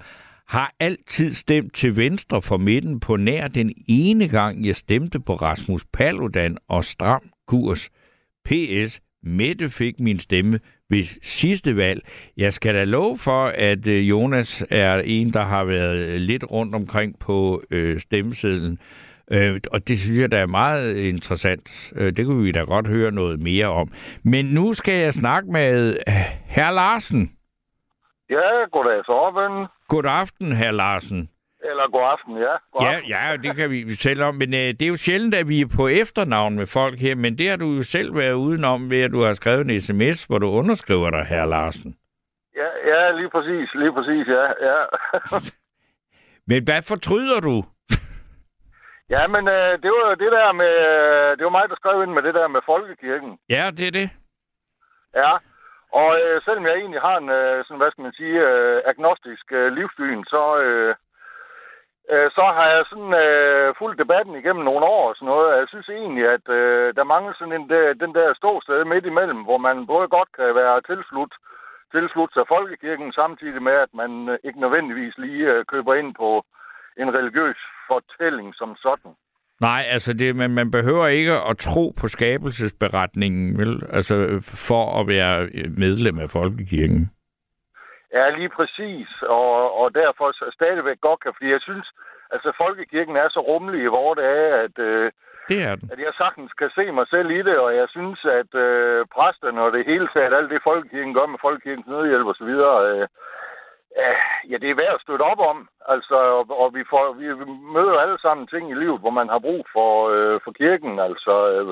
[0.49, 5.35] har altid stemt til venstre for midten på nær den ene gang, jeg stemte på
[5.35, 7.89] Rasmus Paludan og Stram Kurs.
[8.45, 9.01] PS.
[9.23, 12.03] Mette fik min stemme ved sidste valg.
[12.37, 16.45] Jeg skal da love for, at øh, Jonas er en, der har været øh, lidt
[16.51, 18.79] rundt omkring på øh, stemmesedlen.
[19.33, 21.93] Øh, og det synes jeg, der er meget interessant.
[21.97, 23.89] Øh, det kunne vi da godt høre noget mere om.
[24.25, 26.15] Men nu skal jeg snakke med øh,
[26.47, 27.31] herr Larsen.
[28.31, 29.67] Ja, goddag Sorben.
[29.89, 31.29] God aften, herr Larsen.
[31.65, 32.55] Eller god aften, ja.
[32.73, 33.11] God Ja, aften.
[33.11, 35.67] ja, det kan vi tale om, men øh, det er jo sjældent, at vi er
[35.77, 39.11] på efternavn med folk her, men det har du jo selv været udenom ved, at
[39.11, 41.95] du har skrevet en sms, hvor du underskriver dig, herr Larsen.
[42.57, 44.45] ja, ja, lige præcis, lige præcis, ja.
[44.69, 44.79] ja.
[46.51, 47.65] Men hvad fortryder du?
[49.15, 52.03] Ja, men øh, det var jo det der med, øh, det var mig, der skrev
[52.03, 53.39] ind med det der med folkekirken.
[53.49, 54.11] Ja, det er det.
[55.15, 55.33] Ja,
[55.93, 59.53] og øh, selvom jeg egentlig har en, øh, sådan, hvad skal man sige, øh, agnostisk
[59.53, 60.95] øh, livssyn, så, øh,
[62.13, 65.47] øh, så har jeg sådan øh, fulgt debatten igennem nogle år og sådan noget.
[65.53, 69.07] og Jeg synes egentlig, at øh, der mangler sådan en, der, den der ståsted midt
[69.07, 71.33] imellem, hvor man både godt kan være tilslut,
[71.93, 76.45] tilslut sig folkekirken, samtidig med, at man øh, ikke nødvendigvis lige øh, køber ind på
[76.97, 77.61] en religiøs
[77.93, 79.13] fortælling som sådan.
[79.61, 83.83] Nej, altså det, man, man behøver ikke at tro på skabelsesberetningen, vel?
[83.93, 84.15] Altså
[84.69, 85.49] for at være
[85.85, 87.11] medlem af Folkekirken.
[88.15, 89.09] Ja, lige præcis.
[89.23, 91.87] Og, og derfor stadigvæk godt kan, fordi jeg synes,
[92.31, 95.13] altså folkekirken er så rummelig i vores dage, at, øh,
[95.49, 95.89] Det er den.
[95.93, 99.63] at jeg sagtens kan se mig selv i det, og jeg synes, at øh, præsterne
[99.63, 103.07] og det hele taget, alt det folkekirken gør med folkekirkens nødhjælp øh, øh,
[104.51, 105.59] ja, det er værd at støtte op om.
[105.95, 106.17] Altså,
[106.63, 107.27] og, vi, får, vi
[107.77, 111.35] møder alle sammen ting i livet, hvor man har brug for, øh, for kirken, altså
[111.55, 111.67] øh,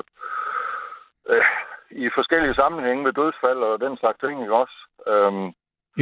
[1.31, 1.43] øh,
[1.91, 4.77] i forskellige sammenhænge med dødsfald og den slags ting, ikke også?
[5.11, 5.47] Øhm,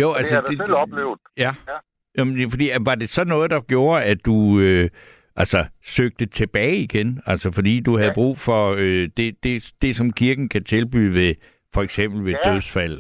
[0.01, 1.19] Jo, altså, det har jeg da selv oplevet.
[1.37, 1.51] Ja.
[1.71, 1.77] Ja.
[2.17, 4.89] Jamen, det fordi, var det så noget, der gjorde, at du øh,
[5.35, 7.21] altså, søgte tilbage igen?
[7.25, 8.13] Altså, fordi du havde Ja.
[8.13, 11.35] brug for øh, det, det, det, som kirken kan tilbyde ved,
[11.73, 12.53] for eksempel ved Ja.
[12.53, 12.99] dødsfald.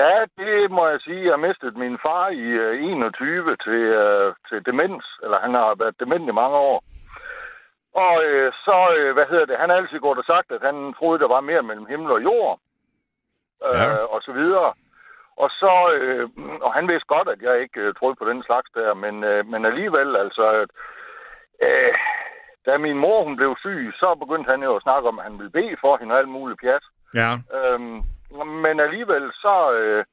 [0.00, 1.30] Ja, det må jeg sige.
[1.30, 3.72] Jeg mistede min far i øh, 21 til,
[4.02, 6.78] øh, til demens, eller han har været dement i mange år.
[7.94, 10.94] Og øh, så, øh, hvad hedder det, han har altid gået og sagt, at han
[10.98, 12.58] troede, der var mere mellem himmel og jord,
[13.66, 13.96] øh, Ja.
[14.14, 14.72] og så videre.
[15.36, 16.28] Og så, øh,
[16.60, 19.46] og han vidste godt, at jeg ikke øh, troede på den slags der, men, øh,
[19.46, 20.66] men alligevel, altså,
[21.62, 21.94] øh,
[22.66, 25.38] da min mor hun blev syg, så begyndte han jo at snakke om, at han
[25.38, 26.84] ville bede for hende og alt muligt pjat.
[27.14, 27.30] Ja.
[27.56, 28.02] Øhm,
[28.44, 30.04] men alligevel, så, øh,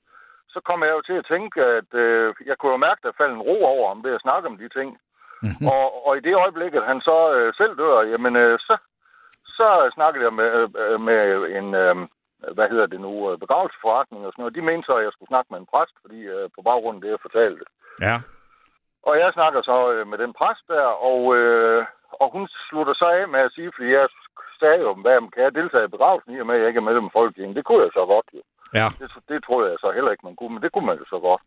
[0.49, 3.19] så kom jeg jo til at tænke, at øh, jeg kunne jo mærke, at der
[3.21, 4.89] faldt en ro over ham ved at snakke om de ting.
[5.41, 5.67] Mhm.
[5.73, 8.77] Og, og i det øjeblik, at han så øh, selv dør, jamen, øh, så,
[9.45, 10.49] så snakkede jeg med,
[10.83, 11.19] øh, med
[11.57, 11.95] en, øh,
[12.55, 14.55] hvad hedder det nu, øh, begravelsesforretning og sådan noget.
[14.55, 17.01] De mente så, at jeg skulle snakke med en præst, fordi øh, på baggrund af
[17.01, 17.65] det, jeg fortalte.
[18.07, 18.15] Ja.
[19.07, 21.85] Og jeg snakker så øh, med den præst der, og, øh,
[22.21, 24.07] og hun slutter så af med at sige, fordi jeg
[24.63, 26.89] sagde jo, hvad kan jeg deltage i begravelsen i og med, at jeg ikke er
[26.89, 27.55] medlem af Folkekirken.
[27.57, 28.41] Det kunne jeg så godt jo.
[28.79, 28.87] Ja.
[28.99, 31.19] Det, det troede jeg så heller ikke, man kunne, men det kunne man jo så
[31.27, 31.43] godt.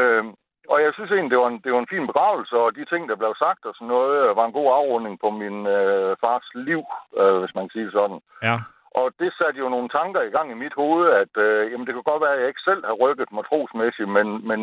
[0.00, 0.32] Øhm,
[0.72, 3.02] og jeg synes egentlig, det var, en, det var en fin begravelse, og de ting,
[3.08, 6.46] der blev sagt og sådan noget, øh, var en god afrunding på min øh, fars
[6.54, 6.82] liv,
[7.20, 8.20] øh, hvis man kan sige sådan.
[8.48, 8.56] Ja.
[9.00, 11.94] Og det satte jo nogle tanker i gang i mit hoved, at øh, jamen, det
[11.94, 14.60] kunne godt være, at jeg ikke selv har rykket mig trosmæssigt, men, men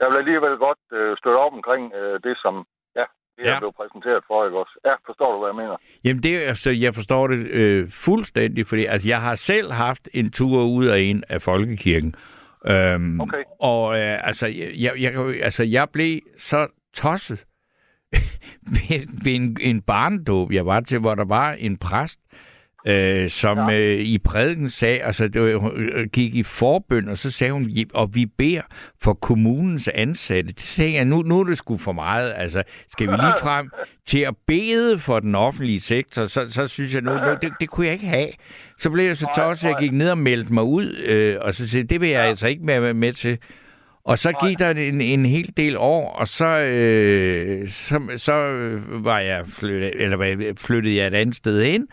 [0.00, 2.54] jeg vil alligevel godt øh, støtte op omkring øh, det, som
[3.38, 3.52] ja, det, Ja.
[3.52, 4.78] jeg blev præsenteret for, ikke også?
[4.84, 5.76] Ja, forstår du, hvad jeg mener?
[6.04, 10.30] Jamen, det, altså, jeg forstår det øh, fuldstændig, fordi altså, jeg har selv haft en
[10.30, 12.14] tur ud af en af Folkekirken.
[12.66, 13.42] Øhm, Okay.
[13.60, 17.44] Og øh, altså, jeg, jeg, altså, jeg blev så tosset
[18.76, 22.38] ved, ved en, en barndåb, jeg var til, hvor der var en præst, øh,
[23.28, 23.78] som ja.
[23.78, 27.64] Øh, i prædiken sagde, altså det hun, øh, gik i forbøn, og så sagde hun,
[27.64, 28.62] "Ja, og vi beder
[29.02, 30.52] for kommunens ansatte.
[30.52, 32.32] Det sagde jeg, nu, nu er det sgu for meget.
[32.36, 33.70] Altså, skal vi lige frem
[34.06, 37.68] til at bede for den offentlige sektor, så, så synes jeg, nu, nu det, det
[37.68, 38.28] kunne jeg ikke have.
[38.78, 41.54] Så blev jeg så tosset, at jeg gik ned og meldte mig ud, øh, og
[41.54, 42.28] så sagde det vil jeg ja.
[42.28, 43.38] altså ikke være med til.
[44.04, 49.04] Og så gik der en, en hel del år, og så, øh, så, så øh,
[49.04, 51.86] var jeg flyttet, eller flyttede jeg et andet sted ind,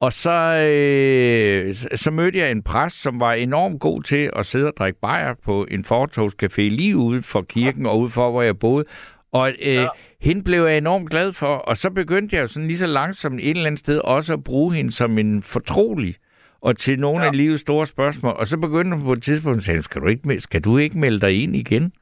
[0.00, 4.66] og så, øh, så- mødte jeg en præst, som var enormt god til at sidde
[4.66, 8.58] og drikke bajer på en fortogscafé lige ude for kirken og ude for, hvor jeg
[8.58, 8.84] boede.
[9.32, 9.86] Og øh, ja.
[10.20, 13.50] hende blev jeg enormt glad for, og så begyndte jeg sådan lige så langsomt et
[13.50, 16.14] eller andet sted også at bruge hende som en fortrolig
[16.62, 17.26] og til nogle ja.
[17.26, 18.34] af livets store spørgsmål.
[18.38, 20.98] Og så begyndte hun på et tidspunkt at sige, skal du ikke, skal du ikke
[20.98, 21.92] melde dig ind igen?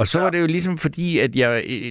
[0.00, 0.24] Og så ja.
[0.24, 1.50] var det jo ligesom fordi, at jeg,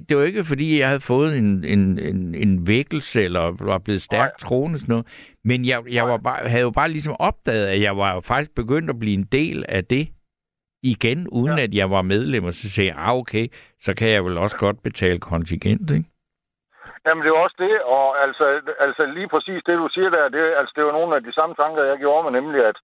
[0.09, 4.01] det var ikke fordi, jeg havde fået en, en, en, en vækkelse, eller var blevet
[4.01, 5.07] stærkt troende sådan noget,
[5.49, 8.89] men jeg, jeg var bare, havde jo bare ligesom opdaget, at jeg var faktisk begyndt
[8.89, 10.05] at blive en del af det
[10.93, 11.63] igen, uden ja.
[11.63, 13.45] at jeg var medlem, og så sagde jeg, ah, okay,
[13.85, 16.09] så kan jeg vel også godt betale kontingent, ikke?
[17.05, 18.45] Jamen, det er også det, og altså,
[18.79, 21.55] altså lige præcis det, du siger der, det, altså, det var nogle af de samme
[21.55, 22.77] tanker, jeg gjorde mig, nemlig at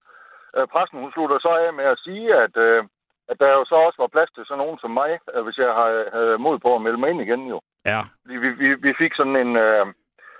[0.57, 2.83] øh, præsten, hun slutter så af med at sige, at, øh,
[3.31, 5.11] at der jo så også var plads til sådan nogen som mig,
[5.45, 5.71] hvis jeg
[6.13, 7.61] havde, mod på at melde mig ind igen jo.
[7.85, 8.01] Ja.
[8.21, 9.85] Fordi vi, vi, vi fik sådan en øh,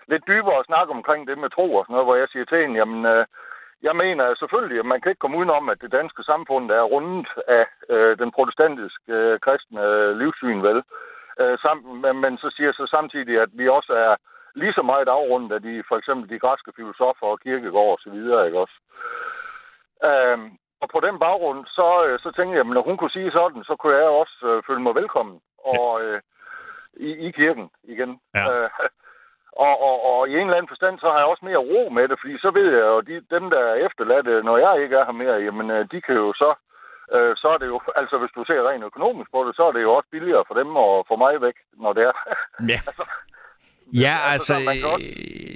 [0.07, 2.79] lidt dybere snak omkring det med tro og sådan noget, hvor jeg siger til hende,
[2.79, 3.25] jamen, øh,
[3.88, 7.27] jeg mener selvfølgelig, at man kan ikke komme udenom, at det danske samfund er rundet
[7.47, 10.84] af øh, den protestantiske øh, kristne øh, livssyn, vel?
[11.39, 14.15] Øh, sam, men, men så siger jeg så samtidig, at vi også er
[14.55, 18.09] lige så meget afrundet af de, for eksempel de græske filosofer og kirkegård og så
[18.09, 18.77] videre, ikke også?
[20.09, 20.38] Øh,
[20.84, 23.63] og på den baggrund, så, øh, så tænkte jeg, at når hun kunne sige sådan,
[23.69, 25.38] så kunne jeg også øh, føle mig velkommen
[25.75, 26.19] og, øh,
[27.07, 28.11] i, i kirken igen.
[28.38, 28.43] Ja.
[28.51, 28.69] Øh,
[29.67, 32.05] og, og, og i en eller anden forstand, så har jeg også mere ro med
[32.07, 35.05] det, fordi så ved jeg jo, de, dem, der er efterladte, når jeg ikke er
[35.05, 36.49] her mere, jamen, øh, de kan jo så,
[37.15, 39.71] øh, så er det jo, altså hvis du ser rent økonomisk på det, så er
[39.71, 42.15] det jo også billigere for dem at få mig væk, når det er.
[42.73, 42.79] Ja.
[42.89, 43.05] altså,
[44.05, 45.05] Ja, altså, altså, også-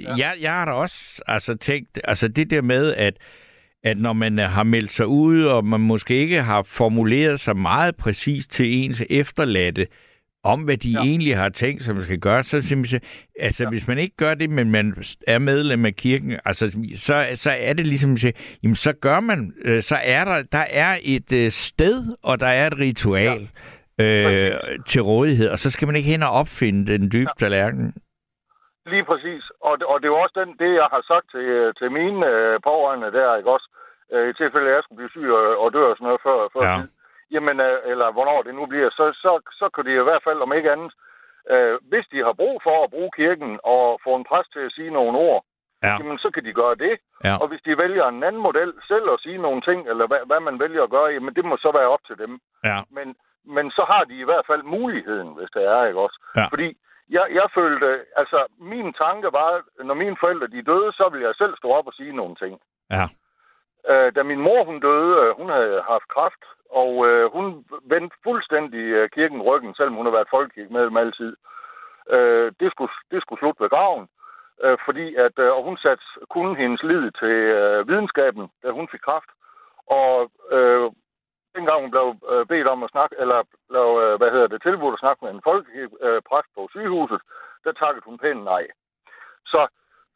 [0.06, 0.14] ja.
[0.22, 3.14] jeg, jeg har da også altså, tænkt, altså det der med, at,
[3.84, 7.56] at når man øh, har meldt sig ud, og man måske ikke har formuleret sig
[7.56, 9.86] meget præcist til ens efterladte,
[10.44, 10.98] om hvad de ja.
[10.98, 13.00] egentlig har tænkt sig, man skal gøre, så simpelthen,
[13.40, 13.70] altså ja.
[13.70, 14.94] hvis man ikke gør det, men man
[15.26, 19.20] er medlem af kirken, altså så, så er det ligesom, at sige, jamen så gør
[19.20, 23.48] man, øh, så er der, der er et øh, sted, og der er et ritual
[23.98, 24.04] ja.
[24.04, 27.44] øh, til rådighed, og så skal man ikke hen og opfinde den dybe ja.
[27.44, 27.92] tallerken.
[28.92, 29.44] Lige præcis.
[29.60, 31.88] Og, det- og det er jo også den, det, jeg har sagt til, øh, til
[31.98, 33.68] mine øh, pårørende der, ikke også?
[34.12, 36.20] Øh, I tilfælde, af, at jeg skulle blive syg og, og dø og sådan noget
[36.26, 36.76] før, før Ja.
[36.80, 36.88] tid.
[37.34, 40.38] Jamen, øh, eller hvornår det nu bliver, så, så, så kan de i hvert fald,
[40.46, 40.92] om ikke andet,
[41.52, 44.72] øh, hvis de har brug for at bruge kirken og få en præst til at
[44.72, 45.44] sige nogle ord,
[45.82, 45.92] Ja.
[45.98, 46.94] jamen så kan de gøre det.
[47.24, 47.34] Ja.
[47.40, 50.40] Og hvis de vælger en anden model selv at sige nogle ting, eller hvad, hvad
[50.40, 52.40] man vælger at gøre, jamen det må så være op til dem.
[52.64, 52.78] Ja.
[52.90, 53.16] Men,
[53.56, 56.18] men så har de i hvert fald muligheden, hvis det er, ikke også?
[56.36, 56.46] Ja.
[56.52, 56.68] Fordi
[57.10, 61.34] jeg, jeg følte, altså min tanke var, når mine forældre de døde, så ville jeg
[61.34, 62.60] selv stå op og sige nogle ting.
[62.90, 63.04] Ja.
[63.90, 68.16] Øh, da min mor hun døde, øh, hun havde haft kræft, og øh, hun vendte
[68.24, 71.36] fuldstændig øh, kirken ryggen, selvom hun har været folkekirkemedlem altid.
[72.10, 74.08] Øh, det, skulle, det skulle slutte ved graven,
[74.64, 78.88] øh, fordi at, øh, og hun satte kun hendes lid til øh, videnskaben, da hun
[78.92, 79.30] fik kræft.
[79.86, 80.90] Og øh,
[81.58, 83.38] dengang hun blev øh, bedt om at snakke, eller
[83.70, 87.20] blev, øh, hvad hedder det, tilbudt at snakke med en folkepræst på sygehuset,
[87.64, 88.64] der takkede hun pænt nej.
[89.52, 89.60] Så,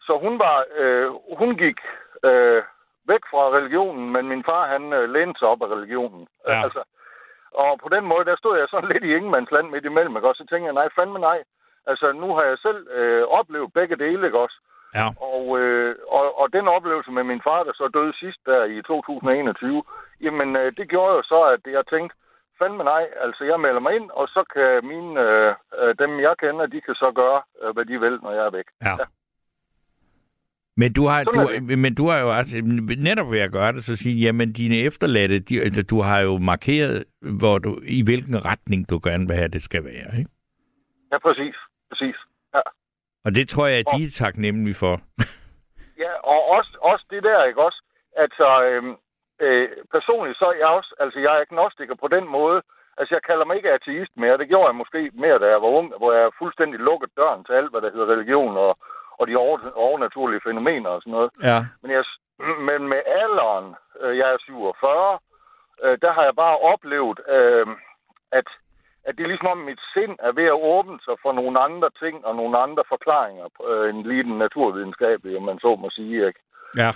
[0.06, 1.08] så hun var, øh,
[1.40, 1.78] hun gik
[2.28, 2.62] øh,
[3.12, 6.28] væk fra religionen, men min far, han øh, lænede sig op af religionen.
[6.48, 6.62] Ja.
[6.64, 6.82] Altså,
[7.54, 10.44] og på den måde, der stod jeg sådan lidt i ingenmandsland midt imellem, ikke også?
[10.44, 11.42] Så tænkte jeg, nej, fandme nej.
[11.86, 14.58] Altså, nu har jeg selv øh, oplevet begge dele, ikke også?
[14.94, 15.06] Ja.
[15.32, 18.82] Og, øh, og, og den oplevelse med min far, der så døde sidst der i
[18.82, 19.82] 2021,
[20.20, 22.16] jamen øh, det gjorde jo så, at jeg tænkte,
[22.58, 26.34] fandme nej, altså jeg melder mig ind, og så kan mine, øh, øh, dem jeg
[26.42, 28.68] kender, de kan så gøre, øh, hvad de vil, når jeg er væk.
[28.84, 28.96] Ja.
[30.76, 31.40] Men du har, du,
[31.76, 32.56] men du har jo også,
[32.98, 36.38] netop ved at gøre det, så sige, jamen dine efterladte, de, altså, du har jo
[36.38, 37.04] markeret,
[37.38, 40.18] hvor du, i hvilken retning du gerne vil have, det skal være.
[40.18, 40.30] Ikke?
[41.12, 41.54] Ja, præcis.
[41.90, 42.16] Præcis.
[43.24, 44.96] Og det tror jeg, at de er taknemmelige for.
[46.04, 47.80] Ja, og også, også det der, ikke også?
[48.16, 48.82] Altså, øh,
[49.44, 52.62] øh, personligt så er jeg også, altså jeg er agnostiker på den måde,
[52.98, 55.68] altså jeg kalder mig ikke ateist mere, det gjorde jeg måske mere, da jeg var
[55.78, 58.72] ung, hvor jeg fuldstændig lukkede døren til alt, hvad der hedder religion og,
[59.18, 61.30] og de over, overnaturlige fænomener og sådan noget.
[61.42, 61.58] Ja.
[61.82, 62.04] Men, jeg,
[62.68, 63.66] men med alderen,
[64.02, 65.18] øh, jeg er 47,
[65.84, 67.66] øh, der har jeg bare oplevet, øh,
[68.32, 68.48] at,
[69.06, 71.90] at det er ligesom om mit sind er ved at åbne sig for nogle andre
[72.02, 76.26] ting og nogle andre forklaringer øh, end lige den naturvidenskabelige, om man så må sige.
[76.28, 76.40] Ikke?
[76.76, 76.90] Ja.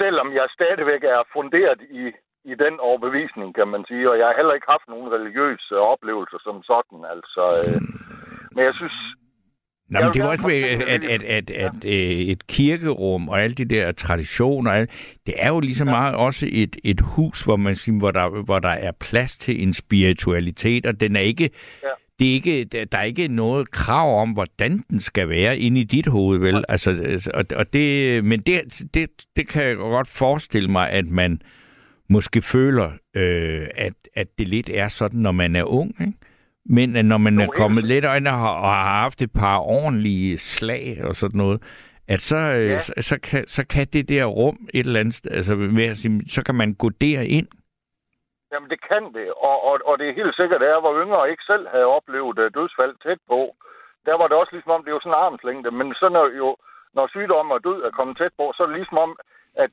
[0.00, 2.04] Selvom jeg stadigvæk er funderet i,
[2.44, 6.38] i den overbevisning, kan man sige, og jeg har heller ikke haft nogen religiøse oplevelser
[6.46, 7.00] som sådan.
[7.14, 7.80] Altså, øh,
[8.54, 8.96] men jeg synes,
[9.90, 13.54] Nå, men det var også med, at, at, at, at, øh, et kirkerum og alle
[13.54, 14.90] de der traditioner, alt-
[15.26, 18.58] det er jo lige så meget også et, et hus, hvor man hvor der, hvor
[18.58, 21.50] der er plads til en spiritualitet, og den er ikke,
[21.82, 21.88] Ja.
[22.18, 25.84] det er ikke, der er ikke noget krav om, hvordan den skal være inde i
[25.84, 26.64] dit hoved, vel?
[26.68, 31.06] Altså, altså, og, og det, men det, det, det kan jeg godt forestille mig, at
[31.06, 31.40] man
[32.08, 36.12] måske føler, øh, at, at det lidt er sådan, når man er ung, ikke?
[36.68, 39.58] Men at når man er kommet lidt ind og har, og har haft et par
[39.58, 41.62] ordentlige slag og sådan noget,
[42.08, 42.58] at så, ja.
[42.58, 42.78] Ja.
[42.78, 45.54] så, så, kan, så kan det der rum et eller andet sted, altså
[45.94, 47.48] sige, så kan man gå derind.
[48.52, 49.28] Jamen, det kan det.
[49.48, 51.94] Og, og, og det er helt sikkert, at jeg var yngre og ikke selv havde
[51.96, 53.40] oplevet uh, dødsfald tæt på.
[54.06, 55.70] Der var det også ligesom om, det var sådan en armslængde.
[55.70, 56.56] Men så når, jo,
[56.96, 59.12] når sygdom og død er kommet tæt på, så er det ligesom om,
[59.64, 59.72] at,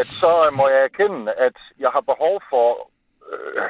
[0.00, 2.68] at så må jeg erkende, at jeg har behov for
[3.32, 3.62] øh,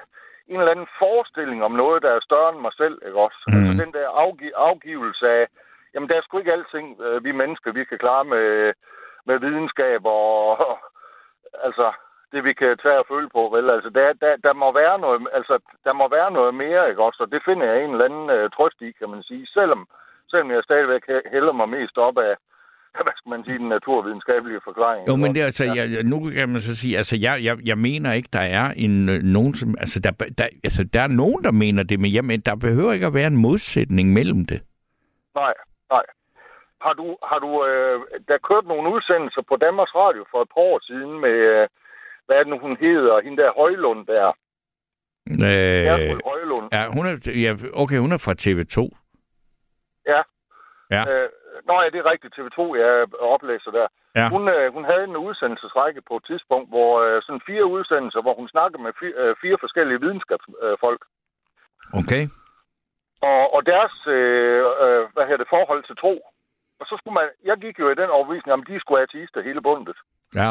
[0.49, 2.99] en eller anden forestilling om noget, der er større end mig selv.
[3.07, 3.41] Ikke også?
[3.49, 3.55] Mm.
[3.55, 5.47] Altså den der afgi- afgivelse af,
[5.95, 8.73] jamen der er sgu ikke alting, øh, vi mennesker, vi kan klare med,
[9.29, 10.79] med videnskab og, og
[11.67, 11.93] altså
[12.33, 13.71] det vi kan tage og føle på, vel?
[13.71, 17.23] Altså, der, der, der, må være noget, altså, der må være noget mere, ikke også?
[17.23, 19.47] Og det finder jeg en eller anden uh, trøst i, kan man sige.
[19.47, 19.89] Selvom,
[20.31, 22.37] selvom jeg stadigvæk hælder mig mest op af,
[23.07, 25.09] hvad skal man sige, den naturvidenskabelige forklaring.
[25.09, 28.13] Jo, men det altså, jeg, nu kan man så sige, altså, jeg, jeg, jeg mener
[28.13, 31.53] ikke, der er en, øh, nogen, som, altså, der, der, altså, der er nogen, der
[31.53, 34.61] mener det, men jamen, der behøver ikke at være en modsætning mellem det.
[35.35, 35.55] Nej,
[35.91, 36.03] nej.
[36.81, 40.61] Har du, har du øh, der kørt nogle udsendelser på Danmarks Radio for et par
[40.61, 41.69] år siden med, øh,
[42.27, 44.33] hvad er det nu, hun hedder, hende der Højlund der,
[45.31, 46.69] Øh, Højlund.
[46.73, 48.77] ja, hun er, ja, okay, hun er fra TV2.
[50.13, 50.21] Ja.
[50.91, 51.03] Ja.
[51.13, 51.29] Øh,
[51.69, 52.91] nå ja, det er rigtigt, TV2, jeg
[53.35, 53.87] oplæser der.
[54.19, 54.29] Ja.
[54.35, 58.35] Hun, øh, hun havde en udsendelsesrække på et tidspunkt, hvor øh, sådan fire udsendelser, hvor
[58.41, 61.03] hun snakkede med fire, øh, fire forskellige videnskabsfolk.
[62.01, 62.23] Okay.
[63.31, 66.15] Og, og deres, øh, øh, hvad hedder det, forhold til tro.
[66.81, 69.63] Og så skulle man, jeg gik jo i den overbevisning, om de skulle ateister hele
[69.63, 69.99] bundet.
[70.41, 70.51] Ja.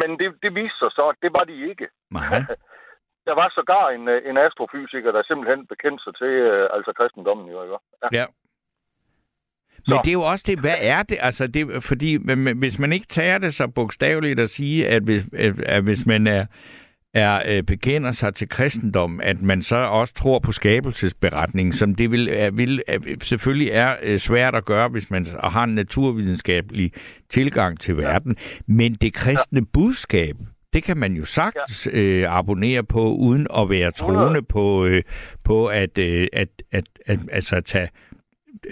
[0.00, 1.86] Men det, det viste sig så, at det var de ikke.
[2.10, 2.40] Nej.
[3.28, 7.46] Der var sågar en, øh, en astrofysiker, der simpelthen bekendte sig til øh, altså kristendommen
[7.52, 7.76] jo, ikke?
[8.02, 8.08] Ja.
[8.18, 8.24] Ja.
[9.86, 11.18] Men det er jo også det, hvad er det?
[11.20, 12.18] Altså, det fordi
[12.56, 16.26] hvis man ikke tager det så bogstaveligt at sige, at hvis, at, at hvis man
[16.26, 16.46] er,
[17.14, 22.10] er øh, bekender sig til kristendom, at man så også tror på skabelsesberetningen, som det
[22.10, 26.92] vil, er, vil er, selvfølgelig er øh, svært at gøre, hvis man har en naturvidenskabelig
[27.30, 28.36] tilgang til verden.
[28.66, 30.36] Men det kristne budskab,
[30.72, 35.02] det kan man jo sagtens øh, abonnere på, uden at være troende på, øh,
[35.44, 37.88] på at, øh, at, at, at altså, tage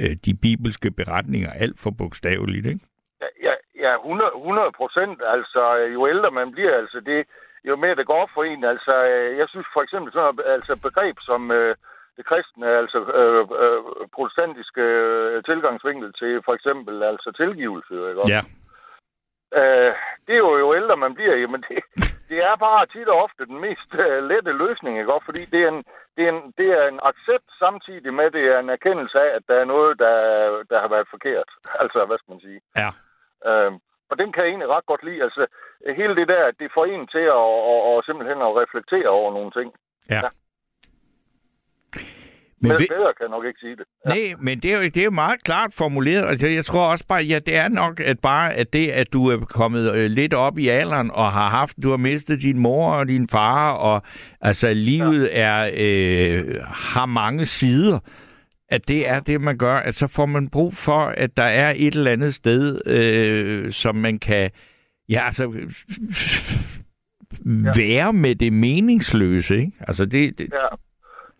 [0.00, 2.84] øh, de bibelske beretninger alt for bogstaveligt, ikke?
[3.22, 5.18] Ja, ja, ja 100, 100 procent.
[5.36, 7.26] Altså, øh, jo ældre man bliver, altså det,
[7.68, 8.64] jo mere det går op for en.
[8.64, 11.74] Altså, øh, jeg synes for eksempel sådan altså begreb som øh,
[12.16, 13.80] det kristne, altså øh, øh,
[14.14, 18.22] protestantiske øh, tilgangsvinkel til for eksempel altså tilgivelse, ikke?
[18.34, 18.42] Ja.
[19.60, 19.92] Øh,
[20.26, 21.78] det er jo, jo ældre man bliver, jamen det,
[22.28, 25.12] det er bare tit og ofte den mest øh, lette løsning, ikke?
[25.28, 25.84] Fordi det er, en,
[26.16, 29.42] det, er en, det er en accept samtidig med, det er en erkendelse af, at
[29.48, 30.16] der er noget, der,
[30.70, 31.50] der har været forkert.
[31.82, 32.60] Altså, hvad skal man sige?
[32.82, 32.90] Ja.
[33.50, 33.72] Øh,
[34.10, 35.22] og den kan jeg egentlig ret godt lide.
[35.22, 35.46] Altså,
[35.96, 39.32] hele det der, at det får en til at, og, og simpelthen at reflektere over
[39.32, 39.68] nogle ting.
[40.10, 40.20] Ja.
[40.24, 40.28] Ja.
[42.60, 43.84] Men Men ved- bedre kan jeg nok ikke sige det.
[44.06, 46.26] Nej, men det er, jo, det er jo meget klart formuleret.
[46.28, 49.26] Altså, jeg tror også bare, ja, det er nok at bare at det, at du
[49.26, 52.92] er kommet øh, lidt op i alderen og har haft, du har mistet din mor
[52.92, 54.02] og din far, og
[54.40, 55.40] altså livet ja.
[55.40, 57.98] er øh, har mange sider.
[58.68, 61.72] At det er det, man gør, at så får man brug for, at der er
[61.76, 64.50] et eller andet sted, øh, som man kan,
[65.08, 65.52] ja, altså,
[67.76, 69.72] være med det meningsløse, ikke?
[69.80, 70.76] Altså, det, det Ja.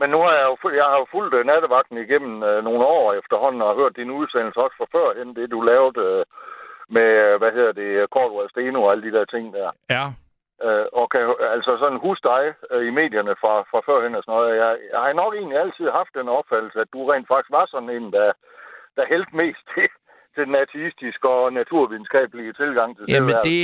[0.01, 3.13] Men nu har jeg jo, jeg har jo fulgt øh, nattevagten igennem øh, nogle år
[3.21, 6.25] efterhånden, og hørt din udsendelse også fra førhen, det du lavede øh,
[6.97, 9.71] med, hvad hedder det, Cordua Steno og alle de der ting der.
[9.91, 10.05] ja,
[10.65, 11.23] Øh, og kan
[11.57, 14.57] altså sådan huske dig øh, i medierne fra, fra førhen og sådan noget.
[14.63, 17.93] Jeg, jeg har nok egentlig altid haft den opfattelse, at du rent faktisk var sådan
[17.99, 18.29] en, der,
[18.97, 19.89] der hældte mest til,
[20.35, 23.61] til den ateistiske og naturvidenskabelige tilgang til Jamen det,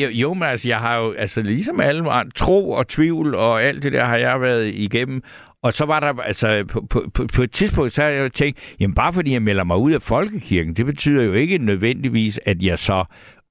[0.00, 2.02] jo, jo, men altså, jeg har jo, altså ligesom alle
[2.42, 5.18] tro og tvivl og alt det der har jeg været igennem.
[5.62, 8.94] Og så var der, altså, på, på, på, et tidspunkt, så har jeg tænkt, jamen
[8.94, 12.78] bare fordi jeg melder mig ud af folkekirken, det betyder jo ikke nødvendigvis, at jeg
[12.78, 13.04] så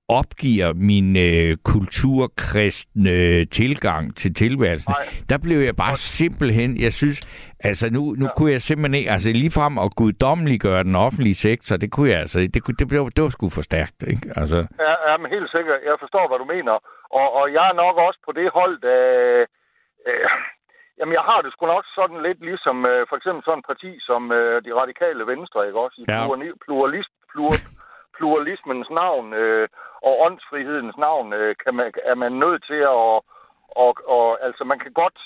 [0.09, 4.91] opgiver min øh, kulturkristne tilgang til tilværelsen.
[4.91, 5.05] Nej.
[5.29, 7.17] Der blev jeg bare simpelthen, jeg synes,
[7.59, 8.31] altså nu, nu ja.
[8.37, 12.39] kunne jeg simpelthen ikke, altså ligefrem at guddommeliggøre den offentlige sektor, det kunne jeg altså,
[12.53, 14.25] det, kunne, det, blev, det var sgu for stærkt, ikke?
[14.35, 15.79] Altså, Ja, ja, men helt sikkert.
[15.85, 16.75] Jeg forstår, hvad du mener.
[17.19, 18.99] Og, og jeg er nok også på det hold, der...
[20.07, 20.29] Øh,
[20.99, 23.91] jamen, jeg har det sgu nok sådan lidt ligesom øh, for eksempel sådan et parti
[23.99, 25.97] som øh, de radikale venstre, ikke også?
[26.01, 26.25] I Ja.
[26.25, 27.51] plurali- pluralist, plur,
[28.17, 29.67] pluralismens navn øh,
[30.07, 33.05] og åndsfrihedens navn øh, kan man, er man nødt til at...
[33.85, 35.19] Og, og, altså, man kan godt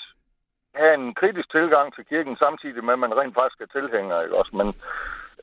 [0.76, 4.36] have en kritisk tilgang til kirken, samtidig med, at man rent faktisk er tilhænger, ikke
[4.38, 4.56] også?
[4.56, 4.68] Men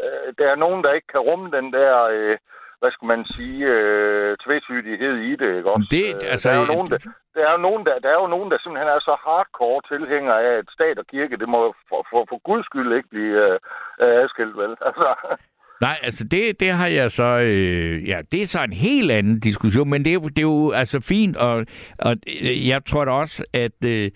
[0.02, 2.02] øh, der er nogen, der ikke kan rumme den der...
[2.02, 2.38] Øh,
[2.80, 5.88] hvad skal man sige, øh, tvetydighed i det, ikke også?
[5.90, 6.98] Det- Øh, altså, der, er jo nogen, der,
[7.34, 10.38] der, er jo nogen, der, der er jo nogen, der simpelthen er så hardcore tilhængere
[10.48, 13.58] af, at stat og kirke, det må for, for, for guds skyld ikke blive øh,
[14.02, 14.72] øh, adskilt, vel?
[14.88, 15.08] Altså,
[15.80, 17.28] Nej, altså det, det har jeg så...
[17.48, 20.70] Øh, ja, det er så en helt anden diskussion, men det er, det er jo
[20.72, 21.66] altså fint, og,
[21.98, 23.84] og øh, jeg tror da også, at...
[23.84, 24.10] Øh,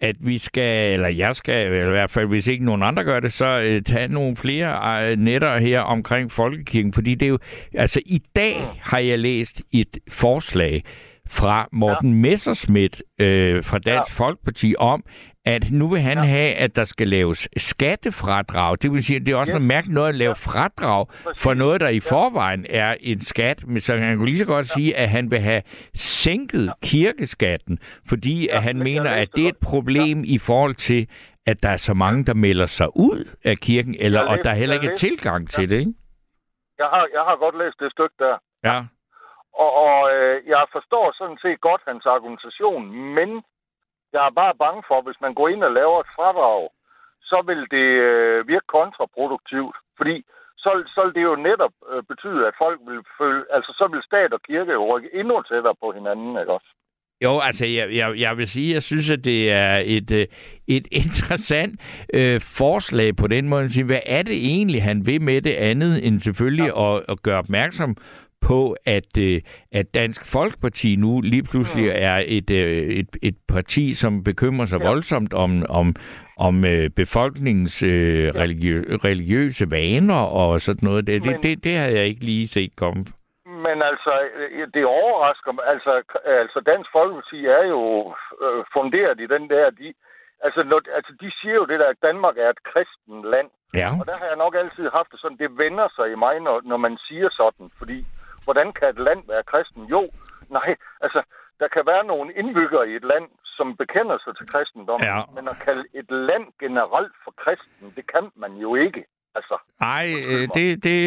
[0.00, 3.20] at vi skal, eller jeg skal, eller i hvert fald hvis ikke nogen andre gør
[3.20, 7.38] det, så øh, tage nogle flere øh, netter her omkring Folkekirken, fordi det er jo,
[7.74, 10.82] altså i dag har jeg læst et forslag
[11.30, 12.16] fra Morten ja.
[12.30, 14.24] Messerschmidt øh, fra Dansk ja.
[14.24, 15.04] Folkeparti om,
[15.44, 16.24] at nu vil han ja.
[16.24, 18.76] have, at der skal laves skattefradrag.
[18.82, 19.58] Det vil sige, at det er også ja.
[19.58, 20.50] noget mærkeligt noget at lave ja.
[20.50, 23.66] fradrag for noget, der i forvejen er en skat.
[23.66, 24.74] Men så han kunne lige så godt ja.
[24.74, 25.62] sige, at han vil have
[25.94, 26.72] sænket ja.
[26.82, 27.78] kirkeskatten,
[28.08, 30.34] fordi ja, at han mener, at det er et problem ja.
[30.34, 31.08] i forhold til,
[31.46, 34.74] at der er så mange, der melder sig ud af kirken, eller og der heller
[34.74, 35.60] ikke er tilgang ja.
[35.60, 35.94] til det, ikke?
[36.78, 38.36] Jeg har, jeg har godt læst det stykke der.
[38.64, 38.78] Ja.
[39.64, 42.82] Og, og øh, jeg forstår sådan set godt hans argumentation,
[43.16, 43.42] men
[44.12, 46.62] jeg er bare bange for, at hvis man går ind og laver et fradrag,
[47.30, 49.76] så vil det øh, virke kontraproduktivt.
[49.98, 50.16] Fordi
[50.62, 54.02] så, så vil det jo netop øh, betyde, at folk vil føle, altså så vil
[54.10, 56.70] stat og kirke jo rykke endnu tættere på hinanden, ikke også?
[57.24, 60.26] Jo, altså jeg, jeg, jeg vil sige, jeg synes, at det er et, øh,
[60.68, 61.74] et interessant
[62.14, 63.84] øh, forslag på den måde.
[63.84, 66.96] Hvad er det egentlig, han vil med det andet, end selvfølgelig ja.
[66.96, 67.96] at, at gøre opmærksom
[68.48, 69.40] på, at, øh,
[69.72, 71.92] at Dansk Folkeparti nu lige pludselig mm.
[71.94, 74.88] er et, øh, et, et parti, som bekymrer sig ja.
[74.88, 75.94] voldsomt om, om,
[76.38, 81.06] om øh, befolkningens øh, religiø- religiøse vaner og sådan noget.
[81.06, 83.04] Det, men, det, det, det havde jeg ikke lige set komme.
[83.66, 84.12] Men altså,
[84.74, 85.64] det overrasker mig.
[85.74, 85.92] Altså,
[86.42, 88.14] altså Dansk Folkeparti er jo
[88.44, 89.70] øh, funderet i den der...
[89.70, 89.88] De,
[90.46, 93.48] altså, når, altså, de siger jo det der, at Danmark er et kristen land.
[93.74, 93.90] Ja.
[94.00, 96.56] Og der har jeg nok altid haft det sådan, det vender sig i mig, når,
[96.64, 97.70] når man siger sådan.
[97.78, 97.98] Fordi
[98.50, 99.82] hvordan kan et land være kristen?
[99.94, 100.02] Jo,
[100.58, 100.70] nej,
[101.04, 101.20] altså,
[101.60, 103.26] der kan være nogle indbyggere i et land,
[103.56, 105.18] som bekender sig til kristendom, ja.
[105.34, 109.02] men at kalde et land generelt for kristen, det kan man jo ikke.
[109.34, 111.00] Altså, Ej, øh, det, det,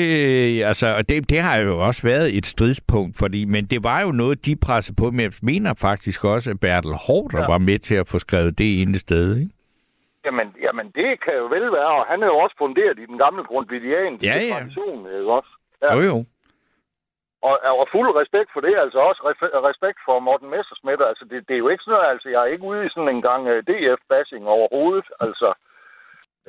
[0.63, 4.45] altså, det, det har jo også været et stridspunkt, fordi, men det var jo noget,
[4.45, 7.47] de pressede på, men jeg mener faktisk også, at Bertel Hård ja.
[7.47, 9.53] var med til at få skrevet det ene sted, ikke?
[10.25, 13.17] Jamen, jamen, det kan jo vel være, og han er jo også funderet i den
[13.17, 14.53] gamle grundvidian, ja, ja.
[14.53, 15.51] tradition, ikke også?
[15.81, 15.95] Ja.
[15.95, 16.25] Jo, jo.
[17.49, 19.21] Og, og fuld respekt for det, altså også
[19.69, 21.01] respekt for Morten Messersmith.
[21.11, 23.13] Altså, det, det er jo ikke sådan noget, altså, jeg er ikke ude i sådan
[23.15, 25.07] en gang uh, DF-bashing overhovedet.
[25.25, 25.49] Altså,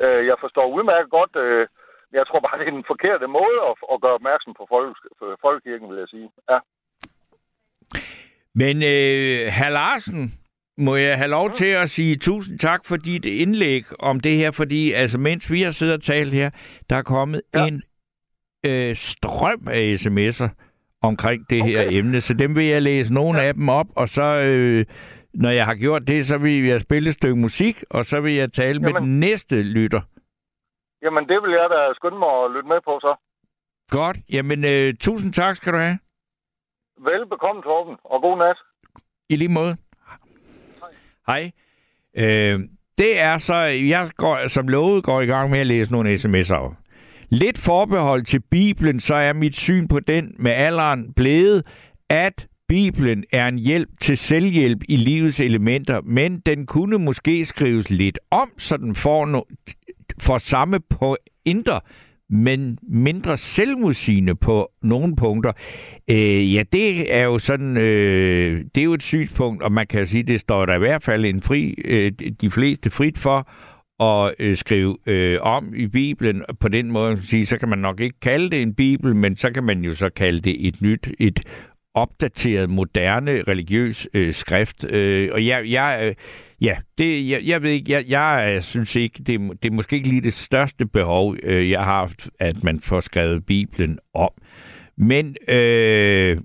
[0.04, 1.62] uh, jeg forstår udmærket godt, uh,
[2.18, 4.96] jeg tror bare, det er den forkerte måde at, at gøre opmærksom på folk,
[5.44, 6.28] folkekirken, vil jeg sige.
[6.50, 6.58] Ja.
[8.62, 10.22] Men uh, herr Larsen,
[10.86, 14.50] må jeg have lov til at sige tusind tak for dit indlæg om det her,
[14.50, 16.50] fordi altså, mens vi har siddet og talt her,
[16.90, 17.66] der er kommet ja.
[17.66, 17.82] en
[18.66, 20.48] øh, strøm af sms'er
[21.06, 21.72] omkring det okay.
[21.72, 23.46] her emne, så dem vil jeg læse nogle ja.
[23.46, 24.84] af dem op, og så, øh,
[25.34, 28.34] når jeg har gjort det, så vil jeg spille et stykke musik, og så vil
[28.34, 28.92] jeg tale Jamen.
[28.92, 30.00] med den næste lytter.
[31.02, 33.14] Jamen, det vil jeg da skynde mig at lytte med på, så.
[33.90, 34.16] Godt.
[34.32, 35.98] Jamen, øh, tusind tak skal du have.
[36.98, 38.56] Velbekomme, Torben, og god nat.
[39.28, 39.76] I lige måde.
[40.06, 40.92] Hej.
[41.26, 41.52] Hej.
[42.16, 42.60] Øh,
[42.98, 43.54] det er så,
[43.94, 46.83] jeg går, som lovet går i gang med at læse nogle sms'er.
[47.34, 51.62] Lidt forbehold til Bibelen, så er mit syn på den med alderen blevet,
[52.08, 57.90] at Bibelen er en hjælp til selvhjælp i livets elementer, men den kunne måske skrives
[57.90, 59.74] lidt om, så den får, no-
[60.22, 61.80] får samme pointer,
[62.30, 65.52] men mindre selvmodsigende på nogle punkter.
[66.10, 70.06] Øh, ja, det er jo sådan, øh, det er jo et synspunkt, og man kan
[70.06, 73.48] sige, det står der i hvert fald en fri, øh, de fleste frit for,
[74.00, 78.00] at øh, skrive øh, om i Bibelen på den måde, sige, så kan man nok
[78.00, 81.08] ikke kalde det en Bibel, men så kan man jo så kalde det et nyt,
[81.18, 81.40] et
[81.94, 84.84] opdateret, moderne religiøs øh, skrift.
[84.84, 86.14] Øh, og jeg, jeg, øh,
[86.60, 89.96] ja, det, jeg, jeg ved ikke, jeg, jeg øh, synes ikke, det, det er måske
[89.96, 94.30] ikke lige det største behov, øh, jeg har haft, at man får skrevet Bibelen om.
[94.96, 96.38] Men øh,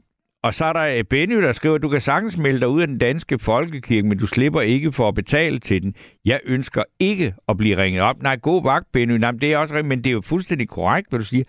[0.43, 2.87] og så er der øh, Benny, der skriver, du kan sagtens melde dig ud af
[2.87, 5.95] den danske folkekirke, men du slipper ikke for at betale til den.
[6.25, 8.23] Jeg ønsker ikke at blive ringet op.
[8.23, 9.11] Nej, god vagt, Benny.
[9.11, 11.43] Nej, det er også men det er jo fuldstændig korrekt, hvad du siger,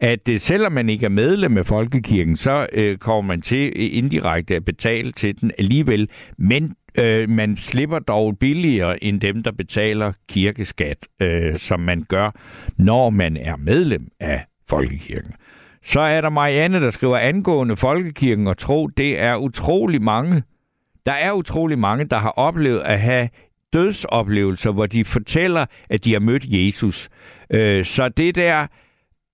[0.00, 3.96] at uh, selvom man ikke er medlem af folkekirken, så uh, kommer man til uh,
[3.96, 6.08] indirekte at betale til den alligevel.
[6.38, 12.30] Men øh, man slipper dog billigere end dem, der betaler kirkeskat, øh, som man gør,
[12.76, 15.32] når man er medlem af folkekirken.
[15.84, 20.42] Så er der Marianne, der skriver angående folkekirken og tro, det er utrolig mange.
[21.06, 23.28] Der er utrolig mange, der har oplevet at have
[23.72, 27.08] dødsoplevelser, hvor de fortæller, at de har mødt Jesus.
[27.50, 28.66] Øh, så det der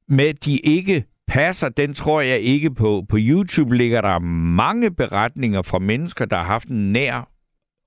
[0.08, 3.04] med, at de ikke passer, den tror jeg ikke på.
[3.08, 7.28] På YouTube ligger der mange beretninger fra mennesker, der har haft en nær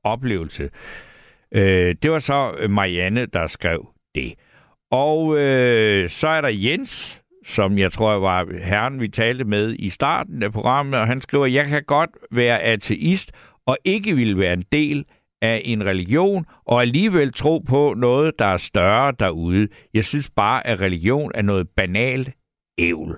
[0.04, 0.70] oplevelse.
[1.52, 4.34] Øh, det var så Marianne, der skrev det.
[4.92, 9.90] Og øh, så er der Jens, som jeg tror var herren, vi talte med i
[9.90, 13.32] starten af programmet, og han skriver, jeg kan godt være ateist
[13.66, 15.06] og ikke vil være en del
[15.42, 19.68] af en religion, og alligevel tro på noget, der er større derude.
[19.94, 22.30] Jeg synes bare, at religion er noget banalt
[22.78, 23.18] ævl.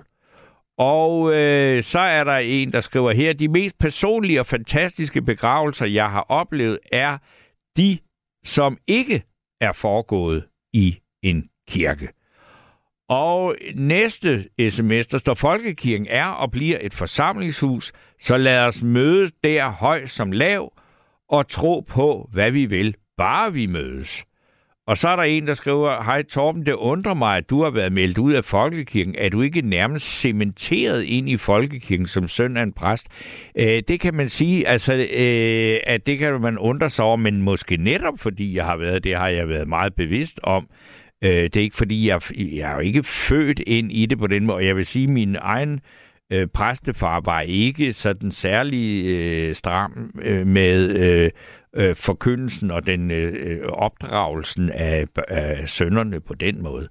[0.78, 5.86] Og øh, så er der en, der skriver her, de mest personlige og fantastiske begravelser,
[5.86, 7.18] jeg har oplevet, er
[7.76, 7.98] de,
[8.44, 9.22] som ikke
[9.60, 12.08] er foregået i en kirke.
[13.08, 19.32] Og næste sms, der står, Folkekirken er og bliver et forsamlingshus, så lad os mødes
[19.44, 20.72] der høj som lav
[21.28, 24.24] og tro på, hvad vi vil, bare vi mødes.
[24.86, 27.70] Og så er der en, der skriver, Hej Torben, det undrer mig, at du har
[27.70, 29.14] været meldt ud af Folkekirken.
[29.18, 33.06] Er du ikke nærmest cementeret ind i Folkekirken som søn af en præst?
[33.58, 37.42] Øh, det kan man sige, altså, øh, at det kan man undre sig over, men
[37.42, 40.66] måske netop fordi jeg har været, det har jeg været meget bevidst om.
[41.22, 44.26] Øh, det er ikke fordi, jeg, jeg er jo ikke født ind i det på
[44.26, 44.66] den måde.
[44.66, 45.80] Jeg vil sige, at min egen
[46.32, 51.30] øh, præstefar var ikke sådan særlig øh, stram øh, med øh,
[51.76, 56.88] øh, forkyndelsen og den øh, øh opdragelsen af, af sønderne på den måde.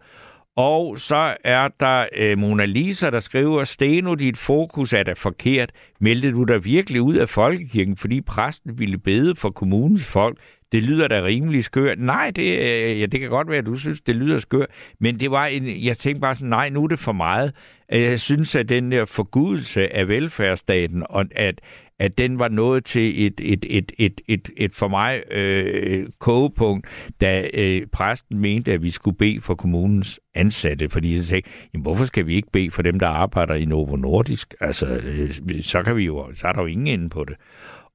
[0.56, 5.72] Og så er der øh, Mona Lisa, der skriver, Steno, dit fokus er da forkert.
[6.00, 10.38] Meldte du dig virkelig ud af folkekirken, fordi præsten ville bede for kommunens folk?
[10.72, 12.00] Det lyder da rimelig skørt.
[12.00, 14.68] Nej, det, øh, ja, det kan godt være, at du synes, det lyder skørt.
[15.00, 17.54] Men det var en, jeg tænkte bare sådan, nej, nu er det for meget.
[17.94, 21.62] Øh, jeg synes, at den der forgudelse af velfærdsstaten, og at,
[22.00, 26.88] at den var nået til et, et, et, et, et, et for mig øh, kogepunkt,
[27.22, 30.90] da øh, præsten mente, at vi skulle bede for kommunens ansatte.
[30.90, 33.96] Fordi så sagde, jamen, hvorfor skal vi ikke bede for dem, der arbejder i Novo
[33.96, 34.54] Nordisk?
[34.60, 37.36] Altså, øh, så, kan vi jo, så er der jo ingen inde på det.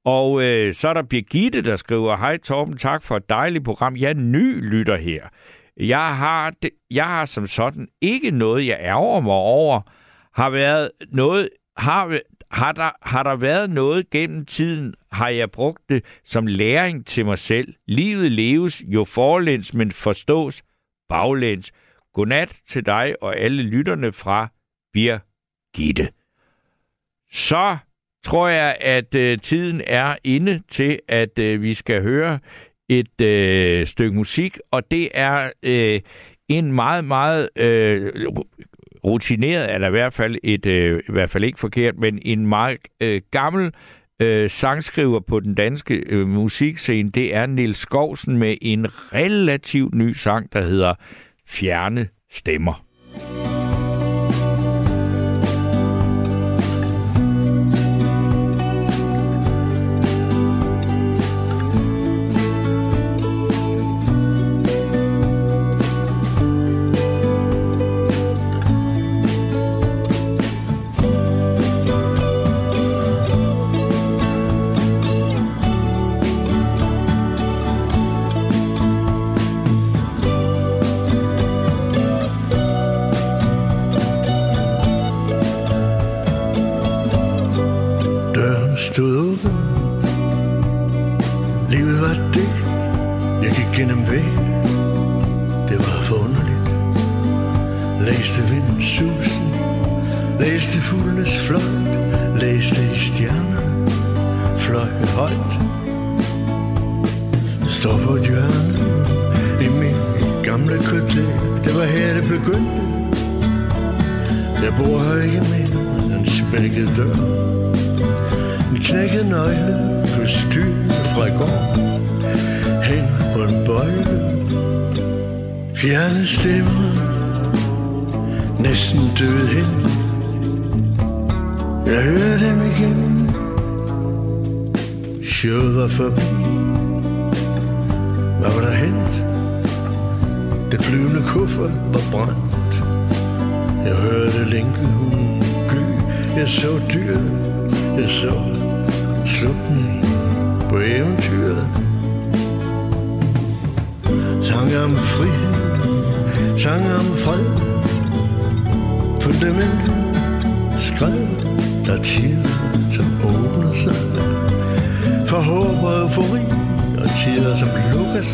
[0.07, 3.97] Og øh, så er der Birgitte, der skriver, Hej Torben, tak for et dejligt program.
[3.97, 5.27] Jeg er ny lytter her.
[5.77, 9.81] Jeg har, det, jeg har som sådan ikke noget, jeg ærger mig over.
[10.33, 12.19] Har været noget, har,
[12.51, 17.25] har, der, har der været noget gennem tiden, har jeg brugt det som læring til
[17.25, 17.73] mig selv.
[17.87, 20.63] Livet leves jo forlæns, men forstås
[21.09, 21.71] baglæns.
[22.13, 24.47] Godnat til dig og alle lytterne fra
[24.93, 26.09] Birgitte.
[27.31, 27.77] Så
[28.27, 32.39] tror jeg, at øh, tiden er inde til, at øh, vi skal høre
[32.89, 35.99] et øh, stykke musik, og det er øh,
[36.47, 38.13] en meget, meget øh,
[39.03, 42.77] rutineret, eller i hvert fald et, øh, i hvert fald ikke forkert, men en meget
[43.01, 43.71] øh, gammel
[44.21, 50.11] øh, sangskriver på den danske øh, musikscene, det er Nils Skovsen med en relativt ny
[50.11, 50.93] sang, der hedder
[51.47, 52.86] Fjerne Stemmer.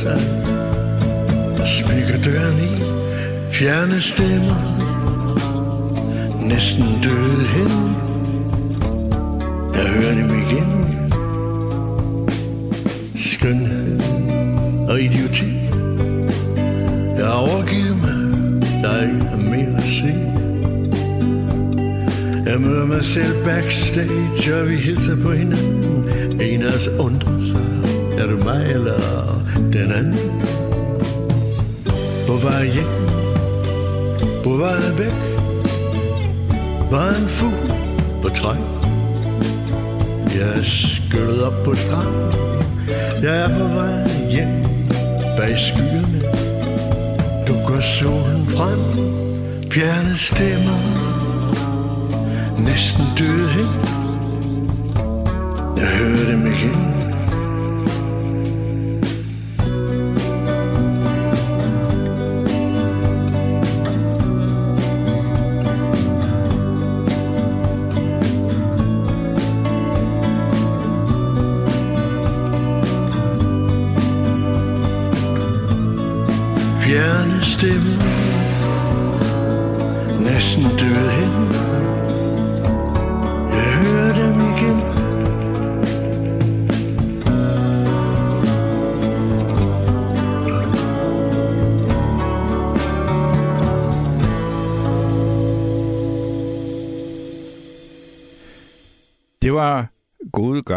[0.03, 0.21] Sig.
[1.59, 2.73] Og smykker døren i,
[3.51, 4.59] fjerne stemmer.
[6.47, 7.71] Næsten døde hen.
[9.75, 10.69] Jeg hører dem igen.
[13.15, 13.99] Skønhed
[14.89, 15.53] og idioti.
[17.17, 18.19] Jeg overgiver mig.
[18.83, 20.13] Der er ikke mere at se.
[22.51, 26.09] Jeg møder mig selv backstage Og vi hilser på hinanden.
[26.41, 27.63] En af os undrer sig.
[28.19, 29.12] Er du mig eller?
[29.73, 30.41] Den anden?
[32.27, 32.85] På vej hjem,
[34.43, 35.13] på vej væk,
[36.91, 37.73] var en fugl
[38.21, 38.55] på træ.
[40.35, 42.33] Jeg skyllede op på stranden,
[43.23, 44.63] jeg er på vej hjem
[45.37, 46.21] bag skyerne.
[47.47, 48.79] Du går solen frem,
[49.71, 50.79] fjerne stemmer,
[52.59, 53.67] næsten døde hen.
[55.77, 56.92] Jeg hører dem igen.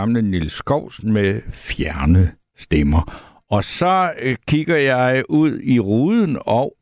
[0.06, 3.22] Gamle Nils Skovsen med fjerne stemmer.
[3.50, 6.74] Og så øh, kigger jeg ud i ruden, og,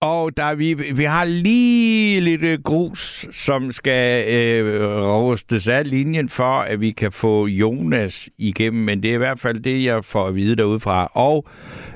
[0.00, 6.28] og der, vi, vi har lige lidt øh, grus, som skal øh, rustes af linjen
[6.28, 8.84] for, at vi kan få Jonas igennem.
[8.84, 11.10] Men det er i hvert fald det, jeg får at vide derudefra.
[11.12, 11.46] Og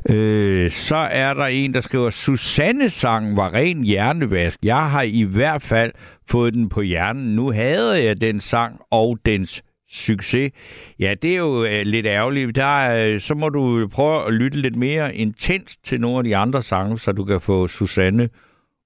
[0.08, 4.58] øh, så er der en, der skriver, Susanne-sang var ren hjernevask.
[4.62, 5.92] Jeg har i hvert fald
[6.30, 7.36] fået den på hjernen.
[7.36, 10.52] Nu havde jeg den sang og dens succes.
[10.98, 12.56] Ja, det er jo øh, lidt ærgerligt.
[12.56, 16.36] Der, øh, så må du prøve at lytte lidt mere intens til nogle af de
[16.36, 18.28] andre sange, så du kan få Susanne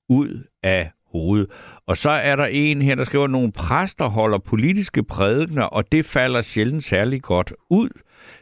[0.08, 1.50] ud af hovedet.
[1.86, 5.92] Og så er der en her, der skriver, at nogle præster holder politiske prædikner, og
[5.92, 7.88] det falder sjældent særlig godt ud.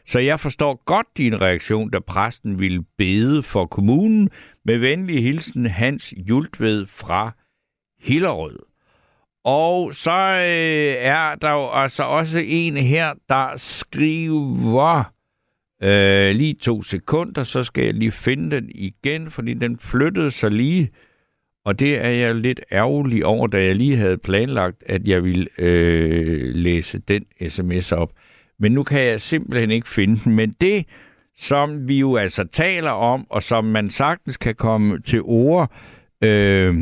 [0.05, 4.29] Så jeg forstår godt din reaktion, da præsten ville bede for kommunen.
[4.65, 7.31] Med venlig hilsen Hans Jultved fra
[8.01, 8.72] Hillerød.
[9.43, 15.13] Og så øh, er der jo altså også en her, der skriver
[15.83, 20.51] øh, lige to sekunder, så skal jeg lige finde den igen, fordi den flyttede sig
[20.51, 20.89] lige.
[21.65, 25.47] Og det er jeg lidt ærgerlig over, da jeg lige havde planlagt, at jeg ville
[25.57, 28.11] øh, læse den sms op.
[28.59, 30.35] Men nu kan jeg simpelthen ikke finde den.
[30.35, 30.85] Men det,
[31.37, 35.71] som vi jo altså taler om, og som man sagtens kan komme til ord
[36.21, 36.75] øh,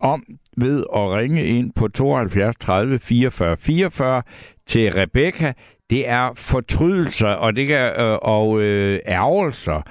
[0.00, 0.24] om,
[0.60, 4.22] ved at ringe ind på 72 30 44 44
[4.66, 5.52] til Rebecca.
[5.90, 9.82] Det er fortrydelser og det kan øh, og øh, ærgelser.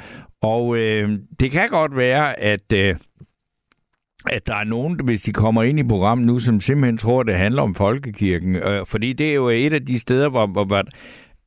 [0.42, 2.96] Og øh, det kan godt være, at øh,
[4.30, 7.28] at der er nogen, hvis de kommer ind i programmet nu, som simpelthen tror, at
[7.28, 8.56] det handler om folkekirken.
[8.56, 10.84] Øh, fordi det er jo et af de steder, hvor, hvor, hvor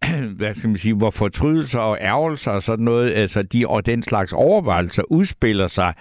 [0.38, 4.02] hvad skal man sige, hvor fortrydelser og ærgelser og sådan noget, altså de og den
[4.02, 5.94] slags overvejelser udspiller sig.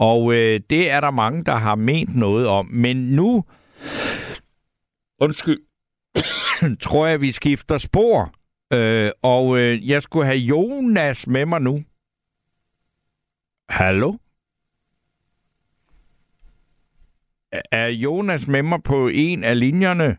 [0.00, 2.66] Og øh, det er der mange, der har ment noget om.
[2.66, 3.44] Men nu,
[5.18, 5.60] undskyld,
[6.86, 8.34] tror jeg, vi skifter spor.
[8.72, 11.84] Øh, og øh, jeg skulle have Jonas med mig nu.
[13.68, 14.16] Hallo?
[17.52, 20.16] Er Jonas med mig på en af linjerne?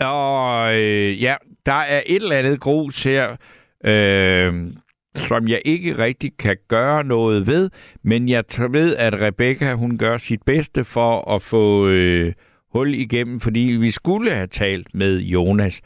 [0.00, 1.36] Og øh, ja,
[1.66, 3.36] der er et eller andet grus her.
[3.84, 4.72] Øh,
[5.16, 7.70] som jeg ikke rigtig kan gøre noget ved,
[8.02, 12.32] men jeg ved, at Rebecca hun gør sit bedste for at få øh,
[12.72, 15.80] hul igennem, fordi vi skulle have talt med Jonas.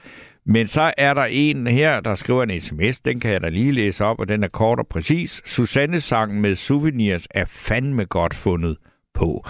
[0.46, 3.72] Men så er der en her, der skriver en sms, den kan jeg da lige
[3.72, 5.42] læse op, og den er kort og præcis.
[5.44, 8.76] Susanne sang med souvenirs er fandme godt fundet
[9.14, 9.44] på.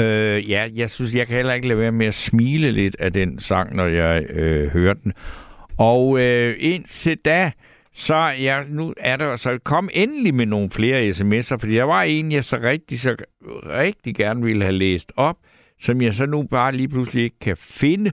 [0.00, 3.12] Øh, ja, jeg synes, jeg kan heller ikke lade være med at smile lidt af
[3.12, 5.12] den sang, når jeg øh, hører den.
[5.78, 7.50] Og øh, indtil da,
[7.94, 12.02] så ja, nu er der så kom endelig med nogle flere sms'er, fordi der var
[12.02, 13.16] en, jeg så rigtig, så
[13.66, 15.36] rigtig gerne ville have læst op,
[15.80, 18.10] som jeg så nu bare lige pludselig ikke kan finde,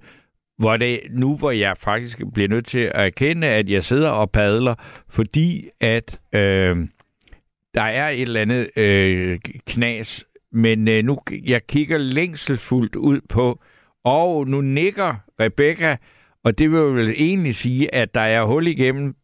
[0.57, 4.31] hvor det nu, hvor jeg faktisk bliver nødt til at erkende, at jeg sidder og
[4.31, 4.75] padler,
[5.09, 6.77] fordi at øh,
[7.73, 13.59] der er et eller andet øh, knas, men øh, nu jeg kigger længselsfuldt ud på,
[14.03, 15.97] og nu nikker Rebecca,
[16.43, 19.15] og det vil jo vel egentlig sige, at der er hul igennem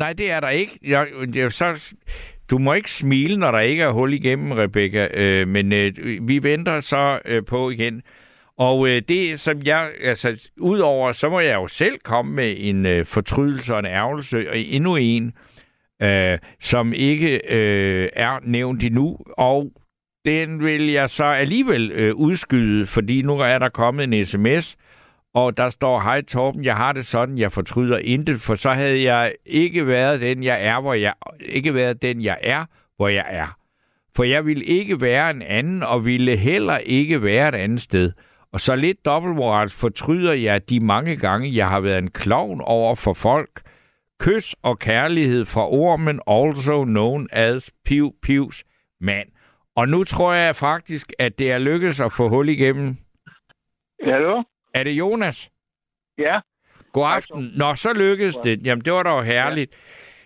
[0.00, 0.78] Nej, det er der ikke.
[0.82, 1.94] Jeg, jeg, så,
[2.50, 5.08] du må ikke smile, når der ikke er hul igennem, Rebecca.
[5.14, 5.92] Øh, men øh,
[6.28, 8.02] vi venter så øh, på igen.
[8.58, 12.86] Og øh, det, som jeg, altså, udover, så må jeg jo selv komme med en
[12.86, 15.32] øh, fortrydelse og en ærgelse, og endnu en,
[16.02, 19.18] øh, som ikke øh, er nævnt endnu.
[19.36, 19.72] Og
[20.24, 24.76] den vil jeg så alligevel øh, udskyde, fordi nu er der kommet en sms,
[25.34, 29.02] og der står, hej Torben, jeg har det sådan, jeg fortryder intet, for så havde
[29.02, 32.64] jeg ikke været den, jeg er, hvor jeg ikke været den, jeg er,
[32.96, 33.56] hvor jeg er.
[34.16, 38.12] For jeg ville ikke være en anden, og ville heller ikke være et andet sted.
[38.52, 42.94] Og så lidt dobbeltmoralsk fortryder jeg de mange gange, jeg har været en klovn over
[42.94, 43.62] for folk.
[44.20, 48.64] Kys og kærlighed fra ormen, also known as Piv Pivs
[49.00, 49.28] mand.
[49.76, 52.96] Og nu tror jeg faktisk, at det er lykkedes at få hul igennem.
[54.04, 54.42] Hallo?
[54.74, 55.50] Er det Jonas?
[56.18, 56.40] Ja.
[56.92, 57.52] God aften.
[57.56, 58.66] Nå, så lykkedes det.
[58.66, 59.72] Jamen, det var da herligt.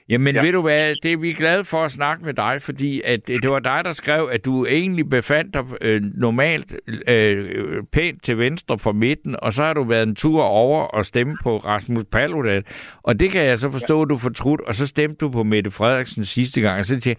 [0.09, 0.43] Jamen, ja.
[0.43, 3.51] ved du hvad, det er vi glade for at snakke med dig, fordi at det
[3.51, 6.75] var dig, der skrev, at du egentlig befandt dig øh, normalt
[7.09, 11.05] øh, pænt til venstre for midten, og så har du været en tur over og
[11.05, 12.63] stemme på Rasmus Paludan.
[13.03, 15.71] Og det kan jeg så forstå, at du fortrudt, og så stemte du på Mette
[15.71, 16.79] Frederiksen sidste gang.
[16.79, 17.17] Og så tænkte jeg,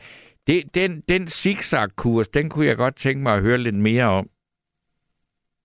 [0.47, 4.27] det, den, den zigzag-kurs, den kunne jeg godt tænke mig at høre lidt mere om.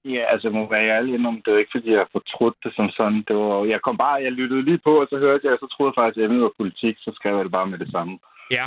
[0.05, 3.25] Ja, altså må være ærlig indom, det var ikke, fordi jeg fortrudt det som sådan.
[3.29, 5.67] Det var, jeg kom bare, jeg lyttede lige på, og så hørte jeg, og så
[5.67, 8.19] troede jeg faktisk, at emnet var politik, så skrev jeg det bare med det samme.
[8.51, 8.67] Ja.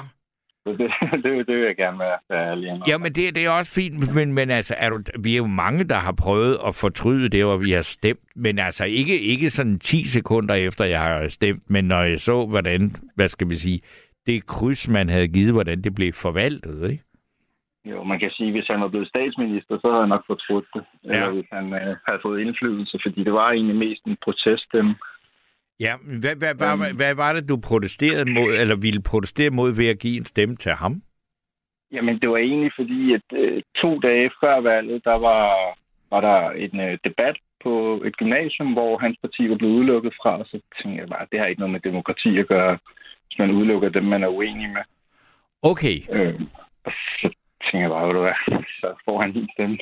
[0.63, 0.89] Så det,
[1.23, 2.87] det, det vil jeg gerne være, være ærlig indom.
[2.87, 5.47] Ja, men det, det er også fint, men, men altså, er du, vi er jo
[5.47, 9.49] mange, der har prøvet at fortryde det, hvor vi har stemt, men altså ikke, ikke
[9.49, 13.55] sådan 10 sekunder efter, jeg har stemt, men når jeg så, hvordan, hvad skal vi
[13.55, 13.81] sige,
[14.25, 17.03] det kryds, man havde givet, hvordan det blev forvaltet, ikke?
[17.85, 20.65] Jo, man kan sige, at hvis han var blevet statsminister, så havde jeg nok fortrudt
[20.73, 20.83] det.
[21.03, 21.09] Ja.
[21.09, 24.95] Eller hvis han øh, havde fået indflydelse, fordi det var egentlig mest en proteststemme.
[25.79, 29.49] Ja, men hvad, hvad, hvad, hvad, hvad var det, du protesterede mod, eller ville protestere
[29.49, 31.01] mod ved at give en stemme til ham?
[31.91, 35.43] Jamen, det var egentlig fordi, at øh, to dage før valget, der var,
[36.09, 40.39] var der en øh, debat på et gymnasium, hvor hans parti var blevet udelukket fra,
[40.39, 42.77] og så tænkte jeg bare, det har ikke noget med demokrati at gøre,
[43.25, 44.83] hvis man udelukker dem, man er uenig med.
[45.61, 45.97] Okay.
[46.11, 46.41] Øh,
[47.19, 47.29] så
[47.63, 48.33] tænkte jeg bare, ved du hvad,
[48.81, 49.77] så får han en stemme.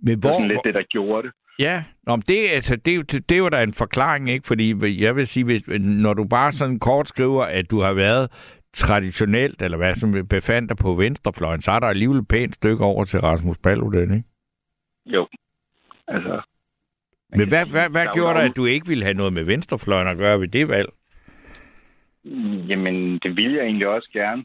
[0.00, 1.32] Men Det var hvor, sådan lidt hvor, det, der gjorde det.
[1.58, 4.46] ja, Nå, men det, altså, det, det, det var da en forklaring, ikke?
[4.46, 5.62] Fordi jeg vil sige, hvis,
[6.04, 8.30] når du bare sådan kort skriver, at du har været
[8.72, 12.84] traditionelt, eller hvad som befandt dig på venstrefløjen, så er der alligevel et pænt stykke
[12.84, 14.28] over til Rasmus Paludan, ikke?
[15.06, 15.28] Jo.
[16.08, 16.40] Altså,
[17.30, 20.16] Men hvad, hvad, hvad gjorde nogen- at du ikke ville have noget med venstrefløjen at
[20.16, 20.88] gøre ved det valg?
[22.24, 24.44] Mm, Jamen, det ville jeg egentlig også gerne.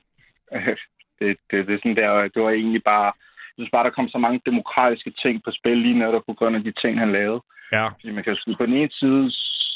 [1.19, 3.11] Det, det, det, sådan der, det var egentlig bare...
[3.49, 6.55] Jeg synes bare, der kom så mange demokratiske ting på spil lige netop på grund
[6.55, 7.41] af de ting, han lavede.
[7.71, 7.85] Ja.
[7.87, 9.31] Fordi man kan jo på den ene side,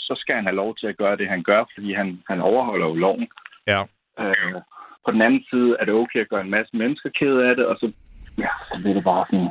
[0.08, 2.88] så skal han have lov til at gøre det, han gør, fordi han, han overholder
[2.88, 3.28] jo loven.
[3.68, 3.82] Ja.
[4.20, 4.62] Øh,
[5.06, 7.66] på den anden side er det okay at gøre en masse mennesker ked af det,
[7.66, 7.92] og så,
[8.38, 9.50] ja, så bliver det bare sådan...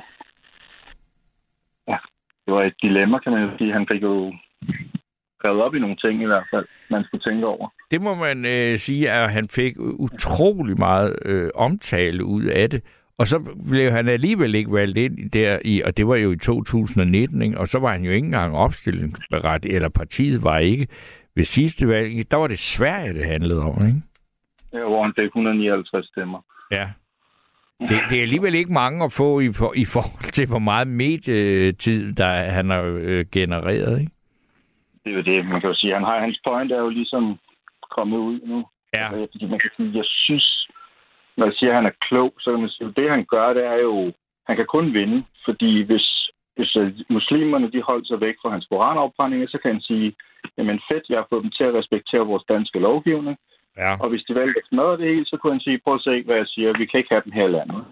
[1.88, 1.98] Ja,
[2.46, 3.72] det var et dilemma, kan man jo sige.
[3.72, 4.34] Han fik jo
[5.44, 7.68] revet op i nogle ting i hvert fald, man skulle tænke over.
[7.92, 12.82] Det må man øh, sige, at han fik utrolig meget øh, omtale ud af det.
[13.18, 13.38] Og så
[13.68, 17.58] blev han alligevel ikke valgt ind der i, og det var jo i 2019, ikke?
[17.58, 20.86] og så var han jo ikke engang opstillingsberet, eller partiet var ikke.
[21.36, 24.02] Ved sidste valg, der var det Sverige, det handlede om, ikke?
[24.72, 26.40] Ja, hvor han fik 159 stemmer.
[26.70, 26.88] Ja.
[27.80, 30.88] Det, det er alligevel ikke mange at få i, for, i forhold til, hvor meget
[30.88, 34.12] medietid, der han har øh, genereret, ikke?
[35.04, 35.94] Det er jo det, man kan jo sige.
[35.94, 37.38] Han har, hans point er jo ligesom
[37.96, 38.58] kommet ud nu.
[38.94, 39.06] Ja.
[39.14, 40.46] Altså, man kan sige, jeg synes,
[41.36, 43.52] når jeg siger, at han er klog, så kan man sige, at det han gør,
[43.52, 44.12] det er jo,
[44.46, 45.24] han kan kun vinde.
[45.44, 46.06] Fordi hvis,
[46.56, 50.14] hvis øh, muslimerne de holdt sig væk fra hans koranafbrændinger, så kan han sige,
[50.58, 53.36] jamen fedt, jeg har fået dem til at respektere vores danske lovgivning.
[53.76, 53.92] Ja.
[54.02, 56.22] Og hvis de valgte at smadre det hele, så kunne han sige, prøv at se,
[56.22, 57.84] hvad jeg siger, vi kan ikke have dem her i landet.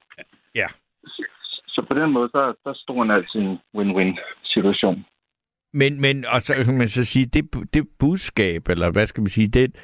[0.54, 0.66] Ja.
[1.06, 1.22] Så,
[1.66, 5.04] så på den måde, der, der stod han altså i en win-win-situation.
[5.72, 7.44] Men, men og så kan man så sige, det,
[7.74, 9.76] det budskab, eller hvad skal man sige, det,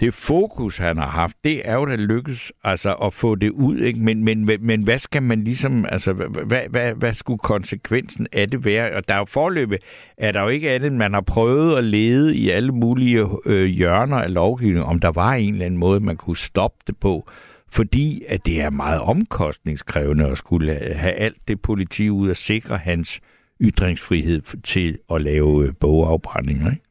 [0.00, 3.78] det fokus, han har haft, det er jo da lykkes altså, at få det ud.
[3.78, 4.00] Ikke?
[4.00, 8.64] Men, men, men hvad skal man ligesom, altså, hvad, hvad, hvad skulle konsekvensen af det
[8.64, 8.96] være?
[8.96, 9.78] Og der er jo forløbe,
[10.16, 14.16] er der jo ikke andet, man har prøvet at lede i alle mulige øh, hjørner
[14.16, 17.30] af lovgivningen, om der var en eller anden måde, man kunne stoppe det på.
[17.70, 22.76] Fordi at det er meget omkostningskrævende at skulle have alt det politi ud og sikre
[22.76, 23.20] hans
[23.60, 26.84] ytringsfrihed til at lave øh, bogafbrændinger, ikke?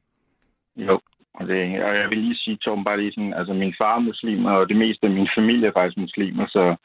[0.76, 1.00] Jo,
[1.34, 4.00] og, det, og jeg vil lige sige, Torben, bare lige sådan, altså min far er
[4.00, 6.76] muslimer, og det meste af min familie er faktisk muslimer, så,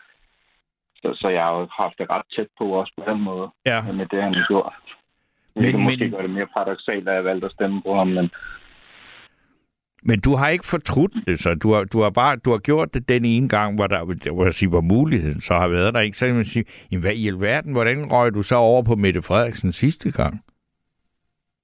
[0.97, 3.93] så, så jeg har jo haft det ret tæt på også på den måde, ja.
[3.93, 4.73] med det, han har gjort.
[5.55, 8.07] Men, det kan måske gøre det mere paradoxalt, at jeg valgte at stemme på ham,
[8.07, 8.31] men
[10.05, 12.95] Men du har ikke fortrudt det, så du har, du har bare du har gjort
[12.95, 16.01] det den ene gang, hvor der hvor jeg siger, hvor muligheden så har været der.
[16.01, 16.17] Ikke?
[16.17, 19.23] Så kan man sige, jamen, hvad i alverden, hvordan røg du så over på Mette
[19.23, 20.45] Frederiksen sidste gang?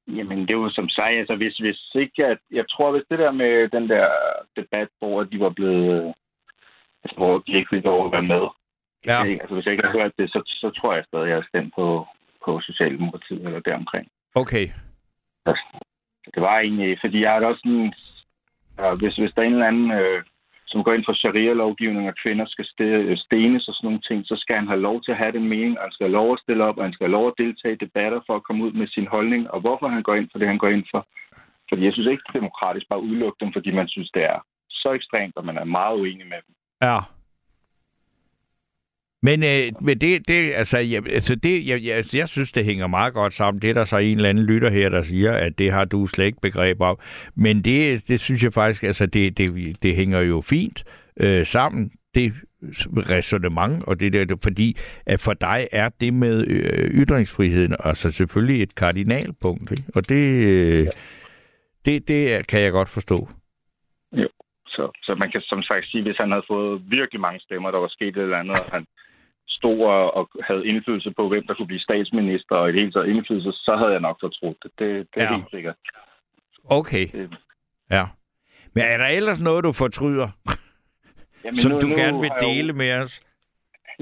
[0.09, 3.19] Jamen, det er jo som sagt, altså hvis, hvis ikke, at, jeg tror, hvis det
[3.19, 4.09] der med den der
[4.57, 6.15] debat, hvor de var blevet,
[7.05, 8.45] altså hvor de ikke lov at være med,
[9.07, 9.25] ja.
[9.25, 9.41] ikke?
[9.43, 11.49] altså hvis jeg ikke har hørt det, så, så tror jeg stadig, at jeg har
[11.49, 12.07] stemt på,
[12.45, 14.09] på Socialdemokratiet eller deromkring.
[14.35, 14.69] Okay.
[16.35, 17.93] Det var egentlig, fordi jeg har også sådan,
[18.79, 20.23] ja, hvis, hvis der er en eller anden, øh,
[20.71, 24.35] som går ind for sharia-lovgivning, og kvinder skal øh, stenes og sådan nogle ting, så
[24.43, 26.43] skal han have lov til at have den mening, og han skal have lov at
[26.45, 28.73] stille op, og han skal have lov at deltage i debatter for at komme ud
[28.73, 31.03] med sin holdning, og hvorfor han går ind for det, han går ind for.
[31.69, 34.25] Fordi jeg synes ikke, det er demokratisk bare at udelukke dem, fordi man synes, det
[34.25, 34.39] er
[34.71, 36.55] så ekstremt, og man er meget uenig med dem.
[36.83, 36.99] Ja.
[39.23, 42.87] Men, øh, men det, det, altså, jeg, altså det, jeg, jeg, jeg synes, det hænger
[42.87, 43.63] meget godt sammen.
[43.63, 46.07] Det er der så en eller anden lytter her, der siger, at det har du
[46.07, 46.99] slet ikke begreb om.
[47.35, 50.85] Men det, det synes jeg faktisk, altså det, det, det hænger jo fint
[51.17, 51.91] øh, sammen.
[52.15, 52.33] Det
[52.97, 54.77] resonemang, og det der, fordi
[55.07, 59.71] at for dig er det med øh, ytringsfriheden altså selvfølgelig et kardinalpunkt.
[59.71, 59.83] Ikke?
[59.97, 60.87] Og det, øh,
[61.85, 63.29] det, det kan jeg godt forstå.
[64.13, 64.29] Jo.
[64.67, 67.79] Så, så man kan som sagt sige, hvis han havde fået virkelig mange stemmer, der
[67.79, 68.87] var sket et eller andet, og han
[69.49, 72.93] stod og, og havde indflydelse på, hvem der kunne blive statsminister, og i det hele
[72.93, 74.71] taget indflydelse, så havde jeg nok fortrudt det.
[74.79, 75.37] Det, det er Ja.
[75.37, 75.75] helt sikkert.
[76.65, 77.07] Okay.
[77.13, 77.37] Det,
[77.91, 78.05] Ja.
[78.75, 80.29] Men er der ellers noget, du fortryder,
[81.45, 83.21] jamen, som du gerne vil jeg jo- dele med os?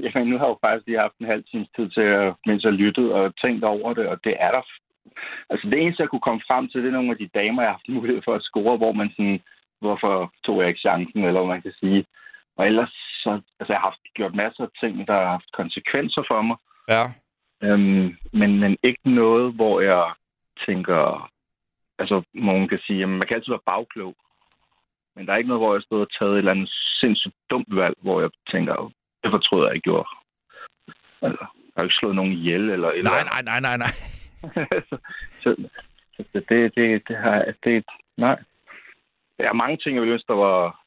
[0.03, 2.63] Jamen, nu har jeg jo faktisk lige haft en halv times tid til, at, mens
[2.63, 4.61] jeg lyttede og tænkt over det, og det er der...
[5.49, 7.69] Altså, det eneste, jeg kunne komme frem til, det er nogle af de damer, jeg
[7.69, 9.39] har haft mulighed for at score, hvor man sådan,
[9.79, 12.05] hvorfor tog jeg ikke chancen, eller hvad man kan sige.
[12.57, 12.93] Og ellers,
[13.27, 16.57] så, altså, jeg har haft gjort masser af ting, der har haft konsekvenser for mig,
[16.95, 17.03] Ja.
[17.63, 18.07] øhm,
[18.39, 20.05] men, men ikke noget, hvor jeg
[20.67, 21.29] tænker,
[21.99, 24.15] altså, nogen kan sige, jamen, man kan altid være bagklog,
[25.15, 26.69] men der er ikke noget, hvor jeg stod og taget et eller andet
[27.01, 28.91] sindssygt dumt valg, hvor jeg tænker,
[29.23, 30.09] det fortrød jeg, jeg gjorde.
[31.21, 33.93] Altså, jeg har ikke slået nogen ihjel eller et Nej, eller nej, nej, nej, nej.
[34.89, 34.97] så,
[35.43, 35.55] så,
[36.17, 37.85] så det, det, det, det har det,
[38.17, 38.37] nej.
[39.37, 40.81] Der er mange ting, jeg ville ønske, der var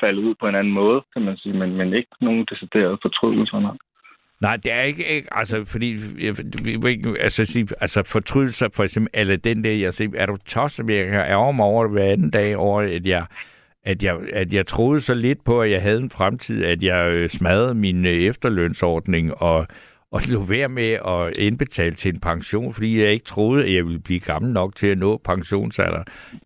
[0.00, 3.60] faldet ud på en anden måde, kan man sige, men, men ikke nogen decideret fortrydelser.
[3.60, 3.76] Nej.
[4.40, 5.86] Nej, det er ikke, ikke altså, fordi,
[6.64, 10.36] vi, vi, altså, sige, altså fortrydelser, for eksempel, eller den der, jeg siger, er du
[10.36, 13.26] tosset, jeg kan ærge mig over det hver anden dag, over at jeg,
[13.84, 17.12] at jeg, at jeg troede så lidt på, at jeg havde en fremtid, at jeg
[17.12, 19.66] øh, smadrede min øh, efterlønsordning, og,
[20.12, 23.84] og lå være med at indbetale til en pension, fordi jeg ikke troede, at jeg
[23.84, 26.04] ville blive gammel nok til at nå pensionsalderen.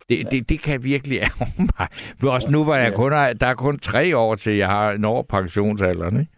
[0.09, 1.89] Det, det, det kan virkelig ærge mig.
[2.21, 5.23] For også nu, hvor jeg kun der er kun tre år til, jeg har når
[5.23, 6.33] pensionsalderen, ikke?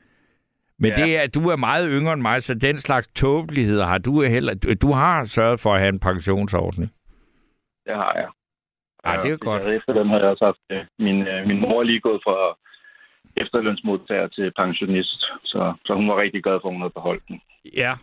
[0.78, 1.00] Men Ja.
[1.00, 1.06] ja.
[1.06, 4.54] det er, du er meget yngre end mig, så den slags tåbeligheder har du heller...
[4.54, 6.90] Du, du har sørget for at have en pensionsordning.
[7.86, 8.28] Det har jeg.
[9.04, 9.62] Ej, det er godt.
[9.62, 12.58] Efter den har jeg også haft øh, min, øh, min mor er lige gået fra
[13.36, 17.40] efterlønsmodtager til pensionist, så, så hun var rigtig glad for, at hun havde beholdt den.
[17.74, 17.94] Ja.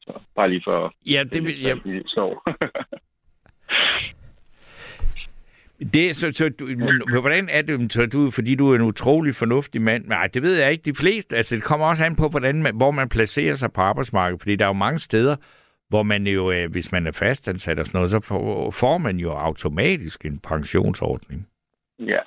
[0.00, 2.42] Så bare lige for Ja, det vil sov.
[5.94, 9.82] Det, så, så du, hvordan er det, så du, fordi du er en utrolig fornuftig
[9.82, 10.06] mand?
[10.06, 10.82] Nej, det ved jeg ikke.
[10.82, 13.80] De fleste, altså det kommer også an på, hvordan man, hvor man placerer sig på
[13.80, 15.36] arbejdsmarkedet, fordi der er jo mange steder,
[15.88, 18.20] hvor man jo, øh, hvis man er fastansat og sådan noget, så
[18.72, 21.48] får man jo automatisk en pensionsordning.
[21.98, 22.20] ja.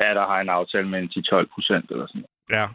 [0.00, 2.60] Ja, der har en aftale med en 10-12 procent eller sådan noget.
[2.60, 2.66] Ja.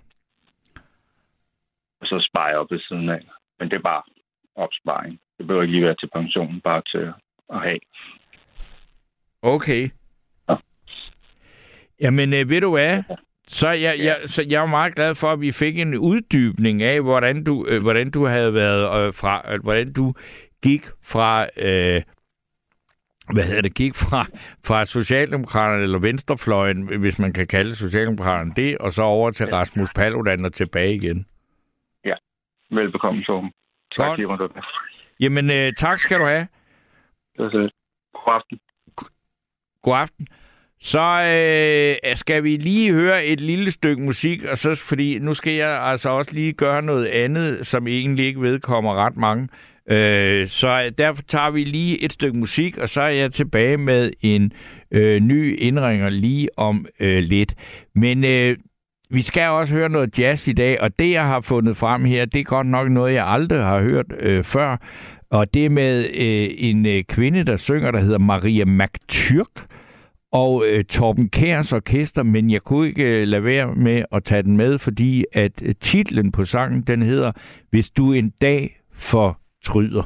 [2.02, 3.22] Og så sparer jeg op ved siden af.
[3.60, 4.04] Men det er bare
[4.56, 5.20] opsparing.
[5.38, 7.14] Det behøver ikke lige være til pensionen, bare til
[7.50, 7.80] at have.
[9.42, 9.90] Okay.
[10.50, 10.56] Ja.
[12.02, 13.04] Jamen, øh, ved du hvad?
[13.48, 17.02] Så jeg, jeg, så jeg er meget glad for, at vi fik en uddybning af,
[17.02, 20.14] hvordan du, øh, hvordan du havde været øh, fra, øh, hvordan du
[20.64, 22.02] gik fra, øh,
[23.34, 24.26] hvad hedder det, gik fra,
[24.66, 29.94] fra Socialdemokraterne eller Venstrefløjen, hvis man kan kalde Socialdemokraterne det, og så over til Rasmus
[29.94, 31.26] Paludan og tilbage igen.
[32.72, 33.52] Velbekomme, Torben.
[33.98, 34.20] Tak, Godt.
[34.20, 34.40] Simon.
[35.20, 36.48] Jamen, øh, tak skal du have.
[37.38, 37.70] Det var.
[38.14, 38.60] God aften.
[39.82, 40.28] God aften.
[40.80, 45.54] Så øh, skal vi lige høre et lille stykke musik, og så fordi nu skal
[45.54, 49.50] jeg altså også lige gøre noget andet, som egentlig ikke vedkommer ret mange.
[49.90, 54.12] Øh, så derfor tager vi lige et stykke musik, og så er jeg tilbage med
[54.22, 54.52] en
[54.92, 57.56] øh, ny indringer lige om øh, lidt.
[57.96, 58.58] Men øh,
[59.10, 62.26] vi skal også høre noget jazz i dag, og det jeg har fundet frem her,
[62.26, 64.78] det er godt nok noget, jeg aldrig har hørt øh, før.
[65.30, 69.66] Og det er med øh, en øh, kvinde, der synger, der hedder Maria McTyrk
[70.32, 74.44] og øh, Torben Kærs orkester, men jeg kunne ikke øh, lade være med at tage
[74.44, 77.32] den med, fordi at øh, titlen på sangen, den hedder
[77.70, 78.78] Hvis du en dag
[79.66, 80.04] tryder.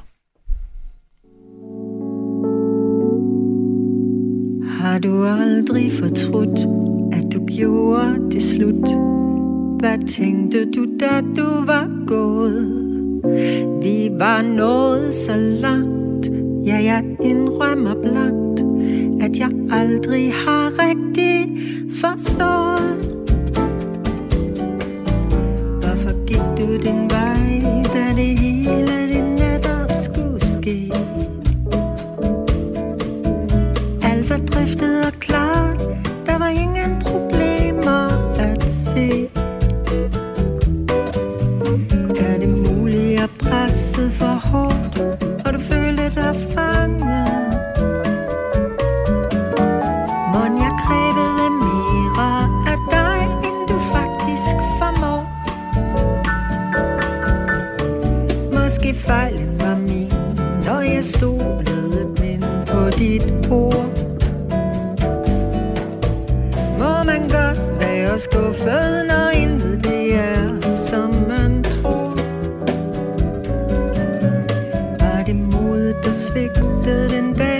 [4.81, 6.59] Har du aldrig fortrudt,
[7.11, 8.87] at du gjorde det slut?
[9.79, 12.89] Hvad tænkte du, da du var gået?
[13.83, 16.29] Vi var nået så langt,
[16.65, 18.59] ja, jeg indrømmer blankt,
[19.23, 21.57] at jeg aldrig har rigtig
[22.01, 23.19] forstået.
[25.81, 27.61] Hvorfor gik du din vej,
[27.93, 28.48] da det hele
[38.99, 39.29] det.
[42.19, 44.99] Er det muligt at presse for hårdt
[45.45, 47.29] Og du føler dig fanget?
[50.33, 55.21] Mon jeg krævede mere af dig End du faktisk formår?
[58.53, 60.13] Måske fejlen var min
[60.65, 63.98] Når jeg stolede blind på dit ord.
[68.19, 72.15] Skuffet, når intet det er, som man tror.
[74.99, 77.58] Var det mod, der svigtede den dag,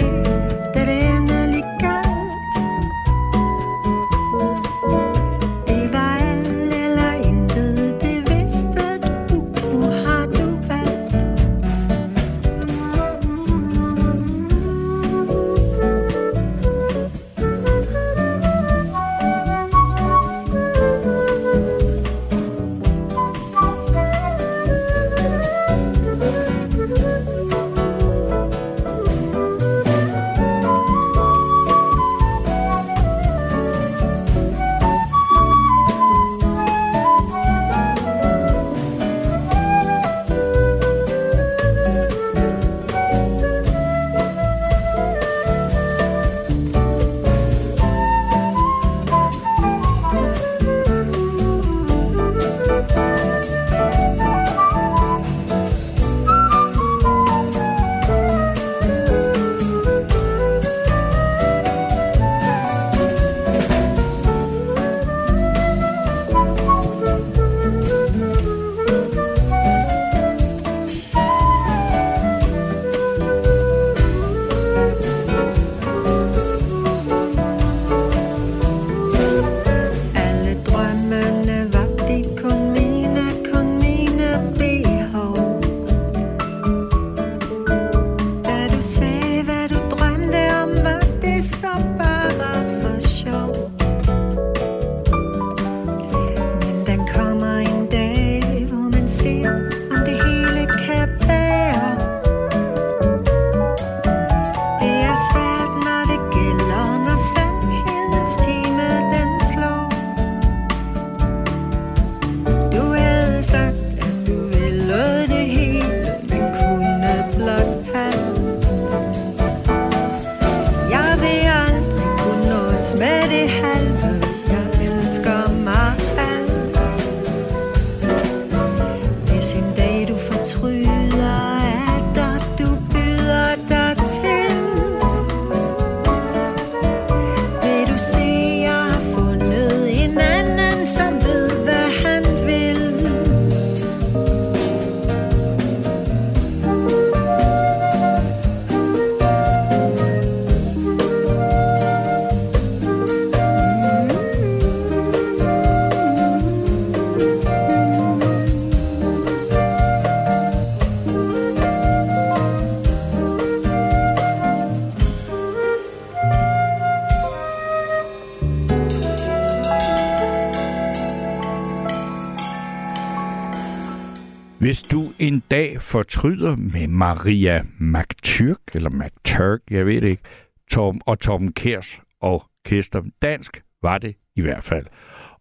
[176.19, 180.23] fortryder med Maria McTurk, eller McTurk, jeg ved det ikke,
[180.71, 183.13] Tom, og Tom Kers og Kirsten.
[183.21, 184.85] Dansk var det i hvert fald.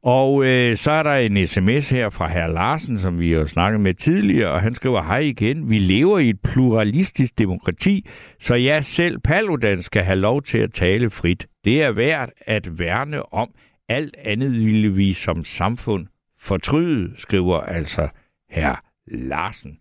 [0.02, 3.80] Og øh, så er der en sms her fra herr Larsen, som vi har snakket
[3.80, 8.08] med tidligere, og han skriver, hej igen, vi lever i et pluralistisk demokrati,
[8.40, 11.46] så jeg selv Paludan skal have lov til at tale frit.
[11.64, 13.50] Det er værd at værne om.
[13.88, 16.06] Alt andet ville vi som samfund
[16.40, 18.08] fortryde, skriver altså
[18.50, 19.78] herr Larsen.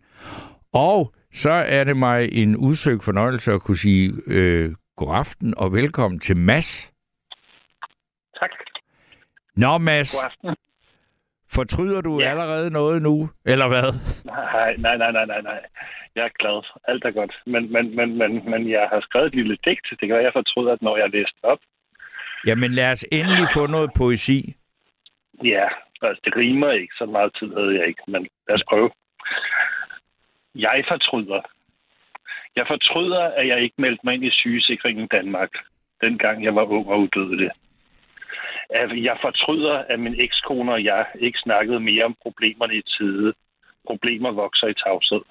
[0.73, 5.73] Og så er det mig en udsøgt fornøjelse at kunne sige øh, god aften og
[5.73, 6.93] velkommen til Mads.
[8.39, 8.49] Tak.
[9.55, 10.11] Nå, Mads.
[10.15, 10.55] God aften.
[11.49, 12.29] Fortryder du ja.
[12.29, 13.89] allerede noget nu, eller hvad?
[14.25, 15.59] Nej, nej, nej, nej, nej, nej.
[16.15, 16.63] Jeg er glad.
[16.87, 17.33] Alt er godt.
[17.45, 19.87] Men, men, men, men, men jeg har skrevet et lille digt.
[19.89, 21.59] Det kan være, jeg fortryder, at når jeg læste op.
[22.45, 24.55] Jamen lad os endelig få noget poesi.
[25.43, 25.67] Ja,
[26.01, 26.93] altså det rimer ikke.
[26.97, 28.89] Så meget tid havde jeg ikke, men lad os prøve.
[30.57, 31.41] Jeg fortryder.
[32.55, 35.49] Jeg fortryder, at jeg ikke meldte mig ind i sygesikringen Danmark,
[36.01, 37.49] dengang jeg var ung og udødelig.
[39.09, 43.33] Jeg fortryder, at min ekskone og jeg ikke snakkede mere om problemerne i tide.
[43.87, 45.21] Problemer vokser i tavshed.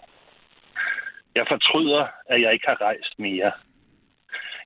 [1.35, 3.53] Jeg fortryder, at jeg ikke har rejst mere.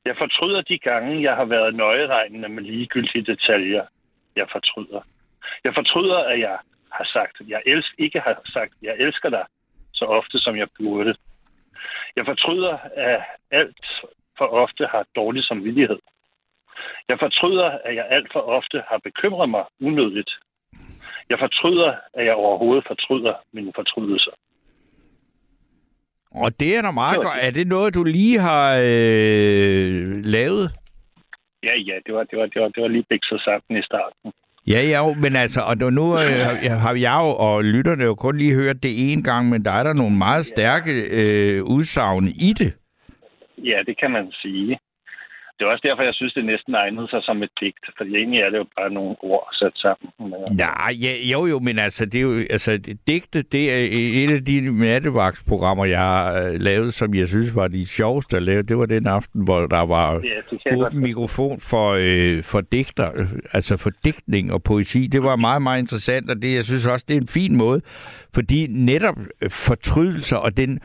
[0.05, 3.85] Jeg fortryder de gange, jeg har været nøjeregnende med ligegyldige detaljer.
[4.37, 5.01] Jeg fortryder.
[5.65, 6.59] Jeg fortryder, at jeg
[6.93, 9.45] har sagt, jeg elsker, ikke har sagt, jeg elsker dig,
[10.01, 11.13] så ofte som jeg burde.
[12.17, 12.75] Jeg fortryder,
[13.09, 13.21] at
[13.51, 13.87] alt
[14.39, 16.01] for ofte har dårlig samvittighed.
[17.09, 20.31] Jeg fortryder, at jeg alt for ofte har bekymret mig unødigt.
[21.31, 24.35] Jeg fortryder, at jeg overhovedet fortryder mine fortrydelser.
[26.31, 27.39] Og det er da meget godt.
[27.43, 30.03] Er det noget, du lige har øh,
[30.37, 30.65] lavet?
[31.63, 34.33] Ja, ja, det var, det var, det var, det var lige bikset sammen i starten.
[34.67, 38.39] Ja, ja, men altså, og nu- øh, har- har jeg jo, og lytterne jo kun
[38.39, 42.53] lige hørt det en gang, men der er der nogle meget stærke øh, udsagn i
[42.59, 42.73] det.
[43.59, 44.79] Ja, det kan man sige.
[45.61, 48.41] Det er også derfor, jeg synes, det næsten egnede sig som et digt, for egentlig
[48.41, 50.11] er det jo bare nogle ord sat sammen.
[50.19, 53.89] Men, Nej, ja, jo jo, men altså, det er jo, altså, det, digte, det er
[54.25, 58.43] et af de nattevagtsprogrammer, jeg har øh, lavet, som jeg synes var de sjoveste at
[58.43, 58.63] lave.
[58.63, 60.21] Det var den aften, hvor der var
[60.67, 65.07] Ja, åben mikrofon for, øh, for digter, øh, altså for digtning og poesi.
[65.07, 67.81] Det var meget, meget interessant, og det, jeg synes også, det er en fin måde,
[68.35, 70.81] fordi netop øh, fortrydelser og den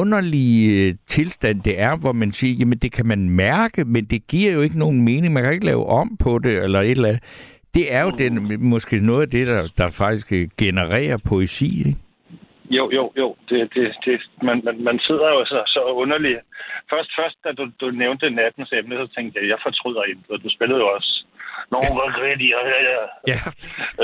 [0.00, 4.26] underlige øh, tilstand, det er, hvor man siger, jamen det kan man mærke, men det
[4.26, 5.32] giver jo ikke nogen mening.
[5.32, 7.22] Man kan ikke lave om på det, eller et eller andet.
[7.74, 8.32] Det er jo den,
[8.70, 11.98] måske noget af det, der, der faktisk øh, genererer poesi, ikke?
[12.70, 13.36] Jo, jo, jo.
[13.48, 16.40] Det, det, det, man, man, man sidder jo så, så underligt.
[16.90, 20.44] Først, først, da du, du nævnte nattens emne, så tænkte jeg, jeg fortryder intet.
[20.44, 21.24] Du spillede jo også
[21.74, 23.04] nogen rigtig, ja, ja, ja.
[23.32, 23.38] Ja.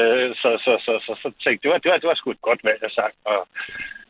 [0.01, 2.49] Øh, så, så, så, så, så tænkte det var, det var, det var sgu et
[2.49, 3.17] godt valg, jeg sagt.
[3.25, 3.39] Og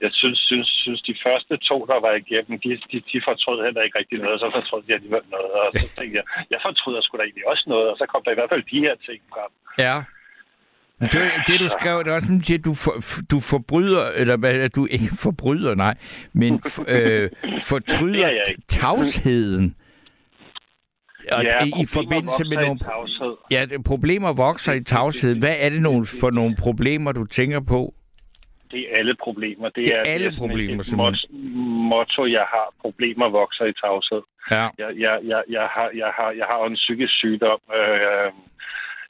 [0.05, 3.83] jeg synes, synes, synes, de første to, der var igennem, de, de, de fortrød heller
[3.83, 5.53] ikke rigtig noget, så fortrød de alligevel noget.
[5.61, 8.31] Og så tænkte jeg, jeg fortryder sgu da egentlig også noget, og så kom der
[8.33, 9.51] i hvert fald de her ting frem.
[9.87, 9.97] Ja.
[11.01, 12.95] Det, det du skrev, det var sådan, at du, for,
[13.31, 15.95] du forbryder, eller hvad, du ikke forbryder, nej,
[16.33, 16.63] men
[16.95, 19.75] øh, fortryder er tavsheden.
[21.33, 23.35] Og Ja, i, i forbindelse med i nogle tavshed.
[23.51, 25.39] ja, det- problemer vokser i tavshed.
[25.39, 27.95] Hvad er det nogle, for nogle problemer, du tænker på?
[28.71, 29.65] Det er alle problemer.
[29.69, 31.31] Det, Det er er alle næsten problemer, et simpelthen.
[31.31, 32.67] mot- motto, jeg har.
[32.81, 34.23] Problemer vokser i tavshed.
[34.51, 34.67] Ja.
[34.79, 37.61] Jeg, jeg, jeg, jeg, har, jeg, har, jeg har en psykisk sygdom.
[37.79, 38.31] Øh,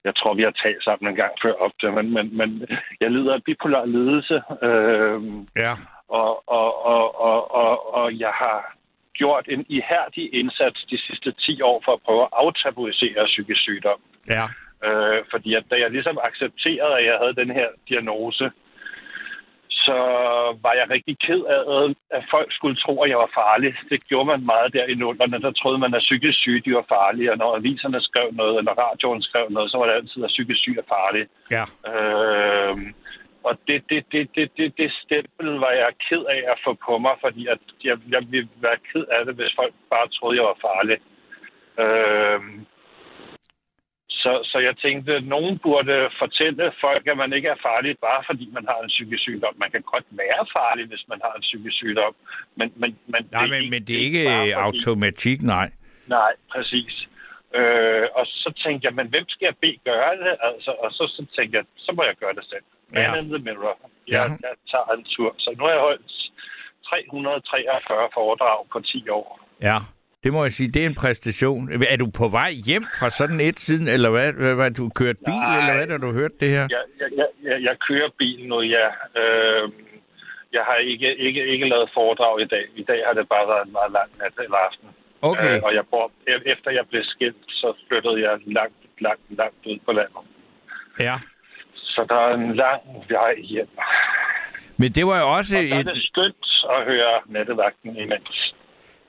[0.05, 2.67] jeg tror, vi har talt sammen en gang før op til, men, men, men
[3.01, 4.37] jeg lider af bipolar lidelse.
[4.69, 5.21] Øh,
[5.65, 5.73] ja.
[6.09, 8.77] Og, og, og, og, og, og jeg har
[9.21, 14.01] gjort en ihærdig indsats de sidste 10 år for at prøve at aftabuisere psykisk sygdom.
[14.35, 14.45] Ja.
[14.87, 18.51] Øh, fordi at da jeg ligesom accepterede, at jeg havde den her diagnose,
[19.89, 19.99] så
[20.65, 21.61] var jeg rigtig ked af,
[22.19, 23.71] at folk skulle tro, at jeg var farlig.
[23.91, 25.43] Det gjorde man meget der i nullerne.
[25.47, 28.73] Der troede man, at psykisk syge de var farlige, og når aviserne skrev noget, eller
[28.85, 31.29] radioen skrev noget, så var det altid, at psykisk syge er farlige.
[31.57, 31.65] Ja.
[31.91, 32.77] Øh,
[33.49, 36.99] og det, det, det, det, det, det stempel var jeg ked af at få på
[36.99, 40.45] mig, fordi at jeg, jeg ville være ked af det, hvis folk bare troede, jeg
[40.51, 40.99] var farlig.
[41.85, 42.41] Øh,
[44.23, 48.23] så, så jeg tænkte, at nogen burde fortælle folk, at man ikke er farlig, bare
[48.27, 49.55] fordi man har en psykisk sygdom.
[49.57, 52.15] Man kan godt være farlig, hvis man har en psykisk sygdom.
[52.57, 54.67] Men, men, men, Nej, det, er men, ikke- men det er ikke bare øh, fordi-
[54.67, 55.71] automatik, nej.
[56.07, 57.09] Nej, præcis.
[57.55, 60.35] Øh, og så tænkte jeg, men hvem skal jeg bede gøre det?
[60.41, 62.65] Altså, og så, så tænkte jeg, så må jeg gøre det selv.
[62.93, 63.15] Man Ja.
[63.21, 63.79] in the mirror.
[64.09, 64.23] Ja.
[64.23, 65.35] Jeg, jeg tager en tur.
[65.39, 66.11] Så nu har jeg holdt
[66.87, 69.41] 343 foredrag på 10 år.
[69.63, 69.79] Ja,
[70.25, 71.83] det må jeg sige, det er en præstation.
[71.89, 74.33] Er du på vej hjem fra sådan et siden, eller hvad?
[74.33, 75.59] hvad, hvad du kørt bil, Nej.
[75.59, 76.67] eller hvad, da du hørt det her?
[76.71, 78.87] Jeg, jeg, jeg, jeg, jeg kører bil nu, ja.
[79.21, 79.73] Øh,
[80.53, 82.65] jeg har ikke, ikke, ikke lavet foredrag i dag.
[82.77, 84.89] I dag har det bare været en meget lang nat eller aften.
[85.23, 85.57] Okay.
[85.57, 89.67] Øh, og jeg bor, e- efter jeg blev skilt, så flyttede jeg langt, langt, langt
[89.67, 90.23] ud på landet.
[91.01, 91.17] Ja.
[91.75, 93.69] Så der er en lang vej hjem.
[94.77, 95.87] Men det var jo også Og så er et...
[95.87, 98.55] det skønt at høre nattevagten imens.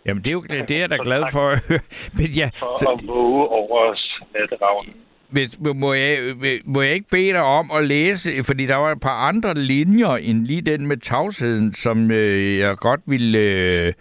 [0.06, 1.56] Jamen, det er jo det, det er jeg da glad for.
[2.22, 4.94] Men ja, For så, at våge over os natteravnen.
[5.30, 6.18] hvis, må, jeg,
[6.66, 10.16] må jeg ikke bede dig om at læse, fordi der var et par andre linjer
[10.16, 13.94] end lige den med tavsheden, som øh, jeg godt ville øh,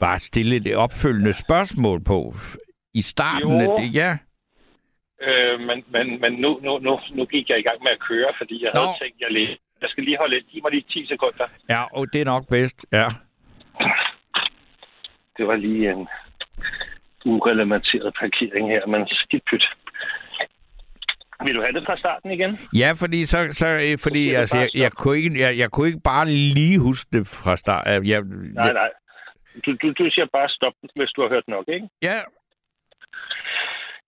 [0.00, 2.34] bare stille et opfølgende spørgsmål på.
[2.94, 3.76] I starten af Jo.
[3.78, 4.16] det, ja.
[5.22, 8.32] Øh, men men, men nu, nu, nu, nu gik jeg i gang med at køre,
[8.38, 8.80] fordi jeg Nå.
[8.80, 9.58] havde tænkt, jeg læste.
[9.80, 10.46] Jeg skal lige holde lidt.
[10.46, 11.46] Giv mig lige 10 sekunder.
[11.68, 13.08] Ja, og det er nok bedst, ja.
[15.36, 16.08] Det var lige en
[17.24, 19.64] urelementeret parkering her, men skidt pyt.
[21.44, 22.58] Vil du have det fra starten igen?
[22.74, 25.86] Ja, fordi så, så øh, fordi det altså, jeg, jeg, kunne ikke, jeg, jeg kunne
[25.86, 27.86] ikke bare lige huske det fra start.
[27.86, 28.22] Jeg, jeg,
[28.54, 28.90] Nej, nej.
[29.66, 31.88] Du, du, du siger bare stop, hvis du har hørt nok, ikke?
[32.02, 32.20] Ja.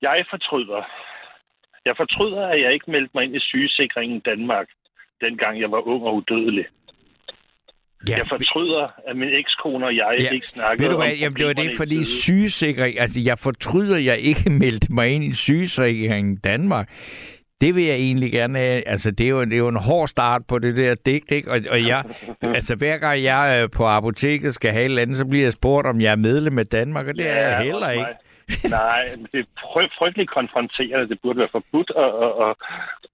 [0.02, 0.82] Jeg fortryder.
[1.84, 4.66] Jeg fortryder, at jeg ikke meldte mig ind i sygesikringen i Danmark,
[5.20, 6.66] dengang jeg var ung og udødelig.
[8.08, 11.16] Ja, jeg fortryder, at min ekskone og jeg Ja, ikke snakkede Ved du om hvad,
[11.16, 15.24] jamen, det var det, fordi sygesikring, altså jeg fortryder, at jeg ikke meldte mig ind
[15.24, 16.88] i sygesikringen i Danmark.
[17.60, 18.88] Det vil jeg egentlig gerne have.
[18.88, 21.50] Altså, det er jo, det er jo en hård start på det der digt, ikke?
[21.50, 22.04] Og, og jeg,
[22.42, 25.52] altså, hver gang jeg er på apoteket skal have et eller andet, så bliver jeg
[25.52, 28.06] spurgt, om jeg er medlem af Danmark, og det er jeg heller ikke.
[28.80, 29.02] Nej,
[29.32, 31.08] det er fry- frygteligt konfronterende.
[31.08, 32.52] Det burde være forbudt at, at, at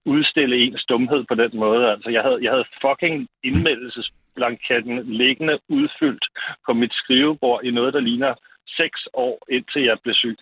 [0.05, 1.91] udstille ens dumhed på den måde.
[1.91, 6.25] Altså, jeg havde, jeg havde fucking indmeldelsesblanketten liggende udfyldt
[6.65, 8.33] på mit skrivebord i noget, der ligner
[8.81, 10.37] seks år, indtil jeg blev syg.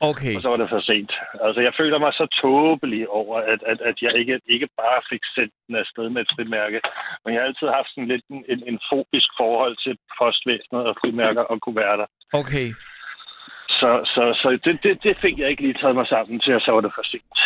[0.00, 0.36] Okay.
[0.36, 1.12] Og så var det for sent.
[1.46, 5.24] Altså, jeg føler mig så tåbelig over, at, at, at jeg ikke, ikke bare fik
[5.34, 6.80] sendt den afsted med et frimærke.
[7.24, 10.94] Men jeg har altid haft sådan lidt en, en, en fobisk forhold til postvæsenet og
[11.00, 12.06] frimærker og kuverter.
[12.32, 12.68] Okay.
[13.80, 16.60] Så, så, så det, det, det fik jeg ikke lige taget mig sammen til, og
[16.60, 17.38] så var det for sent.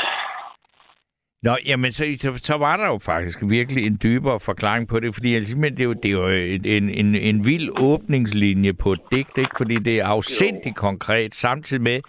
[1.47, 5.14] Nå, jamen, så, så, så var der jo faktisk virkelig en dybere forklaring på det,
[5.14, 6.28] fordi altså, men det er jo, det er jo
[6.64, 9.55] en, en, en, vild åbningslinje på et digt, ikke?
[9.56, 12.01] fordi det er afsindigt konkret, samtidig med,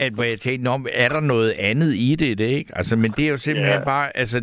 [0.00, 0.74] at hvor jeg tænkte, Nå,
[1.04, 2.70] er der noget andet i det, det ikke?
[2.76, 3.84] Altså, men det er jo simpelthen Ja.
[3.84, 4.38] bare, altså,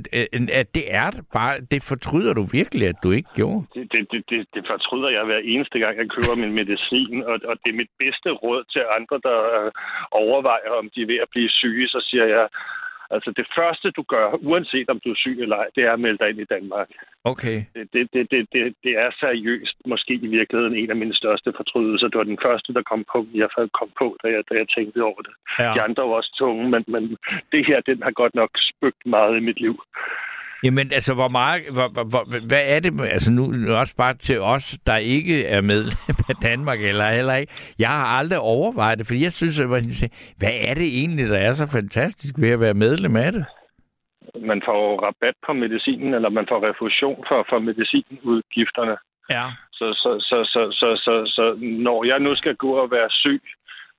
[0.61, 3.65] at det er det bare, det fortryder du virkelig, at du ikke gjorde.
[3.75, 7.35] Det, det, det, det, det fortryder jeg hver eneste gang, jeg køber min medicin, og,
[7.49, 9.71] og det er mit bedste råd til andre, der øh,
[10.11, 12.47] overvejer, om de er ved at blive syge, så siger jeg,
[13.11, 15.99] altså det første, du gør, uanset om du er syg eller ej, det er at
[15.99, 16.89] melde dig ind i Danmark.
[17.23, 17.57] Okay.
[17.75, 21.53] Det, det, det, det, det, det er seriøst, måske i virkeligheden en af mine største
[21.57, 22.07] fortrydelser.
[22.07, 23.49] Det var den første, der kom på, jeg
[23.79, 25.33] kom på, da jeg, da jeg tænkte over det.
[25.59, 25.73] Ja.
[25.73, 27.17] De andre var også tunge, men, men
[27.51, 29.75] det her, den har godt nok spøgt meget i mit liv.
[30.63, 33.43] Jamen, altså, hvor meget, hvor, hvor, hvor, hvad er det, altså nu
[33.75, 35.83] også bare til os, der ikke er med
[36.29, 37.53] af Danmark, eller heller ikke.
[37.79, 41.29] Jeg har aldrig overvejet det, fordi jeg synes, at man siger, hvad er det egentlig,
[41.29, 43.45] der er så fantastisk ved at være medlem af det?
[44.41, 48.97] Man får rabat på medicinen, eller man får refusion for, for medicinudgifterne.
[49.29, 49.45] Ja.
[49.73, 53.41] Så, så, så, så, så, så, så når jeg nu skal gå og være syg,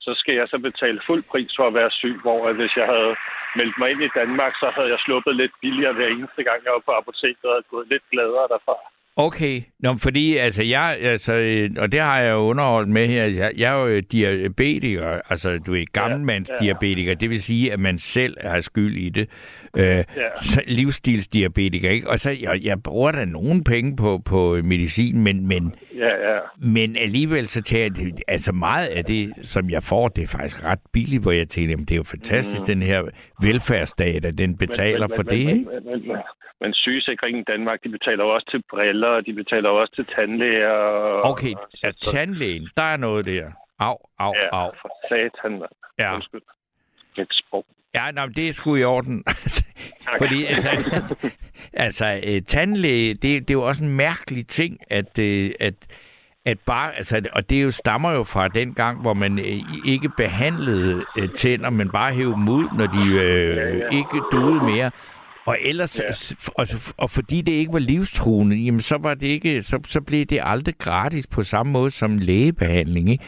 [0.06, 2.86] så skal jeg så betale fuld pris for at være syg, hvor at hvis jeg
[2.94, 3.14] havde
[3.58, 6.72] meldt mig ind i Danmark, så havde jeg sluppet lidt billigere hver eneste gang, jeg
[6.72, 8.76] var på apoteket og havde gået lidt gladere derfra.
[9.18, 13.06] Okay, Nå, men fordi altså jeg, altså, øh, og det har jeg jo underholdt med
[13.06, 17.98] her, jeg, jeg er jo diabetiker, altså du er gammelmandsdiabetiker, det vil sige, at man
[17.98, 19.28] selv har skyld i det,
[19.76, 20.04] øh,
[20.40, 22.10] så, livsstilsdiabetiker, ikke?
[22.10, 26.38] Og så, jeg, jeg bruger da nogle penge på, på medicin, men, men, Ja, ja.
[26.58, 30.28] men alligevel så tager jeg det, altså meget af det, som jeg får, det er
[30.28, 32.66] faktisk ret billigt, hvor jeg tænker, jamen, det er jo fantastisk, mm.
[32.66, 33.02] den her
[33.42, 35.70] velfærdsstat, at den betaler men, for men, det, men, ikke?
[35.84, 36.16] Men, men,
[36.60, 39.94] men, sygesikringen i Danmark, de betaler jo også til briller, og de betaler jo også
[39.94, 40.68] til tandlæger.
[40.68, 43.44] Og, Okay, ja, tandlægen, der er noget der.
[43.78, 44.70] Au, au, ja, au.
[44.80, 45.70] for satan, mand.
[45.98, 46.14] Ja.
[46.14, 46.42] Undskyld.
[47.18, 47.64] Mit sprog.
[47.94, 49.24] Ja, nej, det er sgu i orden.
[50.20, 50.68] Fordi altså,
[51.72, 55.74] altså øh, tandlæge, det, det er jo også en mærkelig ting, at, øh, at,
[56.44, 60.08] at bare, altså, og det jo stammer jo fra den gang, hvor man øh, ikke
[60.16, 61.04] behandlede
[61.36, 64.90] tænder, men bare hævde dem ud, når de øh, ikke duede mere.
[65.46, 66.36] Og ellers, ja.
[66.54, 70.26] og, og fordi det ikke var livstruende, jamen så var det ikke, så, så blev
[70.26, 73.24] det aldrig gratis på samme måde som lægebehandling, ikke?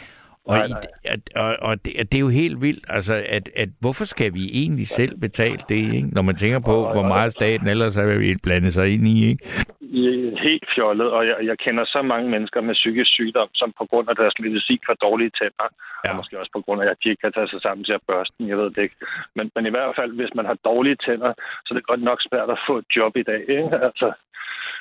[0.49, 0.81] Og, Nej, i, nej.
[1.05, 4.45] at, og, og det, det er jo helt vildt, altså, at, at hvorfor skal vi
[4.63, 6.09] egentlig selv betale det, ikke?
[6.13, 9.45] når man tænker på, hvor meget staten ellers er blande sig ind i, ikke?
[9.81, 10.05] I
[10.47, 14.09] helt fjollet, og jeg, jeg kender så mange mennesker med psykisk sygdom, som på grund
[14.11, 15.69] af deres medicin får dårlige tænder,
[16.05, 16.11] ja.
[16.11, 18.07] og måske også på grund af, at de ikke kan tage sig sammen til at
[18.11, 18.97] børste den, jeg ved det ikke.
[19.37, 21.33] Men, men i hvert fald, hvis man har dårlige tænder,
[21.65, 23.77] så er det godt nok svært at få et job i dag, ikke?
[23.89, 24.09] Altså,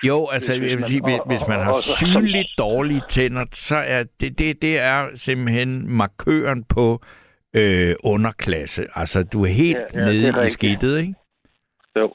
[0.03, 3.75] Jo, altså Hvis- jeg vil man- sige, hvis, hvis man har synligt dårlige tænder, så
[3.75, 7.01] er det, det, det er simpelthen markøren på
[7.55, 8.87] øh, underklasse.
[8.95, 11.13] Altså, du er helt Ja, ja, nede i skidtet, ikke?
[11.95, 12.13] jo.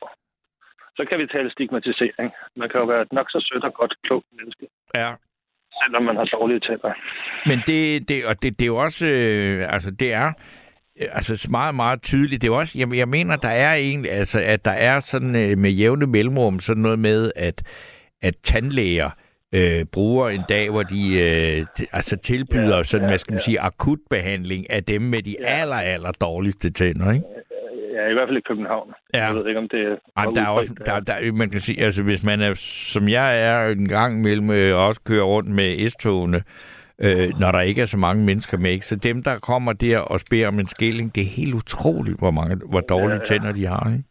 [0.97, 2.31] Så kan vi tale stigmatisering.
[2.57, 5.13] Man kan jo være et nok så sødt og godt klogt menneske, Ja.
[5.85, 6.93] selvom man har dårlige tænder.
[7.47, 10.33] Men det, det, og det, det er jo også, øh, altså det er
[11.13, 12.43] altså meget, meget tydeligt.
[12.43, 15.59] Det er også, jeg, jeg mener, der er egentlig, altså at der er sådan øh,
[15.59, 17.63] med jævne mellemrum sådan noget med, at,
[18.23, 19.11] at tandlæger
[19.55, 23.61] øh, bruger en dag, hvor de øh, altså tilbyder ja, sådan, hvad skal man sige,
[23.61, 27.25] akut behandling af dem med de aller, aller dårligste tænder, ikke?
[27.95, 28.93] Ja, i hvert fald i København.
[29.15, 29.25] Ja.
[29.25, 29.97] Jeg ved ikke, om det er...
[30.17, 32.55] Ej, der er også, der, der, man kan sige, altså hvis man er,
[32.95, 36.43] som jeg er en gang imellem, øh, også kører rundt med S-togene, øh,
[37.39, 38.87] når der ikke er så mange mennesker med, ikke?
[38.87, 42.31] så dem, der kommer der og beder om en skilling, det er helt utroligt, hvor,
[42.31, 43.93] mange, hvor dårlige Ja, ja, tænder de har.
[43.93, 44.05] Ikke?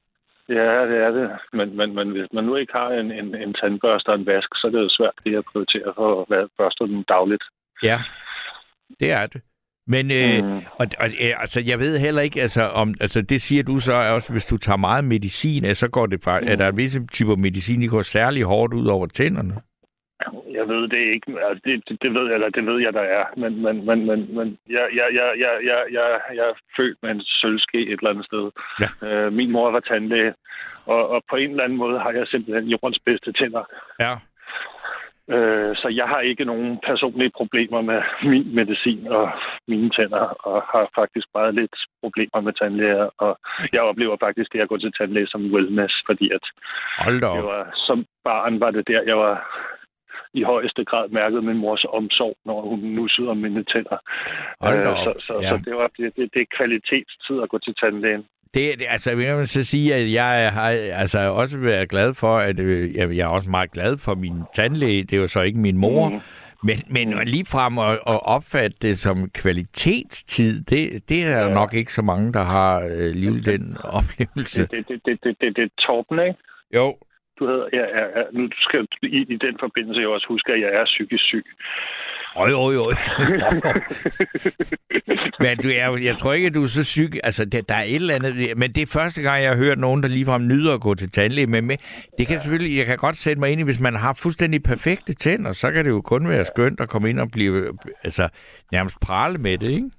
[0.50, 1.30] Ja, det er det.
[1.54, 4.50] Men, men, men hvis man nu ikke har en, en, en tandbørste og en vask,
[4.56, 7.44] så er det jo svært lige at prioritere for at børste dem dagligt.
[7.84, 8.00] Ja,
[9.00, 9.42] det er det.
[9.88, 10.50] Men øh, Mm.
[10.50, 10.62] mm.
[10.80, 13.94] og, og, øh, altså, jeg ved heller ikke, altså, om, altså, det siger du så
[13.94, 16.48] også, hvis du tager meget medicin, så går det fra, mm.
[16.48, 19.54] er der visse typer medicin, de går særlig hårdt ud over tænderne?
[20.58, 21.28] Jeg ved det ikke.
[21.48, 23.26] Altså, det, det, det, ved jeg, eller det ved jeg, der er.
[23.38, 27.12] Men, men, men, men, men jeg, jeg, jeg, jeg, jeg, jeg, jeg er født med
[27.12, 28.46] en sølvske et eller andet sted.
[28.84, 28.90] Ja.
[29.08, 30.34] Øh, min mor var tandlæge,
[30.86, 33.64] og, og på en eller anden måde har jeg simpelthen jordens bedste tænder.
[34.00, 34.14] Ja.
[35.36, 39.32] Øh, så jeg har ikke nogen personlige problemer med min medicin og
[39.68, 43.10] mine tænder, og har faktisk meget lidt problemer med tandlæger.
[43.18, 43.40] Og
[43.74, 46.46] jeg oplever faktisk det at gå til tandlæge som wellness, fordi at
[46.98, 49.36] Hold da jeg var, som barn var det der, jeg var
[50.34, 53.98] i højeste grad mærket min mors omsorg, når hun nussede om mine tænder.
[54.64, 55.50] Øh, så, så, ja.
[55.50, 58.24] så det, var, det, det, det er kvalitetstid at gå til tandlægen.
[58.54, 60.70] Det, det altså, jeg vil så sige, at jeg har
[61.04, 64.38] altså også været glad for, at øh, jeg, jeg er også meget glad for min
[64.56, 65.04] tandlæge.
[65.04, 66.10] Det er jo så ikke min mor.
[66.10, 66.20] Mm.
[66.64, 71.54] Men, men lige frem at, at opfatte det som kvalitetstid, det, det er der Ja.
[71.54, 74.62] nok ikke så mange, der har øh, livet den oplevelse.
[74.62, 76.40] Det, det, det, det, det, det, er Torben, ikke?
[76.76, 76.98] Jo.
[77.42, 78.24] Du ja, ja, ja.
[78.32, 81.46] Nu skal i, i den forbindelse jo også huske, at jeg er psykisk syg.
[82.36, 82.94] Oj, oj, oj.
[85.44, 87.12] men du er, jo- jeg tror ikke, at du er så syg.
[87.24, 88.58] Altså, det, der er et eller andet.
[88.58, 91.12] Men det er første gang, jeg har hørt nogen, der ligefrem nyder at gå til
[91.12, 91.48] tandlæge.
[91.48, 91.78] Men med,
[92.18, 95.14] det kan selvfølgelig, jeg kan godt sætte mig ind i, hvis man har fuldstændig perfekte
[95.14, 98.30] tænder, så kan det jo kun være skønt at komme ind og blive altså,
[98.72, 99.92] nærmest prale med det, ikke?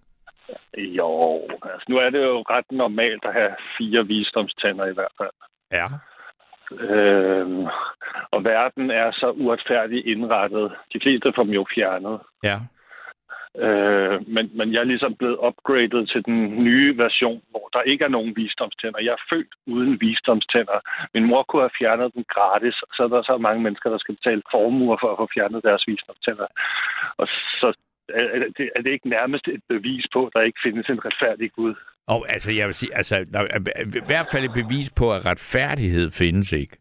[0.78, 1.40] Jo,
[1.72, 5.30] altså nu er det jo ret normalt at have fire visdomstænder i hvert fald.
[5.72, 5.86] Ja.
[6.80, 7.66] Øhm,
[8.30, 10.72] og verden er så uretfærdigt indrettet.
[10.92, 12.20] De fleste får dem jo fjernet.
[12.42, 12.58] Ja.
[13.58, 18.04] Øh, men, men jeg er ligesom blevet upgradet til den nye version, hvor der ikke
[18.04, 19.00] er nogen visdomstænder.
[19.00, 20.78] Jeg er født uden visdomstænder.
[21.14, 23.98] Min mor kunne have fjernet dem gratis, og så er der så mange mennesker, der
[23.98, 26.46] skal betale formuer for at få fjernet deres visdomstænder.
[27.16, 27.26] Og
[27.60, 27.68] så
[28.08, 31.52] er det, er det ikke nærmest et bevis på, at der ikke findes en retfærdig
[31.52, 31.74] Gud.
[32.06, 35.26] Og altså, jeg vil sige, altså, der er i hvert fald et bevis på, at
[35.26, 36.76] retfærdighed findes ikke.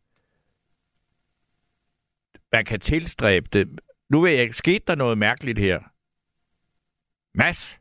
[2.51, 3.79] Man kan tilstræbe det.
[4.09, 5.79] Nu ved jeg ikke, skete der noget mærkeligt her?
[7.33, 7.79] Mads,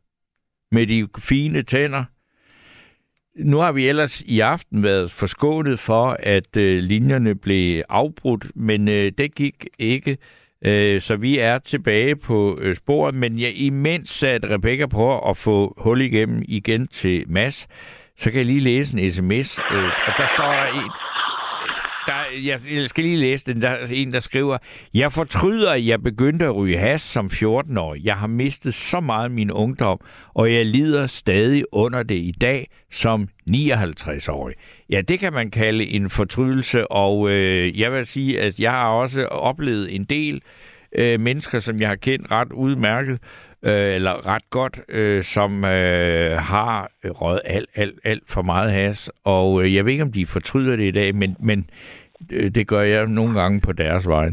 [0.70, 2.04] med de fine tænder.
[3.34, 8.88] Nu har vi ellers i aften været forskånet for, at øh, linjerne blev afbrudt, men
[8.88, 10.18] øh, det gik ikke.
[10.64, 15.36] Øh, så vi er tilbage på øh, sporet, men jeg, imens at Rebecca prøver at
[15.36, 17.68] få hul igennem igen til Mads,
[18.18, 20.90] så kan jeg lige læse en sms, øh, og der står der en,
[22.10, 23.62] der, jeg, jeg skal lige læse den.
[23.62, 24.58] Der er en, der skriver,
[24.94, 28.04] Jeg fortryder, at jeg begyndte at ryge has som 14-årig.
[28.04, 30.00] Jeg har mistet så meget af min ungdom,
[30.34, 34.54] og jeg lider stadig under det i dag som 59-årig.
[34.90, 38.88] Ja, det kan man kalde en fortrydelse, og øh, jeg vil sige, at jeg har
[38.88, 40.42] også oplevet en del
[40.92, 43.18] øh, mennesker, som jeg har kendt ret udmærket,
[43.62, 49.10] øh, eller ret godt, øh, som øh, har røget alt, alt, alt for meget has.
[49.24, 51.66] Og øh, jeg ved ikke, om de fortryder det i dag, men, men
[52.32, 54.28] øh, det gør jeg nogle gange på deres vej.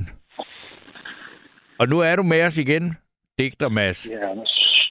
[1.79, 2.97] Og nu er du med os igen,
[3.39, 4.09] digter Mads.
[4.09, 4.27] Ja,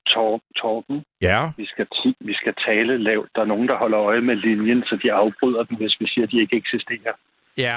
[0.06, 1.86] Tor, Torben, Ja, vi skal,
[2.20, 3.28] vi skal tale lavt.
[3.35, 6.24] Der er nogen, der holder øje med linjen, så de afbryder den, hvis vi siger,
[6.27, 7.12] at de ikke eksisterer.
[7.56, 7.77] ja.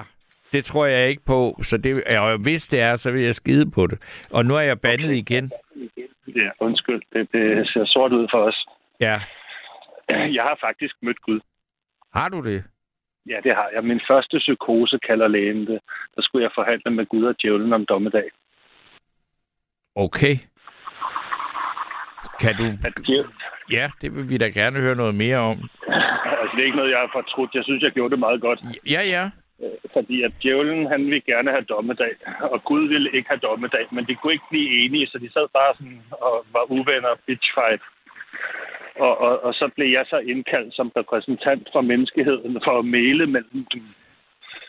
[0.51, 3.71] Det tror jeg ikke på, så det, og hvis det er, så vil jeg skide
[3.71, 4.25] på det.
[4.31, 5.15] Og nu er jeg bandet okay.
[5.15, 5.51] igen.
[6.35, 7.01] Ja, undskyld.
[7.13, 8.65] Det, det ser sort ud for os.
[8.99, 9.21] Ja.
[10.09, 11.39] Jeg har faktisk mødt Gud.
[12.13, 12.63] Har du det?
[13.27, 13.83] Ja, det har jeg.
[13.83, 15.79] Min første psykose kalder lægen det.
[16.15, 18.29] Der skulle jeg forhandle med Gud og djævlen om dommedag.
[19.95, 20.35] Okay.
[22.41, 22.63] Kan du...
[22.87, 23.33] At djæv-
[23.71, 25.57] Ja, det vil vi da gerne høre noget mere om.
[26.41, 27.55] Altså, det er ikke noget, jeg har fortrudt.
[27.55, 28.59] Jeg synes, jeg gjorde det meget godt.
[28.95, 29.23] Ja, ja.
[29.63, 33.85] Øh, Fordi at djævlen, han ville gerne have dommedag, og Gud ville ikke have dommedag,
[33.91, 37.81] men de kunne ikke blive enige, så de sad bare sådan og var uvenner bitchfight.
[38.99, 43.25] Og, og, og så blev jeg så indkaldt som repræsentant for menneskeheden for at male
[43.27, 43.83] mellem dem.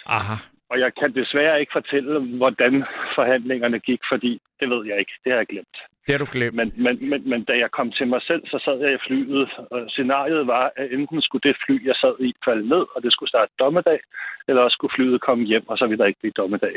[0.06, 0.34] Aha.
[0.70, 2.84] Og jeg kan desværre ikke fortælle, hvordan
[3.14, 5.12] forhandlingerne gik, fordi det ved jeg ikke.
[5.24, 5.76] Det har jeg glemt.
[6.06, 6.54] Det har du glemt.
[6.54, 9.48] Men, men, men, men da jeg kom til mig selv, så sad jeg i flyet,
[9.70, 13.12] og scenariet var, at enten skulle det fly, jeg sad i, falde ned, og det
[13.12, 14.00] skulle starte dommedag,
[14.48, 16.76] eller også skulle flyet komme hjem, og så ville der ikke blive dommedag.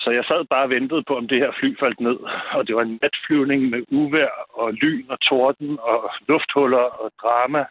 [0.00, 2.18] Så jeg sad bare og ventede på, om det her fly faldt ned.
[2.52, 7.64] Og det var en natflyvning med uvejr og lyn og torden og lufthuller og drama.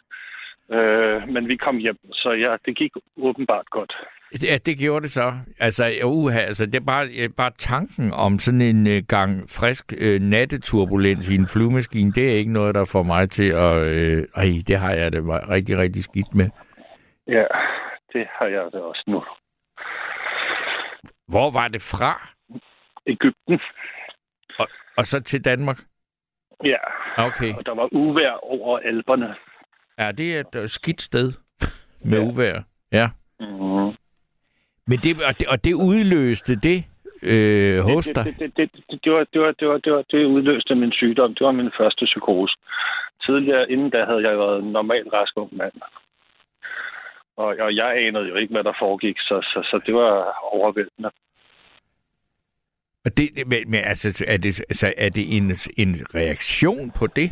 [0.76, 3.94] Øh, men vi kom hjem, så ja, det gik åbenbart godt.
[4.44, 5.34] Ja, det gjorde det så.
[5.60, 9.94] Altså, uha, altså det er bare, øh, bare tanken om sådan en øh, gang frisk
[10.02, 13.88] øh, natteturbulens i en flyvemaskine, det er ikke noget, der får mig til at...
[13.88, 16.50] Øh, ej, det har jeg det rigtig, rigtig skidt med.
[17.28, 17.46] Ja,
[18.14, 19.24] det har jeg det også nu.
[21.28, 22.28] Hvor var det fra?
[23.08, 23.60] Ægypten.
[24.60, 24.68] Og,
[24.98, 25.80] og så til Danmark?
[26.64, 26.78] Ja,
[27.18, 27.54] Okay.
[27.54, 29.36] og der var uvejr over alberne.
[30.00, 31.34] Ja, det er et øh, skidt sted
[32.10, 32.26] med ja.
[32.26, 32.64] uvejr.
[32.92, 33.10] Ja.
[33.40, 33.94] Mm.
[34.90, 36.86] Men det, og, det, og det udløste det
[37.22, 38.26] øh, hos dig?
[38.26, 40.92] det, det, det, det, det, var, det, var, det, var, det, var, det udløste min
[40.92, 41.36] sygdom.
[41.36, 42.56] Det var min første psykose.
[43.26, 45.74] Tidligere, inden da, havde jeg været en normal rask ung mand.
[47.38, 51.12] Og, og jeg anede jo ikke, hvad der foregik, så, så, så det var overvældende.
[53.06, 55.44] Og det, men, men altså, er det, altså, er det en,
[55.78, 57.32] en reaktion på det?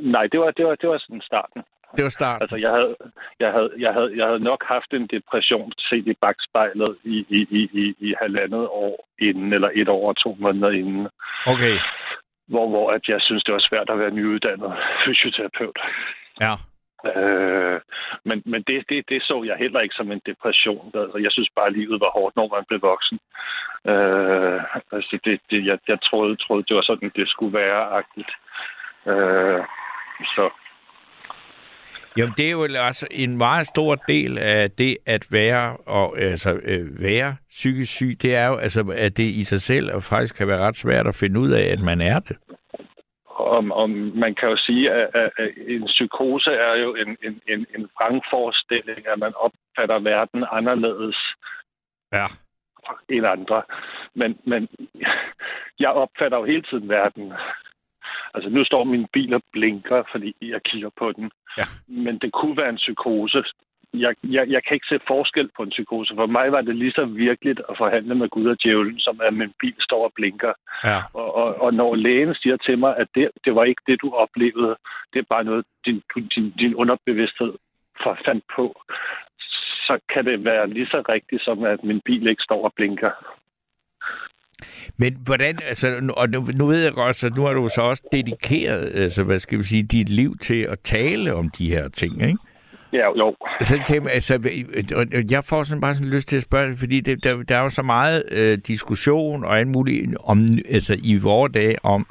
[0.00, 1.62] Nej, det var, det var, det var sådan starten.
[1.96, 2.42] Det var starten.
[2.42, 2.96] Altså, jeg havde,
[3.40, 7.40] jeg havde, jeg havde, jeg havde nok haft en depression set i bagspejlet i, i,
[7.50, 11.08] i, i, i halvandet år inden, eller et år og to måneder inden.
[11.46, 11.76] Okay.
[12.46, 14.72] Hvor, hvor at jeg synes, det var svært at være nyuddannet
[15.04, 15.78] fysioterapeut.
[16.40, 16.54] Ja.
[17.10, 17.80] Øh,
[18.24, 20.90] men men det, det, det så jeg heller ikke som en depression.
[20.94, 23.18] Altså, jeg synes bare, at livet var hårdt, når man blev voksen.
[23.92, 24.60] Øh,
[24.92, 28.32] altså, det, det, jeg, jeg troede, troede, det var sådan, det skulle være agtigt.
[29.06, 29.62] Øh,
[30.34, 30.50] så
[32.16, 36.60] Jamen, det er jo altså en meget stor del af det at være og altså
[36.64, 40.48] øh, være psykisk syg, det er jo altså at det i sig selv faktisk kan
[40.48, 42.36] være ret svært at finde ud af at man er det
[43.42, 45.30] om, om man kan jo sige, at, at,
[45.66, 51.16] en psykose er jo en, en, en, en vrangforestilling, at man opfatter verden anderledes
[52.12, 52.26] ja.
[53.08, 53.62] end andre.
[54.14, 54.68] Men, men
[55.78, 57.32] jeg opfatter jo hele tiden verden.
[58.34, 61.30] Altså nu står min bil og blinker, fordi jeg kigger på den.
[61.58, 61.64] Ja.
[61.86, 63.44] Men det kunne være en psykose.
[63.94, 66.14] Jeg, jeg, jeg kan ikke se forskel på en psykose.
[66.14, 69.34] For mig var det lige så virkeligt at forhandle med Gud og djævlen, som at
[69.34, 70.52] min bil står og blinker.
[70.84, 70.98] Ja.
[71.14, 74.10] Og, og, og når lægen siger til mig, at det, det var ikke det, du
[74.10, 74.76] oplevede,
[75.12, 76.02] det er bare noget, din,
[76.34, 77.52] din, din underbevidsthed
[78.26, 78.82] fandt på,
[79.86, 83.10] så kan det være lige så rigtigt, som at min bil ikke står og blinker.
[84.96, 88.02] Men hvordan, altså, og nu, nu ved jeg godt, at nu har du så også
[88.12, 92.22] dedikeret, altså, hvad skal vi sige, dit liv til at tale om de her ting,
[92.22, 92.38] ikke?
[92.92, 93.34] Ja, jo.
[93.60, 94.34] Så jeg tænker, altså,
[95.30, 97.70] jeg får sådan bare sådan lyst til at spørge, fordi det, der, der er jo
[97.70, 100.38] så meget øh, diskussion og alt muligt om,
[100.70, 102.06] altså, i vores dage om,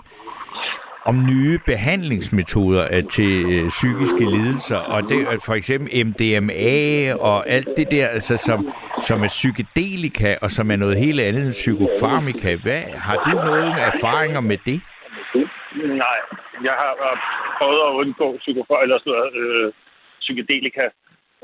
[1.05, 7.49] om nye behandlingsmetoder øh, til øh, psykiske lidelser, og det er for eksempel MDMA og
[7.49, 8.69] alt det der, altså, som,
[9.01, 12.55] som er psykedelika, og som er noget helt andet end psykofarmika.
[12.63, 14.81] Hvad, har du nogle erfaringer med det?
[16.03, 16.17] Nej,
[16.63, 17.17] jeg har øh,
[17.57, 19.73] prøvet at undgå psykofor, eller sådan noget, øh,
[20.21, 20.85] psykedelika,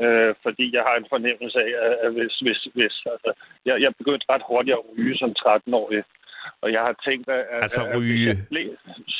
[0.03, 3.31] øh, fordi jeg har en fornemmelse af, at- at hvis, hvis, hvis altså,
[3.65, 6.03] jeg, jeg begyndte ret hurtigt at ryge som 13-årig,
[6.61, 8.13] og jeg har tænkt, at, at- Altså at, at ryge?
[8.13, 8.67] hvis jeg blev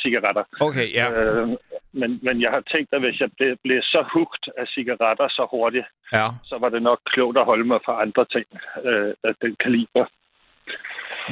[0.01, 0.43] cigaretter.
[0.67, 1.05] Okay, ja.
[1.21, 1.47] Øh,
[1.91, 5.47] men, men jeg har tænkt, at hvis jeg blev, blev så hugt af cigaretter så
[5.51, 6.27] hurtigt, Ja.
[6.43, 8.45] så var det nok klogt at holde mig fra andre ting
[8.83, 10.05] øh, af den kaliber.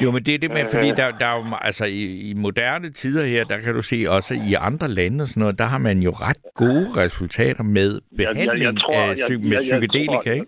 [0.02, 0.96] Jo, men det er det med, fordi Øh.
[0.96, 4.34] der, der er jo, altså i, i moderne tider her, der kan du se også
[4.50, 8.78] i andre lande og sådan noget, der har man jo ret gode resultater med behandling
[8.88, 10.46] af psy- med psykedelika, tror, ikke?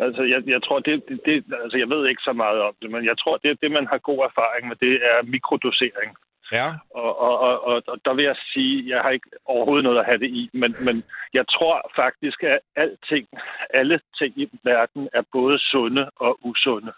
[0.00, 2.90] Altså, jeg, jeg tror, det, det, det, altså, jeg ved ikke så meget om det,
[2.90, 6.10] men jeg tror, det, det man har god erfaring med, det er mikrodosering.
[6.52, 6.66] Ja.
[6.94, 10.04] Og, og, og, og, og der vil jeg sige, jeg har ikke overhovedet noget at
[10.04, 11.04] have det i, men, men
[11.34, 13.26] jeg tror faktisk, at alting,
[13.74, 16.92] alle ting i verden er både sunde og usunde.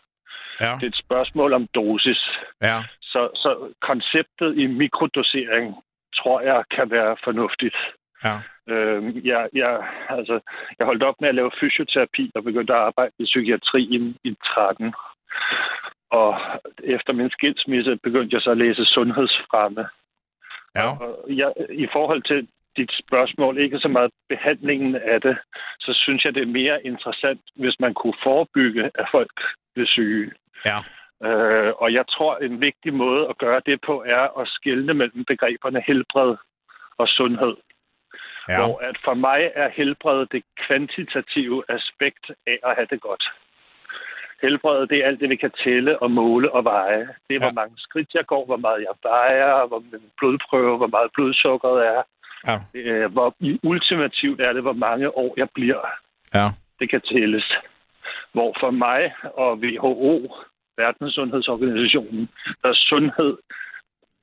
[0.60, 0.72] Ja.
[0.80, 2.22] Det er et spørgsmål om dosis.
[2.62, 2.78] Ja.
[3.02, 5.76] Så, så konceptet i mikrodosering
[6.14, 7.76] tror jeg kan være fornuftigt.
[8.24, 8.36] Ja.
[8.68, 10.40] Øh, jeg, jeg, altså,
[10.78, 14.94] jeg holdt op med at lave fysioterapi og begyndte at arbejde i psykiatrien i 13.
[16.10, 16.40] Og
[16.82, 19.88] efter min skilsmisse begyndte jeg så at læse sundhedsfremme.
[20.76, 20.88] Ja.
[20.90, 25.36] Og jeg, I forhold til dit spørgsmål, ikke så meget behandlingen af det,
[25.80, 29.34] så synes jeg, det er mere interessant, hvis man kunne forebygge, at folk
[29.74, 30.32] bliver syge.
[30.64, 30.78] Ja.
[31.28, 35.24] Øh, og jeg tror, en vigtig måde at gøre det på, er at skelne mellem
[35.24, 36.36] begreberne helbred
[36.98, 37.56] og sundhed.
[38.48, 38.56] Ja.
[38.58, 43.24] Hvor at for mig er helbred det kvantitative aspekt af at have det godt.
[44.42, 47.08] Helbredet, det er alt det, vi kan tælle og måle og veje.
[47.28, 47.46] Det er, ja.
[47.46, 51.86] hvor mange skridt jeg går, hvor meget jeg vejer, hvor min blodprøve, hvor meget blodsukkeret
[51.86, 52.02] er.
[52.46, 52.56] Ja.
[52.74, 55.86] Øh, hvor ultimativt er det, hvor mange år jeg bliver.
[56.34, 56.48] Ja.
[56.80, 57.56] Det kan tælles.
[58.32, 60.34] Hvor for mig og WHO,
[60.80, 62.28] Verdenssundhedsorganisationen,
[62.62, 63.32] der er sundhed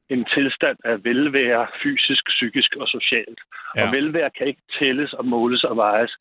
[0.10, 3.40] en tilstand af velvære, fysisk, psykisk og socialt.
[3.76, 3.86] Ja.
[3.86, 6.14] Og velvære kan ikke tælles og måles og vejes.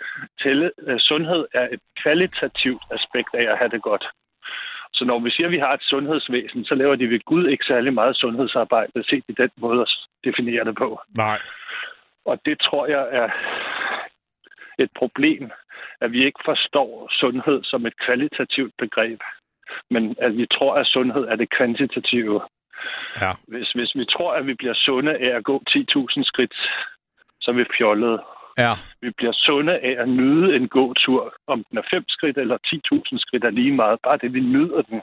[0.43, 4.05] Tælle, uh, sundhed er et kvalitativt aspekt af at have det godt.
[4.93, 7.65] Så når vi siger, at vi har et sundhedsvæsen, så laver de ved Gud ikke
[7.65, 9.91] særlig meget sundhedsarbejde, set i den måde at
[10.25, 11.01] definere det på.
[11.17, 11.39] Nej.
[12.25, 13.29] Og det tror jeg er
[14.79, 15.51] et problem,
[16.01, 19.21] at vi ikke forstår sundhed som et kvalitativt begreb,
[19.91, 22.41] men at vi tror, at sundhed er det kvantitative.
[23.21, 23.33] Ja.
[23.49, 26.55] Hvis, hvis vi tror, at vi bliver sunde af at gå 10.000 skridt,
[27.41, 28.23] så er vi fjollede.
[28.59, 28.73] Ja.
[29.01, 31.35] Vi bliver sunde af at nyde en gåtur.
[31.47, 33.99] Om den er 5 skridt eller 10.000 skridt er lige meget.
[34.03, 35.03] Bare det, vi nyder den.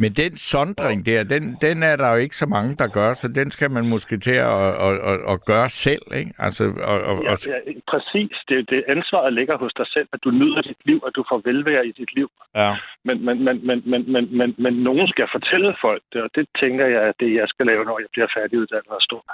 [0.00, 3.28] Men den sondring der, den, den er der jo ikke så mange, der gør, så
[3.28, 6.32] den skal man måske til at, at, at, at gøre selv, ikke?
[6.38, 7.58] Altså, og, og, Ja, og, ja,
[7.88, 8.36] præcis.
[8.48, 11.40] Det, det ansvaret ligger hos dig selv, at du nyder dit liv, at du får
[11.44, 12.30] velvære i dit liv.
[12.54, 12.76] ja.
[13.04, 16.48] Men, men, men, men, men, men, men, men nogen skal fortælle folk det, og det
[16.60, 19.24] tænker jeg, at det jeg skal lave, når jeg bliver færdiguddannet og stor.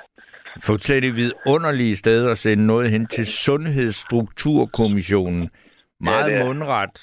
[0.62, 5.50] Fuldstændig vidunderlige steder at sende noget hen til Sundhedsstrukturkommissionen.
[6.00, 7.02] Meget Ja, det mundret.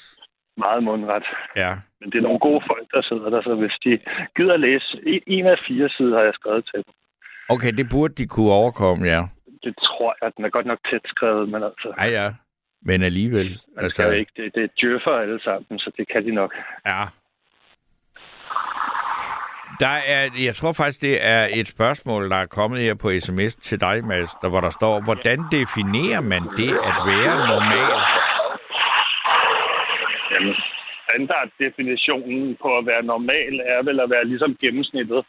[0.58, 1.24] Meget mundret.
[1.56, 1.76] Ja.
[2.02, 4.00] Men det er nogle gode folk, der sidder der, så hvis de
[4.38, 6.94] gider læse en- af fire sider, har jeg skrevet til dem.
[7.50, 9.24] Okay, det burde de kunne overkomme, ja.
[9.64, 12.34] Det tror jeg, den er godt nok tæt skrevet, men altså, Ja, ja.
[12.82, 13.60] Men alligevel.
[13.82, 16.54] man skal jo ikke, det, det er djøffer alle sammen, så det kan de nok.
[16.86, 17.04] Ja.
[19.84, 23.56] Der er, jeg tror faktisk, det er et spørgsmål, der er kommet her på sms
[23.56, 27.94] til dig, Mads, der, hvor der står, hvordan definerer man det at være normal?
[30.34, 30.56] Jamen,
[31.04, 35.26] standarddefinitionen på at være normal er vel at være ligesom gennemsnittet.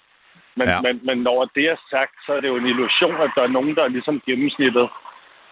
[0.56, 0.80] Men, Ja.
[0.80, 3.54] men, men når det er sagt, så er det jo en illusion, at der er
[3.56, 4.88] nogen, der er ligesom gennemsnittet.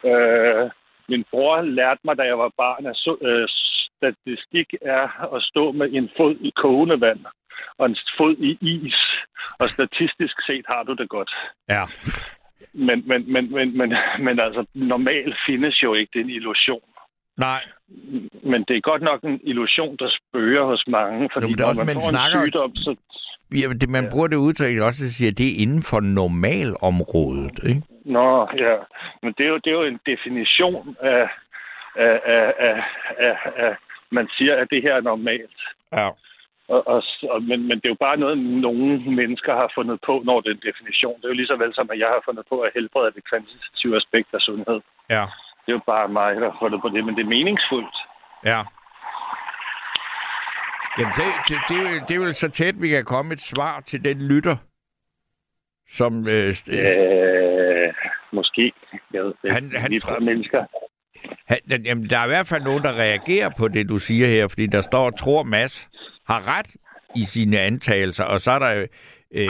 [0.05, 0.70] Øh,
[1.09, 3.48] min bror lærte mig, da jeg var barn, at so, øh,
[3.97, 7.20] statistik er at stå med en fod i kogende vand
[7.78, 9.01] og en fod i is.
[9.59, 11.31] Og statistisk set har du det godt.
[11.69, 11.85] Ja.
[12.73, 16.11] Men, men, men, men, men, men altså, normalt findes jo ikke.
[16.12, 16.82] Det er en illusion.
[17.37, 17.62] Nej.
[18.43, 21.65] Men det er godt nok en illusion, der spørger hos mange, fordi men det er
[21.65, 22.97] når også, man man får snakker- en sygdom, så...
[23.55, 27.59] Ja, det, man bruger det udtryk også at sige, at det er inden for normalområdet,
[27.69, 27.82] ikke?
[28.05, 28.77] Nå, ja.
[29.23, 31.28] Men det er jo, det er jo en definition af,
[31.97, 32.82] af, af, af,
[33.19, 33.77] af, af...
[34.12, 35.61] Man siger, at det her er normalt.
[35.93, 36.09] Ja.
[36.74, 37.02] Og, og,
[37.34, 38.86] og, men, men det er jo bare noget, nogle
[39.20, 41.16] mennesker har fundet på, når det er en definition.
[41.18, 43.28] Det er jo lige så vel som, at jeg har fundet på at helbrede det
[43.30, 44.80] kvantitative aspekt af sundhed.
[45.16, 45.24] Ja.
[45.62, 47.97] Det er jo bare mig, der har fundet på det, men det er meningsfuldt.
[48.44, 48.60] Ja.
[50.98, 53.40] Jamen, det, det, det, er jo- det er jo så tæt, vi kan komme et
[53.40, 54.56] svar til den lytter,
[55.88, 56.28] som...
[56.28, 57.94] Øh, Øh,
[58.32, 58.72] måske.
[59.14, 59.52] Jeg ved, det.
[59.52, 60.64] Han- han vi er bare mennesker.
[61.47, 64.26] Han, den- jamen, der er i hvert fald nogen, der reagerer på det, du siger
[64.26, 65.88] her, fordi der står, tror Mads
[66.26, 66.76] har ret
[67.16, 68.86] i sine antagelser, og så er der
[69.34, 69.48] øh,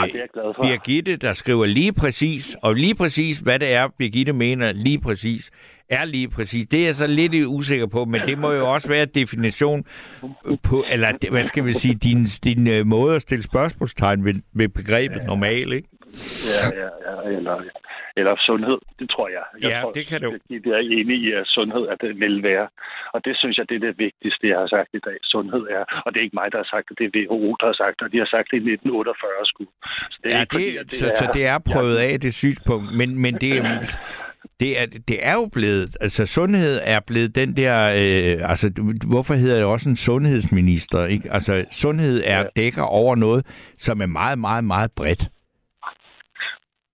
[0.57, 0.63] for.
[0.63, 5.51] Birgitte, der skriver lige præcis, og lige præcis, hvad det er, Birgitte mener lige præcis,
[5.89, 6.67] er lige præcis.
[6.67, 9.85] Det er jeg så lidt usikker på, men det må jo også være definition
[10.63, 14.69] på, eller hvad skal vi sige, din, din øh, måde at stille spørgsmålstegn ved, ved
[14.69, 15.89] begrebet normal, ikke?
[16.51, 17.15] Ja, ja, ja.
[17.37, 17.57] Eller,
[18.17, 19.45] eller sundhed, det tror jeg.
[19.63, 20.33] jeg Ja, tror, det kan det jo.
[20.65, 22.67] Det er enig i, at sundhed er det vil være.
[23.15, 25.19] Og det synes jeg, det er det vigtigste, jeg har sagt i dag.
[25.23, 25.83] Sundhed er.
[26.05, 26.95] Og det er ikke mig, der har sagt det.
[26.99, 28.05] Det er WHO, der har sagt det.
[28.07, 29.65] Og de har sagt det i 1948 sgu.
[30.13, 32.87] Så det er Ja, ikke, fordi, det, så, så det er prøvet af, det synspunkt.
[33.01, 33.97] Men, men det, er-
[34.61, 35.97] det, er, det er jo blevet...
[36.01, 37.75] Altså, sundhed er blevet den der...
[37.89, 38.71] Øh, altså,
[39.11, 41.07] hvorfor hedder det også en sundhedsminister?
[41.07, 41.33] Ikke?
[41.33, 43.47] Altså, sundhed er dækker over noget,
[43.79, 45.29] som er meget, meget, meget bredt.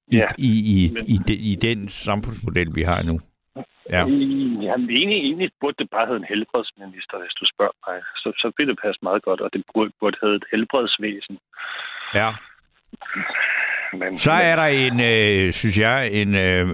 [0.09, 3.21] I, Ja, i, i, men- i, de, I den samfundsmodel, vi har nu.
[3.91, 3.99] Ja.
[4.69, 8.03] Jamen, egentlig, egentlig burde det bare hedde en helbredsminister, hvis du spørger mig.
[8.17, 11.39] Så, så ville det passe meget godt, og det burde, burde hedde et helbredsvæsen.
[12.15, 12.29] Ja.
[13.93, 16.69] Men, Så er der en, øh, synes jeg, en øh,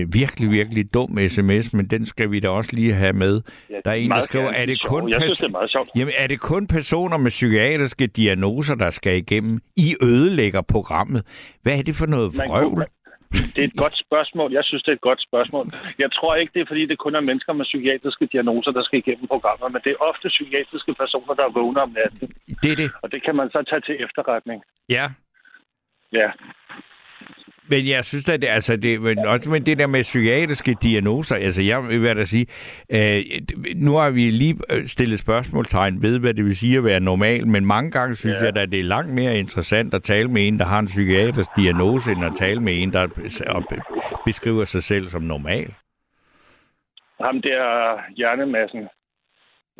[0.00, 3.42] øh, virkelig, virkelig dum sms, men den skal vi da også lige have med.
[3.70, 5.90] Ja, der er en, der skriver, er det kun Jeg synes, det er meget sjovt.
[5.96, 9.60] Jamen, er det kun personer med psykiatriske diagnoser, der skal igennem?
[9.76, 11.22] I ødelægger programmet.
[11.62, 12.86] Hvad er det for noget vrøvl?
[13.54, 14.52] Det er et godt spørgsmål.
[14.52, 15.66] Jeg synes, det er et godt spørgsmål.
[15.98, 18.98] Jeg tror ikke, det er, fordi det kun er mennesker med psykiatriske diagnoser, der skal
[18.98, 22.26] igennem programmet, men det er ofte psykiatriske personer, der vågner om natten.
[22.62, 22.90] Det er det.
[23.02, 24.62] Og det kan man så tage til efterretning.
[24.88, 25.06] Ja,
[26.16, 26.30] Ja.
[27.68, 31.36] men jeg synes at det, altså det, men også med det der med psykiatriske diagnoser,
[31.36, 32.46] altså jeg vil da sige,
[32.92, 33.22] øh,
[33.76, 37.46] nu har vi lige øh, stillet spørgsmålstegn ved, hvad det vil sige at være normal,
[37.46, 38.44] men mange gange synes ja.
[38.44, 41.50] jeg at det er langt mere interessant at tale med en, der har en psykiatrisk
[41.56, 43.06] diagnose, end at tale med en, der
[44.24, 45.74] beskriver sig selv som normal.
[47.20, 48.88] Ham der hjernemassen.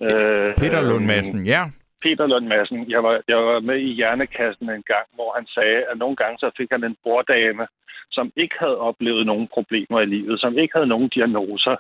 [0.02, 1.64] Øh, Peter Lund Madsen, ja.
[2.02, 2.90] Peter Lund Madsen.
[2.90, 6.38] Jeg var, jeg var med i Hjernekassen en gang, hvor han sagde, at nogle gange
[6.38, 7.66] så fik han en borddame,
[8.10, 11.76] som ikke havde oplevet nogen problemer i livet, som ikke havde nogen diagnoser,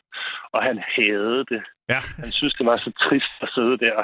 [0.52, 1.62] og han havde det.
[1.88, 2.00] Ja.
[2.16, 3.96] Han synes, det var så trist at sidde der.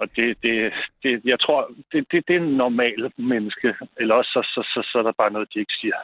[0.00, 0.72] Og det, det,
[1.02, 3.74] det jeg tror, det, det, det er en normal menneske.
[4.00, 5.96] Eller også så, så, så, så er der bare noget, de ikke siger.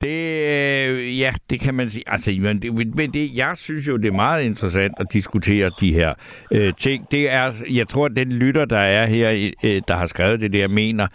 [0.00, 0.08] Det,
[0.88, 2.04] øh, ja, det kan man sige.
[2.06, 5.92] Altså, men det, men det, jeg synes jo, det er meget interessant at diskutere de
[5.92, 6.14] her
[6.50, 7.06] øh, ting.
[7.10, 10.52] Det er, jeg tror, at den lytter, der er her, øh, der har skrevet det
[10.52, 11.06] der, mener,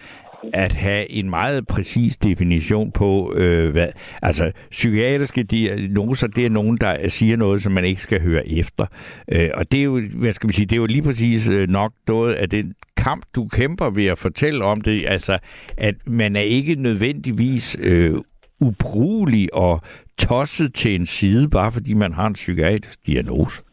[0.54, 3.88] at have en meget præcis definition på, øh, hvad,
[4.22, 8.86] altså psykiatriske diagnoser, det er nogen, der siger noget, som man ikke skal høre efter.
[9.32, 11.70] Øh, og det er jo, hvad skal man sige, det er jo lige præcis øh,
[11.70, 15.38] nok noget af den kamp, du kæmper ved at fortælle om det, altså,
[15.78, 18.16] at man er ikke nødvendigvis øh,
[18.62, 19.82] ubrugelig og
[20.18, 23.64] tosset til en side, bare fordi man har en psykiatrisk diagnose.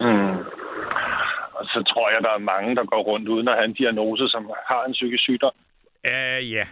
[0.00, 0.36] Mm.
[1.58, 4.28] Og så tror jeg, der er mange, der går rundt uden at have en diagnose,
[4.28, 5.52] som har en psykisk sygdom.
[6.04, 6.64] Uh, ja.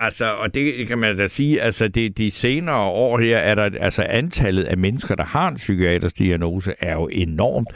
[0.00, 3.70] Altså, og det kan man da sige, altså det, de senere år her, er der,
[3.80, 7.68] altså antallet af mennesker, der har en psykiatrisk diagnose, er jo enormt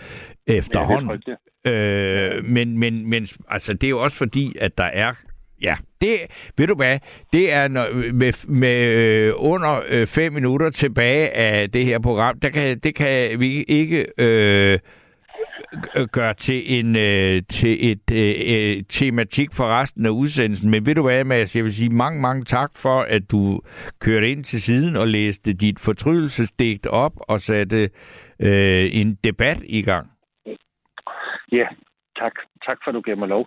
[0.46, 1.22] efterhånden.
[1.64, 5.14] Ja, øh, men, men, men altså, det er jo også fordi, at der er
[5.62, 6.16] Ja, det,
[6.56, 6.98] ved du hvad,
[7.32, 12.40] det er når, med, med øh, under øh, fem minutter tilbage af det her program,
[12.40, 14.78] der kan, det kan vi ikke øh,
[16.12, 20.70] gøre til en øh, til et øh, øh, tematik for resten af udsendelsen.
[20.70, 23.60] Men ved du hvad, Mads, jeg vil sige mange, mange tak for, at du
[24.00, 27.90] kørte ind til siden og læste dit fortrydelsesdigt op og satte
[28.40, 30.06] øh, en debat i gang.
[31.52, 31.66] Ja,
[32.18, 32.32] tak.
[32.66, 33.46] Tak for, at du gav mig lov.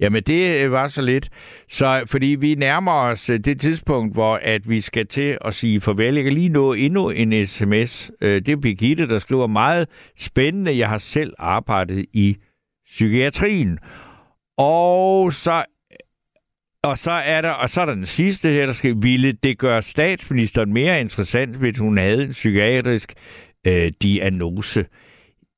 [0.00, 1.28] Jamen, det øh, var så lidt.
[1.68, 5.80] Så, fordi vi nærmer os øh, det tidspunkt, hvor at vi skal til at sige
[5.80, 6.14] farvel.
[6.14, 8.10] Jeg kan lige nå endnu en sms.
[8.20, 9.88] Øh, det er Birgitte, der skriver meget
[10.18, 10.78] spændende.
[10.78, 12.36] Jeg har selv arbejdet i
[12.86, 13.78] psykiatrien.
[14.58, 15.64] Og så
[16.84, 19.58] og så er der, og så er der den sidste her, der skal ville det
[19.58, 23.14] gøre statsministeren mere interessant, hvis hun havde en psykiatrisk
[23.66, 24.84] øh, diagnose.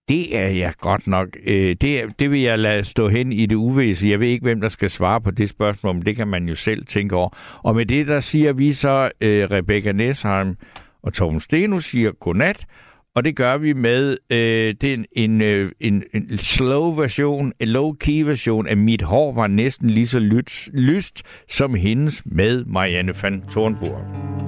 [0.08, 1.28] Det er jeg godt nok.
[1.46, 4.08] Øh, det, det vil jeg lade stå hen i det uvisse.
[4.08, 6.54] Jeg ved ikke, hvem der skal svare på det spørgsmål, men det kan man jo
[6.54, 7.28] selv tænke over.
[7.62, 10.56] Og med det, der siger vi så, øh, Rebecca Nesheim
[11.02, 12.66] og Torben Steno siger godnat,
[13.14, 15.42] og det gør vi med øh, det er en, en,
[15.80, 20.68] en, en slow version, en low-key version af Mit hår var næsten lige så lyst,
[20.72, 24.45] lyst som hendes med Marianne van Thornburg.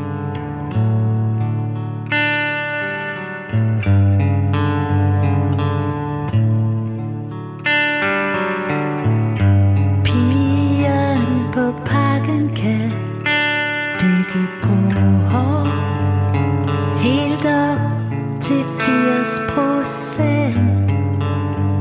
[18.41, 20.93] Til 80 procent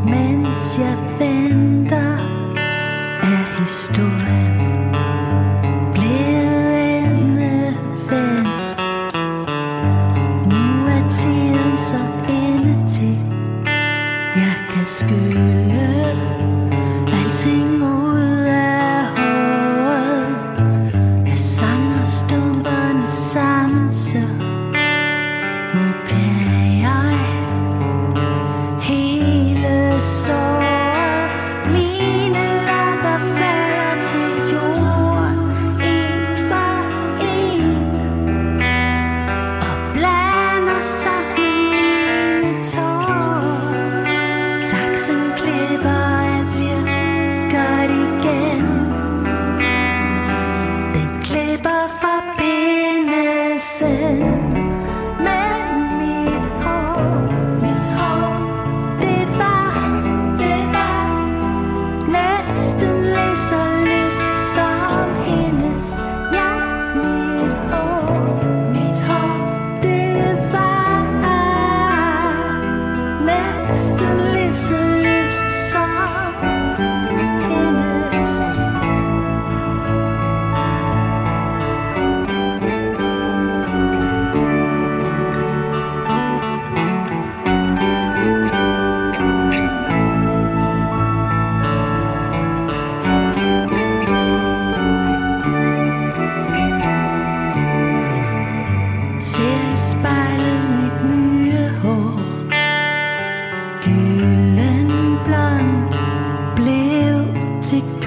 [0.06, 2.18] Mens jeg venter
[3.22, 4.58] er historien
[5.94, 8.48] blevet endevendt
[10.48, 13.18] Nu er tiden så inde til
[14.36, 15.77] Jeg kan skylde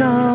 [0.00, 0.29] til